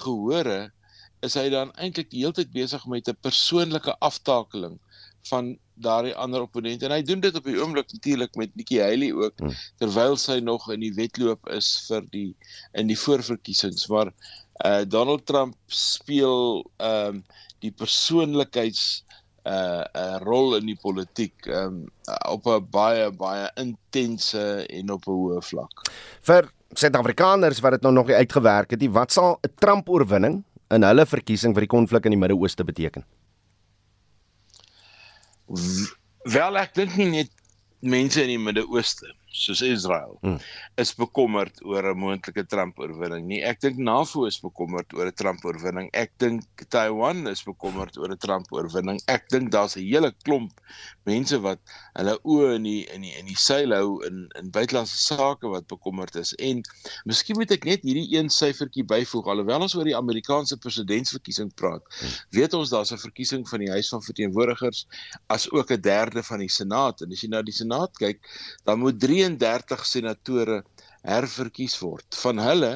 gehore 0.00 0.72
is 1.24 1.36
hy 1.38 1.48
dan 1.52 1.72
eintlik 1.80 2.10
die 2.12 2.24
hele 2.24 2.36
tyd 2.36 2.52
besig 2.56 2.86
met 2.90 3.08
'n 3.08 3.20
persoonlike 3.20 3.96
aftakeling 4.00 4.78
van 5.28 5.54
daardie 5.74 6.14
ander 6.14 6.44
opponent. 6.44 6.82
En 6.82 6.92
hy 6.92 7.02
doen 7.02 7.20
dit 7.20 7.36
op 7.36 7.44
die 7.44 7.56
oomblik 7.60 7.92
natuurlik 7.92 8.34
met 8.40 8.54
Nikki 8.56 8.80
Haley 8.80 9.12
ook 9.12 9.38
hmm. 9.40 9.54
terwyl 9.80 10.16
sy 10.20 10.38
nog 10.44 10.68
in 10.72 10.80
die 10.80 10.94
wedloop 10.94 11.48
is 11.52 11.68
vir 11.88 12.04
die 12.12 12.30
in 12.72 12.88
die 12.92 12.98
voorverkiesings. 12.98 13.88
Maar 13.88 14.12
uh 14.64 14.82
Donald 14.88 15.26
Trump 15.26 15.56
speel 15.66 16.64
ehm 16.76 17.16
um, 17.16 17.24
die 17.64 17.72
persoonlikheids 17.72 19.04
uh 19.44 19.84
'n 19.84 20.00
uh, 20.00 20.18
rol 20.24 20.56
in 20.56 20.66
die 20.66 20.78
politiek 20.80 21.46
um 21.46 21.84
op 22.28 22.46
'n 22.46 22.66
baie 22.70 23.10
baie 23.10 23.50
intense 23.60 24.66
en 24.66 24.90
op 24.90 25.06
'n 25.06 25.10
hoë 25.10 25.42
vlak. 25.42 25.84
Vir 26.22 26.50
Suid-Afrikaners 26.74 27.60
wat 27.60 27.72
dit 27.72 27.82
nou 27.82 27.92
nog 27.92 28.06
nie 28.06 28.16
uitgewerk 28.16 28.70
het 28.70 28.80
nie, 28.80 28.90
wat 28.90 29.12
sal 29.12 29.38
'n 29.42 29.52
Trump 29.58 29.88
oorwinning 29.88 30.42
in 30.70 30.82
hulle 30.82 31.06
verkiesing 31.06 31.54
vir 31.54 31.60
die 31.60 31.74
konflik 31.76 32.04
in 32.04 32.10
die 32.10 32.18
Midde-Ooste 32.18 32.64
beteken? 32.64 33.04
Wel 36.24 36.56
ek 36.56 36.74
dink 36.74 36.96
nie 36.96 37.10
net 37.10 37.30
mense 37.80 38.22
in 38.22 38.28
die 38.28 38.38
Midde-Ooste 38.38 39.12
soos 39.34 39.62
Israel 39.66 40.14
hmm. 40.22 40.38
is 40.78 40.92
bekommerd 40.94 41.58
oor 41.66 41.82
'n 41.90 41.98
moontlike 41.98 42.46
Trump 42.46 42.78
oorwinning 42.78 43.26
nie. 43.26 43.40
Ek 43.42 43.60
dink 43.60 43.78
NAVO 43.78 44.26
is 44.30 44.38
bekommerd 44.40 44.94
oor 44.94 45.10
'n 45.10 45.18
Trump 45.18 45.44
oorwinning. 45.44 45.90
Ek 45.92 46.12
dink 46.22 46.46
Taiwan 46.70 47.26
is 47.26 47.42
bekommerd 47.42 47.98
oor 47.98 48.14
'n 48.14 48.18
Trump 48.18 48.52
oorwinning. 48.54 49.00
Ek 49.10 49.26
dink 49.34 49.50
daar's 49.50 49.76
'n 49.76 49.82
hele 49.82 50.12
klomp 50.24 50.54
mense 51.04 51.36
wat 51.42 51.60
hulle 51.98 52.14
oë 52.22 52.54
in 52.58 52.68
die 52.68 52.82
in 52.94 53.02
die 53.02 53.14
in 53.18 53.26
die 53.26 53.38
seil 53.38 53.74
hou 53.74 54.00
in 54.06 54.28
in 54.38 54.50
buitelandse 54.54 54.96
sake 54.96 55.50
wat 55.50 55.66
bekommerd 55.66 56.14
is. 56.16 56.32
En 56.38 56.62
miskien 57.04 57.36
moet 57.36 57.50
ek 57.50 57.66
net 57.66 57.82
hierdie 57.82 58.06
een 58.14 58.30
syfertjie 58.30 58.86
byvoeg 58.86 59.26
alhoewel 59.26 59.66
ons 59.66 59.74
oor 59.74 59.84
die 59.84 59.96
Amerikaanse 59.98 60.56
presidentsverkiesing 60.62 61.50
praat. 61.58 61.82
Hmm. 61.98 62.14
Weet 62.38 62.54
ons 62.54 62.70
daar's 62.70 62.92
'n 62.92 63.02
verkiesing 63.02 63.48
van 63.48 63.60
die 63.66 63.70
Huis 63.70 63.88
van 63.88 64.02
Verteenwoordigers 64.02 64.86
as 65.26 65.50
ook 65.50 65.72
'n 65.72 65.80
derde 65.80 66.22
van 66.22 66.38
die 66.38 66.48
Senaat. 66.48 67.02
En 67.02 67.12
as 67.12 67.20
jy 67.20 67.28
na 67.28 67.42
die 67.42 67.52
Senaat 67.52 67.98
kyk, 67.98 68.22
dan 68.64 68.78
moet 68.78 69.00
32 69.24 69.86
senatore 69.86 70.62
herverkies 71.04 71.78
word. 71.80 72.06
Van 72.22 72.40
hulle 72.42 72.72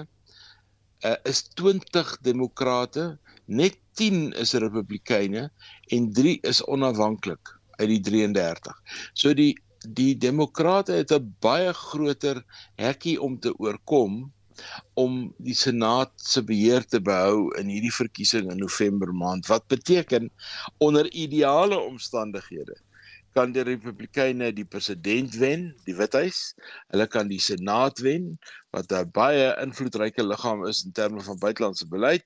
uh, 1.05 1.17
is 1.29 1.45
20 1.61 2.17
demokrate, 2.27 3.19
net 3.47 3.79
10 3.99 4.33
is 4.39 4.55
republikeine 4.55 5.49
en 5.95 6.11
3 6.15 6.39
is 6.49 6.63
onafhanklik 6.65 7.55
uit 7.79 7.89
die 7.89 8.03
33. 8.11 8.77
So 9.15 9.35
die 9.35 9.55
die 9.95 10.17
demokrate 10.19 10.97
het 10.99 11.13
'n 11.15 11.37
baie 11.41 11.73
groter 11.73 12.43
hekkie 12.75 13.15
om 13.23 13.39
te 13.39 13.53
oorkom 13.63 14.33
om 14.99 15.35
die 15.39 15.55
senaat 15.55 16.11
se 16.17 16.43
beheer 16.43 16.83
te 16.83 17.01
behou 17.01 17.55
in 17.61 17.71
hierdie 17.71 17.95
verkiesing 17.95 18.51
in 18.51 18.59
November 18.59 19.13
maand 19.15 19.47
wat 19.47 19.69
beteken 19.71 20.31
onder 20.79 21.07
ideale 21.13 21.79
omstandighede 21.79 22.75
kan 23.35 23.53
die 23.53 23.65
Republikeine 23.67 24.53
die 24.53 24.65
president 24.65 25.35
wen, 25.39 25.69
die 25.87 25.97
Withuis. 25.97 26.55
Hulle 26.93 27.07
kan 27.07 27.29
die 27.29 27.41
Senaat 27.41 28.01
wen 28.05 28.39
wat 28.77 28.93
'n 28.93 29.11
baie 29.13 29.55
invloedryke 29.63 30.23
liggaam 30.23 30.65
is 30.67 30.85
in 30.85 30.93
terme 30.93 31.21
van 31.23 31.39
buitelandse 31.39 31.87
beleid 31.89 32.25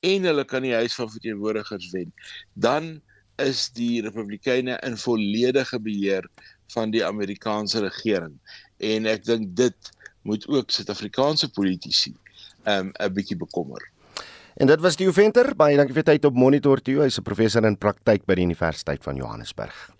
en 0.00 0.24
hulle 0.24 0.44
kan 0.44 0.62
die 0.62 0.74
Huis 0.74 0.94
van 0.94 1.10
Verteenwoordigers 1.10 1.90
wen. 1.92 2.12
Dan 2.54 3.00
is 3.38 3.70
die 3.72 4.02
Republikeine 4.02 4.78
in 4.82 4.96
volledige 4.96 5.80
beheer 5.80 6.28
van 6.74 6.90
die 6.90 7.04
Amerikaanse 7.04 7.80
regering. 7.80 8.38
En 8.78 9.06
ek 9.06 9.24
dink 9.24 9.56
dit 9.56 9.92
moet 10.22 10.46
ook 10.48 10.70
Suid-Afrikaanse 10.70 11.50
politici 11.50 12.14
um, 12.66 12.92
'n 12.92 13.12
bietjie 13.12 13.36
bekommer. 13.36 13.90
En 14.54 14.66
dit 14.66 14.80
was 14.80 14.96
die 14.96 15.08
Venter, 15.12 15.54
baie 15.56 15.76
dankie 15.76 15.94
vir 15.96 16.04
tyd 16.04 16.24
op 16.24 16.36
Monitor 16.36 16.80
2. 16.80 17.00
Hy's 17.00 17.18
'n 17.18 17.22
professor 17.22 17.64
in 17.64 17.76
praktyk 17.76 18.26
by 18.26 18.34
die 18.34 18.44
Universiteit 18.44 19.02
van 19.02 19.16
Johannesburg. 19.16 19.91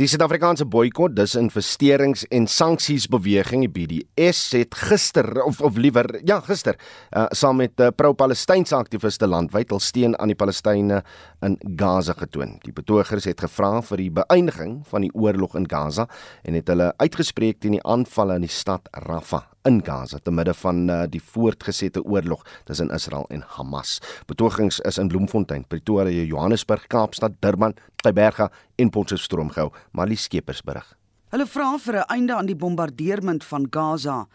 Die 0.00 0.06
Suid-Afrikaanse 0.08 0.64
boikot, 0.72 1.12
disinvesterings 1.12 2.24
en 2.32 2.46
sanksiesbeweging, 2.48 3.66
die 3.66 3.72
BDS, 3.72 4.40
het 4.56 4.78
gister 4.88 5.28
of 5.44 5.60
of 5.60 5.76
liewer, 5.76 6.08
ja, 6.24 6.38
gister, 6.46 6.78
uh, 7.12 7.26
saam 7.36 7.60
met 7.60 7.80
uh, 7.80 7.90
pro-Palestynse 7.92 8.76
aktiviste 8.78 9.28
landwyd 9.28 9.70
hul 9.74 9.82
steun 9.84 10.16
aan 10.16 10.32
die 10.32 10.38
Palestynë 10.38 11.02
in 11.44 11.58
Gaza 11.76 12.16
getoon. 12.16 12.56
Die 12.64 12.72
betogers 12.72 13.28
het 13.28 13.44
gevra 13.44 13.82
vir 13.84 14.06
die 14.06 14.10
beëindiging 14.22 14.80
van 14.88 15.04
die 15.04 15.12
oorlog 15.12 15.58
in 15.60 15.68
Gaza 15.68 16.08
en 16.42 16.56
het 16.56 16.72
hulle 16.72 16.92
uitgespreek 17.02 17.60
teen 17.60 17.76
die 17.76 17.84
aanvalle 17.84 18.40
in 18.40 18.48
die 18.48 18.52
stad 18.52 18.88
Rafah 19.04 19.44
in 19.68 19.80
Gaza 19.84 20.18
te 20.18 20.30
midde 20.34 20.54
van 20.54 20.90
uh, 20.90 21.02
die 21.10 21.22
voortgesette 21.22 22.02
oorlog 22.02 22.42
tussen 22.64 22.90
Israel 22.94 23.26
en 23.30 23.44
Hamas. 23.56 23.98
Betogings 24.26 24.80
is 24.80 24.98
in 24.98 25.08
Bloemfontein, 25.08 25.64
Pretoria, 25.68 26.24
Johannesburg, 26.24 26.86
Kaapstad, 26.86 27.38
Durban, 27.40 27.74
Tyberga 28.02 28.50
en 28.76 28.90
Potchefstroom 28.90 29.41
gehou, 29.50 29.72
Marlie 29.92 30.16
Skeepers 30.16 30.62
berig. 30.62 30.96
Hulle 31.32 31.46
vra 31.46 31.78
vir 31.78 31.96
'n 31.96 32.08
einde 32.08 32.34
aan 32.34 32.46
die 32.46 32.56
bombardeerment 32.56 33.44
van 33.44 33.66
Gaza. 33.70 34.26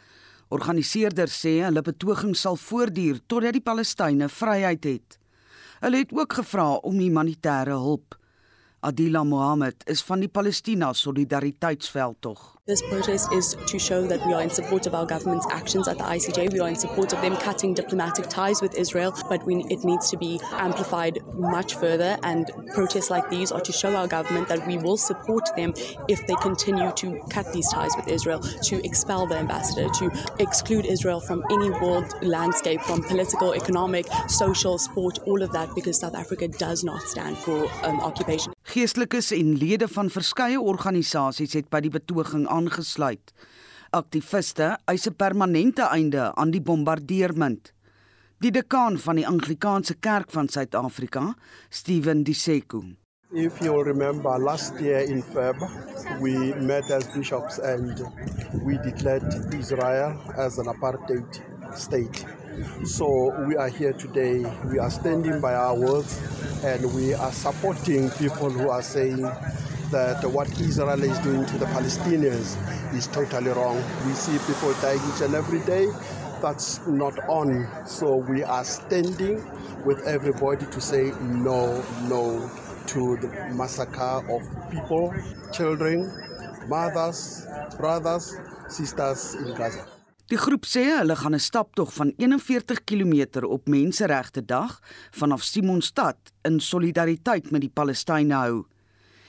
Organiseerders 0.50 1.46
sê 1.46 1.64
hulle 1.64 1.82
betoging 1.82 2.36
sal 2.36 2.56
voortduur 2.56 3.20
totdat 3.28 3.54
die 3.54 3.62
Palestynë 3.62 4.30
vryheid 4.30 4.84
het. 4.84 5.20
Hulle 5.80 5.98
het 5.98 6.12
ook 6.12 6.34
gevra 6.34 6.74
om 6.74 7.00
humanitêre 7.00 7.78
hulp. 7.78 8.16
Adila 8.80 9.24
Mohammed 9.24 9.84
is 9.86 10.02
van 10.02 10.20
die 10.20 10.30
Palestina 10.30 10.94
Solidariteitsveldtog. 10.94 12.57
This 12.68 12.82
protest 12.82 13.32
is 13.32 13.56
to 13.66 13.80
show 13.80 14.06
that 14.08 14.28
we 14.28 14.34
are 14.34 14.42
in 14.42 14.50
support 14.50 14.88
of 14.88 14.94
our 14.94 15.06
government's 15.06 15.48
actions 15.50 15.88
at 15.88 15.98
the 15.98 16.04
ICJ. 16.04 16.52
We 16.52 16.60
are 16.60 16.68
in 16.68 16.76
support 16.76 17.14
of 17.14 17.22
them 17.22 17.38
cutting 17.38 17.74
diplomatic 17.74 18.28
ties 18.28 18.62
with 18.62 18.76
Israel, 18.76 19.14
but 19.30 19.42
we, 19.46 19.64
it 19.70 19.86
needs 19.86 20.10
to 20.10 20.18
be 20.18 20.38
amplified 20.52 21.20
much 21.36 21.76
further. 21.76 22.18
And 22.24 22.52
protests 22.74 23.10
like 23.10 23.30
these 23.30 23.54
are 23.54 23.62
to 23.62 23.72
show 23.72 23.96
our 23.96 24.06
government 24.06 24.50
that 24.50 24.68
we 24.68 24.78
will 24.78 24.98
support 24.98 25.48
them 25.56 25.74
if 26.10 26.28
they 26.28 26.36
continue 26.42 26.92
to 26.92 27.18
cut 27.30 27.54
these 27.54 27.72
ties 27.72 27.92
with 27.96 28.10
Israel, 28.10 28.42
to 28.42 28.86
expel 28.86 29.26
the 29.28 29.38
ambassador, 29.38 29.88
to 29.88 30.12
exclude 30.40 30.86
Israel 30.86 31.22
from 31.22 31.46
any 31.50 31.70
world 31.70 32.14
landscape, 32.22 32.82
from 32.82 33.02
political, 33.02 33.56
economic, 33.56 34.08
social, 34.28 34.78
sport, 34.78 35.20
all 35.26 35.42
of 35.42 35.54
that, 35.54 35.74
because 35.74 36.02
South 36.02 36.16
Africa 36.16 36.50
does 36.50 36.84
not 36.84 37.02
stand 37.04 37.38
for 37.38 37.70
um, 37.86 38.02
occupation. 38.02 38.52
Geestelikes 38.68 39.32
en 39.32 39.56
lede 39.56 39.88
van 39.88 40.10
verskeie 40.12 40.60
organisasies 40.60 41.54
het 41.56 41.70
by 41.72 41.80
die 41.86 41.92
betoging 41.94 42.44
aangesluit. 42.58 43.34
Aktiviste 43.96 44.78
eis 44.92 45.08
'n 45.08 45.16
permanente 45.16 45.84
einde 45.98 46.32
aan 46.36 46.52
die 46.52 46.62
bombardeerment. 46.62 47.74
Die 48.40 48.52
dekaan 48.52 48.98
van 48.98 49.16
die 49.16 49.28
Anglikaanse 49.28 49.96
Kerk 50.00 50.32
van 50.32 50.50
Suid-Afrika, 50.50 51.34
Steven 51.70 52.24
Diseko. 52.24 52.84
If 53.34 53.60
you 53.62 53.84
remember 53.84 54.40
last 54.40 54.80
year 54.80 55.00
in 55.00 55.24
Feb, 55.24 55.58
we 56.22 56.54
met 56.62 56.92
as 56.92 57.08
bishops 57.16 57.60
and 57.60 58.02
we 58.64 58.78
declared 58.78 59.54
Israel 59.54 60.16
as 60.38 60.58
an 60.60 60.68
apartheid 60.68 61.42
state. 61.76 62.26
So 62.86 63.34
we 63.48 63.58
are 63.58 63.70
here 63.70 63.94
today. 63.94 64.46
We 64.72 64.80
are 64.80 64.90
standing 64.90 65.42
by 65.42 65.54
our 65.56 65.76
words 65.76 66.22
and 66.64 66.94
we 66.94 67.14
are 67.14 67.34
supporting 67.34 68.10
people 68.12 68.50
who 68.50 68.70
are 68.70 68.84
saying 68.84 69.26
that 69.92 70.24
what 70.26 70.50
Israel 70.60 71.04
is 71.04 71.18
doing 71.20 71.46
to 71.46 71.58
the 71.58 71.66
Palestinians 71.66 72.58
is 72.94 73.08
totally 73.08 73.52
wrong. 73.52 73.78
We 74.06 74.14
see 74.14 74.38
people 74.48 74.74
dying 74.82 75.02
each 75.14 75.22
and 75.22 75.36
every 75.36 75.60
day. 75.66 75.88
That's 76.42 76.86
not 76.88 77.18
on. 77.28 77.68
So 77.86 78.16
we 78.16 78.44
are 78.44 78.64
standing 78.64 79.44
with 79.86 80.00
everybody 80.06 80.66
to 80.66 80.82
say 80.82 81.12
no, 81.22 81.84
no 82.08 82.50
to 82.88 83.18
the 83.18 83.30
massacre 83.54 84.24
of 84.30 84.42
people, 84.72 85.14
children, 85.52 86.12
mothers, 86.68 87.48
brothers, 87.78 88.36
sisters 88.70 89.36
in 89.36 89.56
Gaza. 89.56 89.86
Die 90.28 90.36
groep 90.36 90.66
sê 90.68 90.82
hulle 90.92 91.16
gaan 91.16 91.36
'n 91.36 91.40
staptog 91.40 91.94
van 91.94 92.12
41 92.18 92.84
km 92.84 93.46
op 93.48 93.68
Menseregte 93.68 94.46
Dag 94.46 94.80
vanaf 95.12 95.44
Simonstad 95.44 96.18
in 96.44 96.60
solidariteit 96.60 97.52
met 97.52 97.62
die 97.62 97.72
Palestynë 97.72 98.36
hou. 98.36 98.66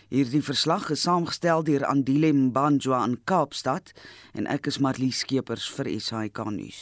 Hierdie 0.09 0.41
verslag 0.41 0.87
is 0.89 1.03
saamgestel 1.05 1.61
deur 1.67 1.83
Andile 1.85 2.31
Mbanjwa 2.33 3.03
in 3.05 3.19
Kaapstad 3.29 3.91
en 4.33 4.47
ek 4.49 4.71
is 4.71 4.79
Marlie 4.81 5.13
Skeepers 5.13 5.67
vir 5.77 5.91
SAK 6.01 6.41
nuus. 6.49 6.79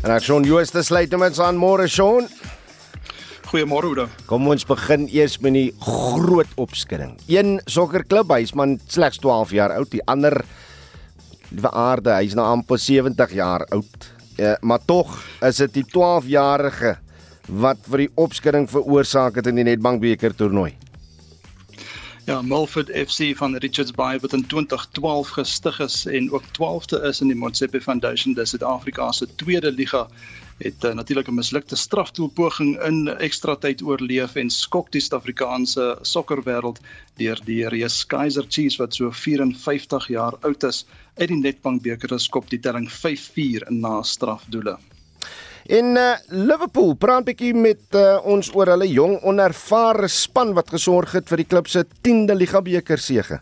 En 0.00 0.14
ek 0.14 0.24
sien 0.24 0.48
jy 0.48 0.62
is 0.64 0.72
te 0.72 0.80
sluit 0.80 1.12
met 1.20 1.40
aan 1.44 1.60
môre 1.60 1.90
Sean. 1.92 2.24
Goeiemôre 3.50 3.90
Oude. 3.90 4.06
Kom 4.24 4.48
ons 4.48 4.64
begin 4.64 5.04
eers 5.12 5.36
met 5.44 5.58
die 5.58 5.66
groot 5.84 6.56
opskudding. 6.56 7.18
Een 7.28 7.58
sokkerklub, 7.68 8.32
hy's 8.32 8.54
man 8.56 8.78
slegs 8.88 9.20
12 9.20 9.52
jaar 9.58 9.76
oud, 9.76 9.92
die 9.92 10.06
ander 10.08 10.38
die 11.52 11.68
aarde, 11.68 12.16
hy's 12.16 12.32
nou 12.38 12.48
amper 12.48 12.80
70 12.80 13.36
jaar 13.36 13.68
oud. 13.76 14.10
Ja, 14.40 14.56
maar 14.64 14.80
tog 14.88 15.18
is 15.44 15.60
dit 15.66 15.82
die 15.82 15.86
12-jarige 15.92 16.96
wat 17.50 17.78
vir 17.90 18.06
die 18.06 18.12
opskudding 18.14 18.68
veroorsaak 18.70 19.40
het 19.40 19.46
in 19.50 19.58
die 19.58 19.66
Nedbank 19.66 20.00
beker 20.00 20.34
toernooi. 20.34 20.70
Ja, 22.28 22.42
Milford 22.42 22.90
FC 22.94 23.32
van 23.34 23.56
Richards 23.56 23.90
Bay 23.96 24.18
wat 24.22 24.32
in 24.32 24.46
2012 24.46 25.28
gestig 25.28 25.80
is 25.80 26.06
en 26.06 26.30
ook 26.30 26.44
12de 26.58 27.00
is 27.08 27.20
in 27.20 27.32
die 27.32 27.36
Motsepe 27.36 27.80
Foundation, 27.80 28.34
dis 28.34 28.52
Suid-Afrika 28.54 29.12
se 29.12 29.26
tweede 29.34 29.72
liga 29.72 30.06
het 30.60 30.84
uh, 30.84 30.92
natuurlik 30.92 31.28
'n 31.28 31.34
mislukte 31.34 31.76
straftoepoging 31.76 32.76
in 32.86 33.08
ekstra 33.08 33.56
tyd 33.56 33.82
oorleef 33.82 34.36
en 34.36 34.50
skok 34.50 34.92
die 34.92 35.00
Suid-Afrikaanse 35.00 35.98
sokkerwêreld 36.02 36.78
deur 37.16 37.40
die 37.44 37.68
Reus 37.68 38.06
Kaiser 38.06 38.44
Chiefs 38.48 38.76
wat 38.76 38.94
so 38.94 39.10
54 39.10 40.08
jaar 40.08 40.36
oud 40.40 40.62
is 40.62 40.84
uit 41.16 41.28
die 41.28 41.40
Nedbank 41.40 41.82
beker 41.82 42.18
skop 42.20 42.50
die 42.50 42.60
telling 42.60 42.90
5-4 42.90 43.70
na 43.70 44.02
strafdoele. 44.02 44.78
In 45.70 45.94
uh, 45.94 46.16
Liverpool 46.26 46.96
praat 46.98 47.20
'n 47.22 47.26
bietjie 47.28 47.52
met 47.54 47.94
uh, 47.94 48.18
ons 48.26 48.48
oor 48.58 48.72
hulle 48.72 48.88
jong 48.90 49.20
onervare 49.22 50.08
span 50.10 50.50
wat 50.56 50.72
gesorg 50.74 51.12
het 51.14 51.30
vir 51.30 51.44
die 51.44 51.46
klub 51.46 51.70
se 51.70 51.84
10de 52.08 52.34
Liga 52.34 52.58
beker 52.58 52.98
sege. 52.98 53.38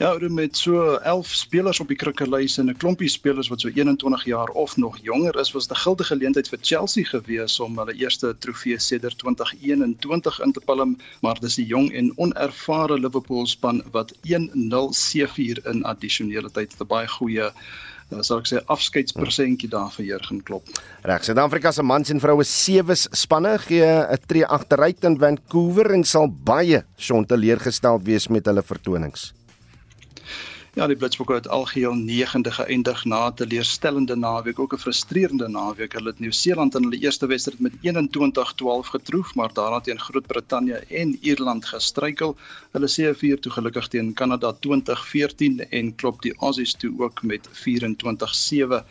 Ja, 0.00 0.16
met 0.28 0.56
so 0.56 0.96
11 0.96 1.28
spelers 1.28 1.80
op 1.80 1.92
die 1.92 1.96
krikkelys 1.96 2.56
en 2.58 2.70
'n 2.70 2.76
klompie 2.80 3.08
spelers 3.08 3.48
wat 3.52 3.60
so 3.60 3.68
21 3.68 4.24
jaar 4.24 4.48
of 4.48 4.76
nog 4.76 4.96
jonger 5.02 5.36
is, 5.40 5.52
was 5.52 5.68
dit 5.68 5.76
'n 5.76 5.80
gilde 5.80 6.04
geleentheid 6.04 6.48
vir 6.48 6.58
Chelsea 6.62 7.04
gewees 7.04 7.60
om 7.60 7.78
hulle 7.78 7.94
eerste 7.94 8.34
trofee 8.38 8.78
sedert 8.78 9.18
2021 9.18 10.40
in 10.40 10.52
te 10.52 10.60
palm, 10.60 10.96
maar 11.20 11.40
dis 11.40 11.54
die 11.54 11.66
jong 11.66 11.92
en 11.92 12.12
onervare 12.16 12.98
Liverpool 12.98 13.46
span 13.46 13.84
wat 13.92 14.16
1-0 14.22 14.88
seëvier 14.90 15.60
in 15.66 15.84
addisionele 15.84 16.50
tyd. 16.50 16.74
'n 16.80 16.86
Baie 16.86 17.08
goeie 17.08 17.52
dan 18.10 18.24
sal 18.24 18.42
ek 18.42 18.50
sê 18.50 18.62
afskeidspersentjie 18.72 19.70
daar 19.72 19.92
vir 19.96 20.06
Jurgen 20.12 20.42
Klopp. 20.42 20.68
Reg, 21.04 21.24
Suid-Afrika 21.24 21.72
se 21.72 21.82
mans 21.82 22.10
en 22.10 22.20
vroue 22.20 22.44
sewe 22.44 22.96
spanne 22.96 23.58
gee 23.66 23.84
'n 23.84 24.26
tree 24.26 24.44
agteruit 24.44 25.04
in 25.04 25.18
Vancouver 25.18 25.92
en 25.92 26.04
sal 26.04 26.28
baie 26.28 26.84
skonteleergesteld 26.96 28.04
wees 28.04 28.28
met 28.28 28.46
hulle 28.46 28.62
vertonings. 28.62 29.32
Ja, 30.74 30.88
die 30.90 30.96
Blitsbokke 30.98 31.36
het 31.36 31.46
algeheel 31.54 31.92
9de 31.94 32.50
geëindig 32.54 33.04
na 33.04 33.18
'n 33.26 33.34
teleurstellende 33.40 34.16
naweek, 34.16 34.58
ook 34.58 34.72
'n 34.74 34.82
frustrerende 34.84 35.48
naweek. 35.48 35.92
Hulle 35.92 36.10
het 36.10 36.18
Nieu-Seeland 36.18 36.74
in 36.74 36.82
hulle 36.82 36.98
eerste 36.98 37.26
wedstryd 37.26 37.60
met 37.60 37.72
21-12 37.80 38.86
getroof, 38.86 39.34
maar 39.34 39.52
daarna 39.52 39.80
teen 39.80 40.00
Groot-Brittanje 40.00 40.74
en 40.74 41.18
Ierland 41.20 41.64
gestruikel. 41.64 42.36
Hulle 42.72 42.88
sê 42.88 43.14
vir 43.14 43.40
toe 43.40 43.52
gelukkig 43.52 43.88
teen 43.88 44.12
Kanada 44.14 44.52
2014 44.52 45.70
en 45.70 45.94
klop 45.94 46.22
die 46.22 46.34
Aussies 46.38 46.72
toe 46.72 46.92
ook 46.98 47.22
met 47.22 47.48
24-7 47.52 48.84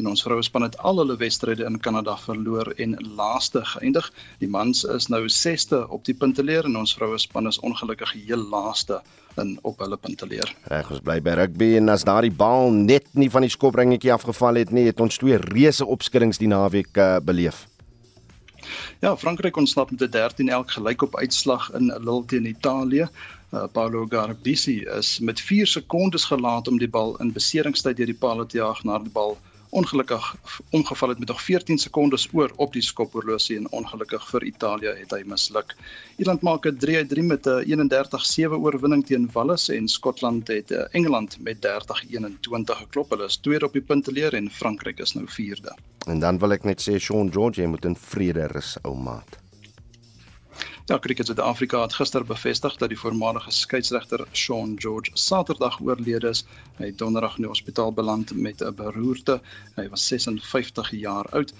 en 0.00 0.10
ons 0.10 0.22
vroue 0.24 0.42
span 0.44 0.64
het 0.64 0.76
al 0.86 1.00
hulle 1.02 1.16
wedstryde 1.20 1.66
in 1.68 1.78
Kanada 1.84 2.16
verloor 2.24 2.72
en 2.80 2.96
laaste 3.18 3.62
geëindig. 3.74 4.10
Die 4.40 4.48
mans 4.48 4.82
is 4.84 5.08
nou 5.12 5.22
6ste 5.28 5.84
op 5.88 6.04
die 6.08 6.16
punteleer 6.16 6.68
en 6.68 6.78
ons 6.80 6.94
vroue 6.96 7.18
span 7.20 7.50
is 7.50 7.60
ongelukkig 7.66 8.14
heel 8.16 8.44
laaste 8.52 9.00
in 9.38 9.56
op 9.62 9.78
hulle 9.84 9.96
punteleer. 10.00 10.50
Reg, 10.72 10.90
ons 10.90 11.02
bly 11.04 11.20
by 11.24 11.36
rugby 11.42 11.74
en 11.78 11.92
as 11.92 12.06
daardie 12.08 12.34
bal 12.34 12.72
net 12.74 13.06
nie 13.14 13.30
van 13.30 13.46
die 13.46 13.52
skopringetjie 13.52 14.12
afgeval 14.14 14.60
het 14.62 14.72
nie, 14.74 14.88
het 14.90 15.00
ons 15.00 15.20
twee 15.20 15.38
reuse 15.50 15.86
opskuddings 15.86 16.40
die 16.40 16.50
naweek 16.50 16.96
uh, 16.96 17.18
beleef. 17.24 17.66
Ja, 19.00 19.14
Frankryk 19.16 19.56
ontsnap 19.56 19.90
met 19.90 20.02
'n 20.02 20.10
13 20.10 20.48
elk 20.48 20.70
gelyk 20.70 21.02
op 21.02 21.16
uitslag 21.16 21.70
in 21.72 21.86
Lille 21.86 22.24
teen 22.26 22.46
Italië. 22.46 23.08
Uh, 23.50 23.64
Paolo 23.72 24.06
Garbisi 24.06 24.82
is 24.98 25.18
met 25.18 25.40
4 25.40 25.66
sekondes 25.66 26.24
gelaat 26.24 26.68
om 26.68 26.78
die 26.78 26.88
bal 26.88 27.16
in 27.16 27.32
beseringstyd 27.32 27.96
deur 27.96 28.06
die 28.06 28.20
paal 28.24 28.46
te 28.46 28.56
jaag 28.56 28.84
na 28.84 28.98
die 28.98 29.10
bal 29.10 29.38
ongelukkig 29.70 30.36
omgeval 30.70 31.08
het 31.08 31.18
met 31.18 31.28
nog 31.28 31.42
14 31.42 31.78
sekondes 31.78 32.28
oor 32.32 32.52
op 32.56 32.72
die 32.72 32.82
skophorlosie 32.82 33.56
en 33.56 33.70
ongelukkig 33.70 34.28
vir 34.30 34.44
Italië 34.44 34.94
het 34.98 35.14
hy 35.14 35.22
misluk. 35.26 35.76
Ierland 36.16 36.42
maak 36.42 36.66
'n 36.66 36.78
3-3 36.78 37.22
met 37.22 37.46
'n 37.46 37.62
31-7 37.64 38.58
oorwinning 38.58 39.06
teen 39.06 39.30
Wales 39.32 39.68
en 39.68 39.88
Skotland 39.88 40.48
het 40.48 40.70
eh, 40.70 40.84
Engeland 40.90 41.38
met 41.40 41.60
30-21 41.60 42.78
geklop. 42.82 43.10
Hulle 43.10 43.24
is 43.24 43.36
tweede 43.36 43.66
op 43.66 43.72
die 43.72 43.82
punteleer 43.82 44.34
en 44.34 44.50
Frankryk 44.50 44.98
is 44.98 45.12
nou 45.12 45.26
vierde. 45.28 45.76
En 46.06 46.18
dan 46.18 46.38
wil 46.38 46.52
ek 46.52 46.64
net 46.64 46.80
sê 46.80 46.96
Sean 46.98 47.32
George, 47.32 47.60
jy 47.60 47.66
moet 47.66 47.84
in 47.84 47.96
vrede 47.96 48.46
rus, 48.46 48.76
ou 48.82 48.96
maat. 48.96 49.38
Ja, 50.90 50.98
Cricket 50.98 51.26
Suid-Afrika 51.26 51.82
het 51.82 51.92
gister 51.94 52.24
bevestig 52.26 52.72
dat 52.76 52.90
die 52.90 52.98
voormalige 52.98 53.52
skeieregter 53.54 54.24
Sean 54.32 54.72
George 54.82 55.12
Saterdag 55.14 55.76
oorlede 55.80 56.32
is. 56.34 56.40
Hy 56.80 56.88
het 56.88 56.98
donderdag 56.98 57.36
in 57.38 57.44
die 57.44 57.50
hospitaal 57.52 57.92
beland 57.94 58.32
met 58.34 58.58
'n 58.58 58.74
beroerte. 58.74 59.36
Hy 59.76 59.86
was 59.88 60.06
56 60.06 60.90
jaar 60.90 61.30
oud. 61.30 61.54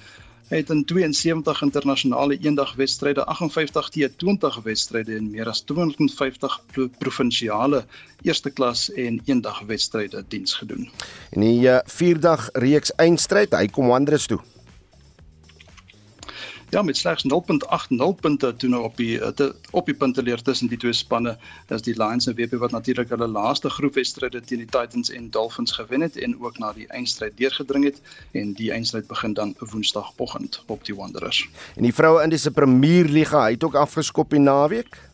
Hy 0.49 0.57
het 0.57 0.70
in 0.70 0.85
72 0.85 1.62
internasionale 1.62 2.39
eendagwedstryde, 2.39 3.24
58 3.24 3.91
T20 3.95 4.62
wedstryde 4.62 5.16
en 5.16 5.31
meer 5.31 5.47
as 5.49 5.61
250 5.61 6.61
provinsiale 6.99 7.85
eerste 8.22 8.51
klas 8.51 8.93
en 8.93 9.20
eendagwedstryde 9.24 10.24
diens 10.28 10.55
gedoen. 10.55 10.91
En 11.31 11.41
die 11.41 11.61
uh, 11.68 11.78
vierdag 11.85 12.49
reeks 12.53 12.95
eindstryd, 12.95 13.55
hy 13.55 13.68
kom 13.68 13.87
Wanderers 13.87 14.26
toe. 14.26 14.41
Ja, 16.70 16.82
met 16.82 16.96
slegs 16.96 17.24
0.80 17.24 18.20
punte 18.20 18.56
toe 18.56 18.68
nou 18.68 18.82
op 18.82 18.96
die 18.96 19.20
eh, 19.20 19.28
te, 19.34 19.54
op 19.70 19.86
die 19.86 19.94
punte 19.94 20.22
leer 20.22 20.42
tussen 20.42 20.68
die 20.70 20.78
twee 20.78 20.92
spanne 20.94 21.32
is 21.74 21.82
die 21.82 21.96
Lions 21.98 22.28
en 22.30 22.36
WP 22.38 22.60
wat 22.62 22.70
natuurlik 22.70 23.10
hulle 23.10 23.26
laaste 23.26 23.70
groepwedstryde 23.70 24.40
teen 24.40 24.62
die 24.62 24.68
Titans 24.70 25.10
en 25.10 25.26
Dolphins 25.34 25.72
gewen 25.72 26.00
het 26.06 26.16
en 26.16 26.36
ook 26.38 26.58
na 26.62 26.70
die 26.72 26.86
eindstryd 26.94 27.34
deurgedring 27.36 27.88
het 27.88 27.98
en 28.38 28.52
die 28.54 28.70
eindstryd 28.70 29.10
begin 29.10 29.34
dan 29.34 29.54
Woensdagoggend 29.58 30.62
op 30.66 30.84
die 30.86 30.94
Wanderers. 30.94 31.48
En 31.74 31.82
die 31.82 31.94
vroue 31.94 32.22
Indiese 32.22 32.50
Premier 32.54 33.10
Liga 33.10 33.48
het 33.50 33.64
ook 33.64 33.74
afgeskop 33.74 34.30
die 34.30 34.40
naweek. 34.40 35.09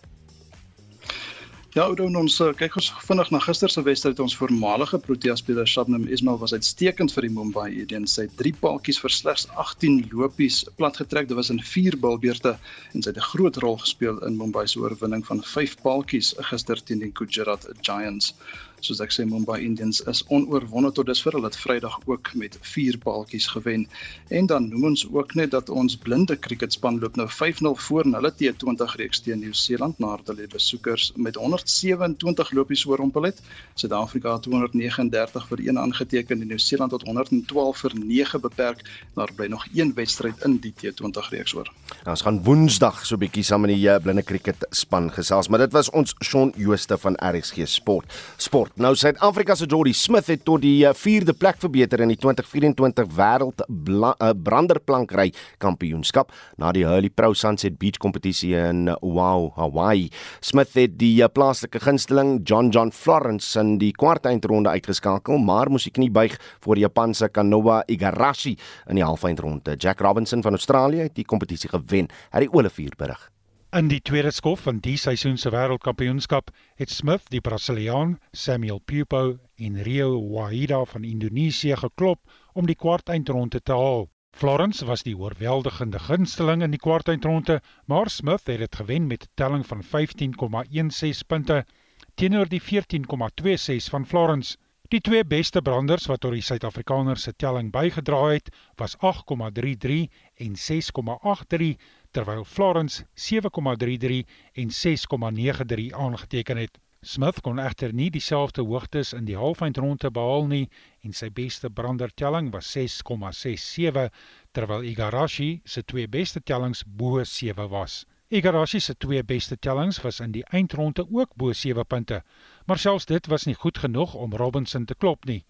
Ja, 1.77 1.85
ou 1.93 2.07
ons 2.17 2.39
uh, 2.41 2.55
kyk 2.57 2.79
ons 2.81 2.87
vinnig 3.05 3.29
na 3.35 3.39
gister 3.45 3.69
se 3.69 3.83
wedstryd. 3.85 4.21
Ons 4.25 4.35
voormalige 4.39 4.97
Protea 5.05 5.35
speler 5.37 5.67
Shabnam 5.69 6.07
Ismail 6.09 6.39
was 6.41 6.55
uitstekend 6.57 7.13
vir 7.13 7.27
die 7.27 7.33
Mumbai 7.35 7.67
Indians. 7.83 8.15
Sy 8.17 8.25
het 8.25 8.39
3 8.39 8.55
paaltjies 8.63 8.97
vir 9.03 9.13
slegs 9.13 9.45
18 9.61 9.99
lopies 10.09 10.63
platgetrek. 10.81 11.29
Dit 11.29 11.37
was 11.37 11.53
in 11.53 11.61
4 11.61 11.99
balbeurte 12.01 12.55
en 12.95 13.05
sy 13.05 13.13
het 13.13 13.21
'n 13.21 13.29
groot 13.29 13.61
rol 13.61 13.77
gespeel 13.85 14.25
in 14.25 14.41
Mumbai 14.41 14.65
se 14.65 14.81
oorwinning 14.81 15.27
van 15.29 15.45
5 15.45 15.77
paaltjies 15.85 16.33
gister 16.49 16.81
teen 16.81 17.05
die 17.05 17.13
Gujarat 17.13 17.69
Giants 17.83 18.33
soos 18.81 19.01
ek 19.01 19.13
sê 19.15 19.25
Mumbai 19.27 19.61
Indians 19.65 20.01
is 20.11 20.23
onoorwonde 20.29 20.93
tot 20.93 21.07
dusver. 21.07 21.37
Hulle 21.37 21.49
het 21.51 21.57
Vrydag 21.57 21.99
ook 22.05 22.33
met 22.35 22.59
4 22.61 22.99
paaltjies 22.99 23.47
gewen. 23.47 23.87
En 24.29 24.47
dan 24.47 24.69
noem 24.69 24.85
ons 24.93 25.07
ook 25.13 25.35
net 25.35 25.51
dat 25.51 25.71
ons 25.71 25.97
blinde 25.97 26.39
cricketspan 26.39 26.99
loop 27.01 27.17
nou 27.17 27.29
5-0 27.29 27.73
voor 27.87 28.05
in 28.05 28.15
hulle 28.15 28.33
T20 28.33 28.97
reeks 29.01 29.21
teen 29.21 29.39
Nieu-Seeland 29.39 29.99
nadat 29.99 30.27
hulle 30.33 30.47
besoekers 30.53 31.13
met 31.17 31.35
127 31.35 32.53
lopies 32.53 32.87
oorrompel 32.87 33.31
het. 33.31 33.41
Suid-Afrika 33.75 34.33
het 34.33 34.43
239 34.43 35.49
vir 35.49 35.65
1 35.67 35.79
aangeteken 35.79 36.41
en 36.41 36.47
Nieu-Seeland 36.47 36.93
het 36.93 37.03
112 37.03 37.79
vir 37.79 37.99
9 37.99 38.41
beperk. 38.41 38.85
Daar 39.15 39.33
bly 39.35 39.47
nog 39.47 39.67
een 39.75 39.95
wedstryd 39.95 40.45
in 40.45 40.59
die 40.61 40.75
T20 40.75 41.31
reeks 41.31 41.55
oor. 41.55 41.73
Nou, 42.05 42.15
ons 42.17 42.23
gaan 42.23 42.43
Woensdag 42.43 43.07
so 43.07 43.15
'n 43.15 43.19
bietjie 43.19 43.43
saam 43.43 43.61
met 43.61 43.71
die 43.71 43.89
uh, 43.89 43.97
blinde 44.03 44.23
cricketspan 44.23 45.11
gesels, 45.13 45.49
maar 45.49 45.59
dit 45.59 45.73
was 45.73 45.91
ons 45.91 46.15
Shaun 46.25 46.53
Jooste 46.57 46.99
van 46.99 47.17
RSG 47.19 47.67
Sport. 47.67 48.13
Sport 48.37 48.66
Nou 48.75 48.95
Suid-Afrika 48.99 49.55
se 49.55 49.67
Jordi 49.67 49.93
Smith 49.95 50.27
het 50.27 50.43
tot 50.45 50.61
die 50.61 50.83
4de 50.85 51.33
eh, 51.33 51.39
plek 51.39 51.61
verbeter 51.63 52.01
in 52.01 52.11
die 52.11 52.19
2024 52.19 53.07
wêreld 53.17 53.63
uh, 53.63 54.31
branderplankry 54.35 55.31
kampioenskap 55.63 56.33
na 56.59 56.73
die 56.75 56.85
Hurley 56.87 57.11
Pro 57.11 57.33
Sunset 57.35 57.79
Beach 57.79 58.01
kompetisie 58.03 58.55
in 58.59 58.91
Oahu, 59.01 59.53
Hawaii. 59.57 60.11
Smith 60.41 60.75
het 60.75 60.99
die 60.99 61.23
plaaslike 61.29 61.81
gunsteling 61.85 62.41
John 62.45 62.73
John 62.75 62.91
Florence 62.91 63.55
in 63.61 63.77
die 63.79 63.93
kwartfinale 63.93 64.75
uitgeskakel, 64.75 65.39
maar 65.39 65.71
moes 65.71 65.87
hy 65.87 65.95
knie 65.95 66.11
buig 66.11 66.35
voor 66.65 66.77
die 66.77 66.87
Japanse 66.87 67.29
Kanoa 67.29 67.83
Igarashi 67.87 68.57
in 68.91 69.01
die 69.01 69.07
halffinale. 69.07 69.77
Jack 69.79 70.01
Robinson 70.01 70.43
van 70.43 70.59
Australië 70.59 71.07
het 71.07 71.17
die 71.17 71.25
kompetisie 71.25 71.71
gewen. 71.71 72.11
Harry 72.31 72.49
Olivier 72.53 72.93
berig. 72.97 73.36
In 73.77 73.91
die 73.93 74.01
tweede 74.01 74.31
skof 74.33 74.63
van 74.65 74.79
die 74.81 74.97
seisoen 74.97 75.35
se 75.37 75.51
wêreldkampioenskap 75.53 76.47
het 76.81 76.89
Smith 76.89 77.27
die 77.29 77.43
Brasiliaan 77.45 78.15
Samuel 78.33 78.79
Pupo 78.81 79.21
en 79.67 79.77
Rio 79.85 80.15
Waida 80.31 80.79
van 80.89 81.05
Indonesië 81.05 81.77
geklop 81.83 82.23
om 82.55 82.65
die 82.71 82.79
kwartfinale 82.81 83.61
te 83.61 83.77
haal. 83.77 84.09
Florence 84.33 84.89
was 84.89 85.05
die 85.05 85.13
oorweldigende 85.13 86.01
gunsteling 86.07 86.65
in 86.65 86.73
die 86.73 86.81
kwartfinale, 86.81 87.61
maar 87.85 88.09
Smith 88.09 88.49
het 88.49 88.65
dit 88.65 88.77
gewen 88.81 89.07
met 89.13 89.29
'n 89.29 89.33
telling 89.35 89.67
van 89.67 89.83
15,16 89.83 91.27
punte 91.27 91.67
teenoor 92.15 92.49
die 92.49 92.63
14,26 92.63 93.91
van 93.91 94.07
Florence. 94.07 94.57
Die 94.89 95.01
twee 95.01 95.25
beste 95.25 95.63
branders 95.63 96.05
wat 96.07 96.21
tot 96.23 96.33
die 96.33 96.45
Suid-Afrikaners 96.47 97.23
se 97.27 97.33
telling 97.37 97.73
bygedra 97.75 98.21
het, 98.31 98.51
was 98.79 98.95
8,33 99.03 100.07
en 100.37 100.55
6,83 100.55 101.75
terwyl 102.17 102.45
Florence 102.45 103.05
7,33 103.15 104.23
en 104.53 104.71
6,93 104.71 105.93
aangeteken 105.93 106.57
het. 106.57 106.79
Smith 107.01 107.41
kon 107.41 107.59
egter 107.59 107.93
nie 107.93 108.09
dieselfde 108.11 108.63
hoogtes 108.65 109.13
in 109.13 109.27
die 109.29 109.37
halfeindronde 109.37 110.09
behaal 110.11 110.47
nie 110.49 110.65
en 111.05 111.13
sy 111.13 111.29
beste 111.31 111.69
brandertelling 111.71 112.49
was 112.55 112.71
6,67 112.73 114.09
terwyl 114.57 114.87
Igarashi 114.89 115.61
se 115.65 115.83
twee 115.85 116.09
beste 116.09 116.41
tellings 116.41 116.81
bo 116.87 117.21
7 117.25 117.69
was. 117.69 118.07
Igarashi 118.33 118.81
se 118.81 118.97
twee 118.97 119.23
beste 119.23 119.59
tellings 119.61 120.01
was 120.03 120.21
in 120.25 120.33
die 120.33 120.45
eindronde 120.57 121.05
ook 121.13 121.37
bo 121.37 121.53
7 121.53 121.85
punte, 121.87 122.23
maar 122.67 122.81
selfs 122.81 123.07
dit 123.13 123.29
was 123.29 123.45
nie 123.45 123.55
goed 123.55 123.79
genoeg 123.79 124.15
om 124.15 124.33
Robinson 124.33 124.85
te 124.85 124.95
klop 124.95 125.29
nie. 125.29 125.45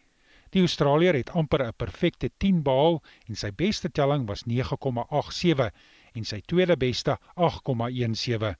Die 0.50 0.60
Australier 0.66 1.14
het 1.14 1.30
amper 1.30 1.62
'n 1.62 1.72
perfekte 1.76 2.30
10 2.38 2.62
behaal 2.62 3.02
en 3.28 3.36
sy 3.36 3.52
beste 3.54 3.90
telling 3.90 4.26
was 4.26 4.42
9,87 4.46 5.70
en 6.16 6.24
sy 6.24 6.40
tweede 6.48 6.76
beste 6.80 7.18
8,17. 7.36 8.54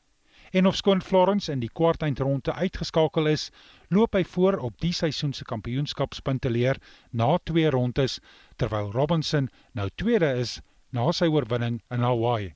En 0.53 0.67
of 0.67 0.77
skoon 0.77 1.03
Florence 1.03 1.53
in 1.53 1.61
die 1.61 1.71
kwartfinale 1.73 2.53
uitgeskakel 2.55 3.27
is, 3.27 3.51
loop 3.91 4.15
hy 4.15 4.23
voor 4.25 4.59
op 4.69 4.79
die 4.81 4.93
seisoen 4.93 5.33
se 5.35 5.45
kampioenskapspunte 5.45 6.51
leer 6.51 6.79
na 7.11 7.39
twee 7.45 7.71
rondes 7.71 8.21
terwyl 8.57 8.93
Robinson 8.93 9.51
nou 9.73 9.89
tweede 9.97 10.31
is 10.45 10.61
na 10.93 11.11
sy 11.13 11.27
oorwinning 11.27 11.83
in 11.91 12.07
Hawaii. 12.07 12.55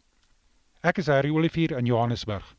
Ek 0.83 1.03
is 1.03 1.11
Harry 1.13 1.31
Olivier 1.31 1.77
in 1.79 1.87
Johannesburg. 1.87 2.55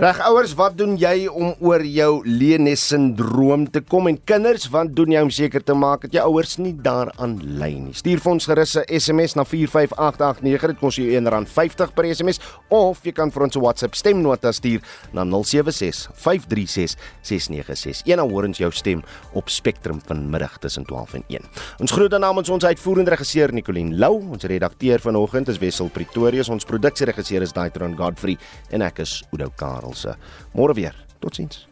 Reg 0.00 0.16
ouers, 0.24 0.54
wat 0.56 0.78
doen 0.80 0.94
jy 0.96 1.26
om 1.28 1.50
oor 1.60 1.82
jou 1.84 2.24
Lenes 2.24 2.80
sindroom 2.88 3.66
te 3.68 3.82
kom 3.84 4.08
en 4.08 4.16
kinders, 4.24 4.64
wat 4.72 4.88
doen 4.96 5.12
jy 5.12 5.20
om 5.20 5.28
seker 5.28 5.60
te 5.60 5.76
maak 5.76 6.06
dat 6.06 6.16
jou 6.16 6.22
ouers 6.30 6.56
nie 6.56 6.72
daaraan 6.72 7.36
ly 7.60 7.76
nie? 7.76 7.92
Stuur 7.92 8.16
vir 8.24 8.32
ons 8.32 8.48
gerus 8.48 8.80
'n 8.80 8.88
SMS 8.88 9.36
na 9.36 9.44
45889. 9.44 10.72
Dit 10.72 10.80
kos 10.80 10.96
jou 10.96 11.04
R1.50 11.04 11.92
per 11.92 12.08
SMS 12.08 12.40
of 12.70 13.04
jy 13.04 13.12
kan 13.12 13.30
vir 13.30 13.42
ons 13.42 13.56
'n 13.56 13.60
WhatsApp 13.60 13.94
stemnota 13.94 14.52
stuur 14.52 14.80
na 15.12 15.24
0765366961. 15.24 18.02
Een 18.06 18.18
hoor 18.18 18.44
ons 18.44 18.58
jou 18.58 18.72
stem 18.72 19.02
op 19.34 19.48
Spectrum 19.50 20.00
vanmiddag 20.06 20.58
tussen 20.58 20.84
12 20.86 21.14
en 21.14 21.24
1. 21.28 21.40
Ons 21.80 21.92
groet 21.92 22.18
namens 22.18 22.48
ons 22.48 22.64
uitvoerende 22.64 23.10
regisseur 23.10 23.52
Nicoline 23.52 23.96
Lou, 23.96 24.28
ons 24.30 24.44
redakteur 24.44 25.00
vanoggend 25.00 25.48
is 25.48 25.58
Wessel 25.58 25.88
Pretorius, 25.88 26.48
ons 26.48 26.64
produksieregisseur 26.64 27.42
is 27.42 27.52
Daitron 27.52 27.94
Godfrey 27.94 28.38
en 28.70 28.80
ek 28.80 28.98
is 28.98 29.22
Udo 29.32 29.52
Karl. 29.56 29.81
Karelse. 29.82 30.16
Môre 30.54 30.74
weer. 30.78 30.94
Totsiens. 31.20 31.66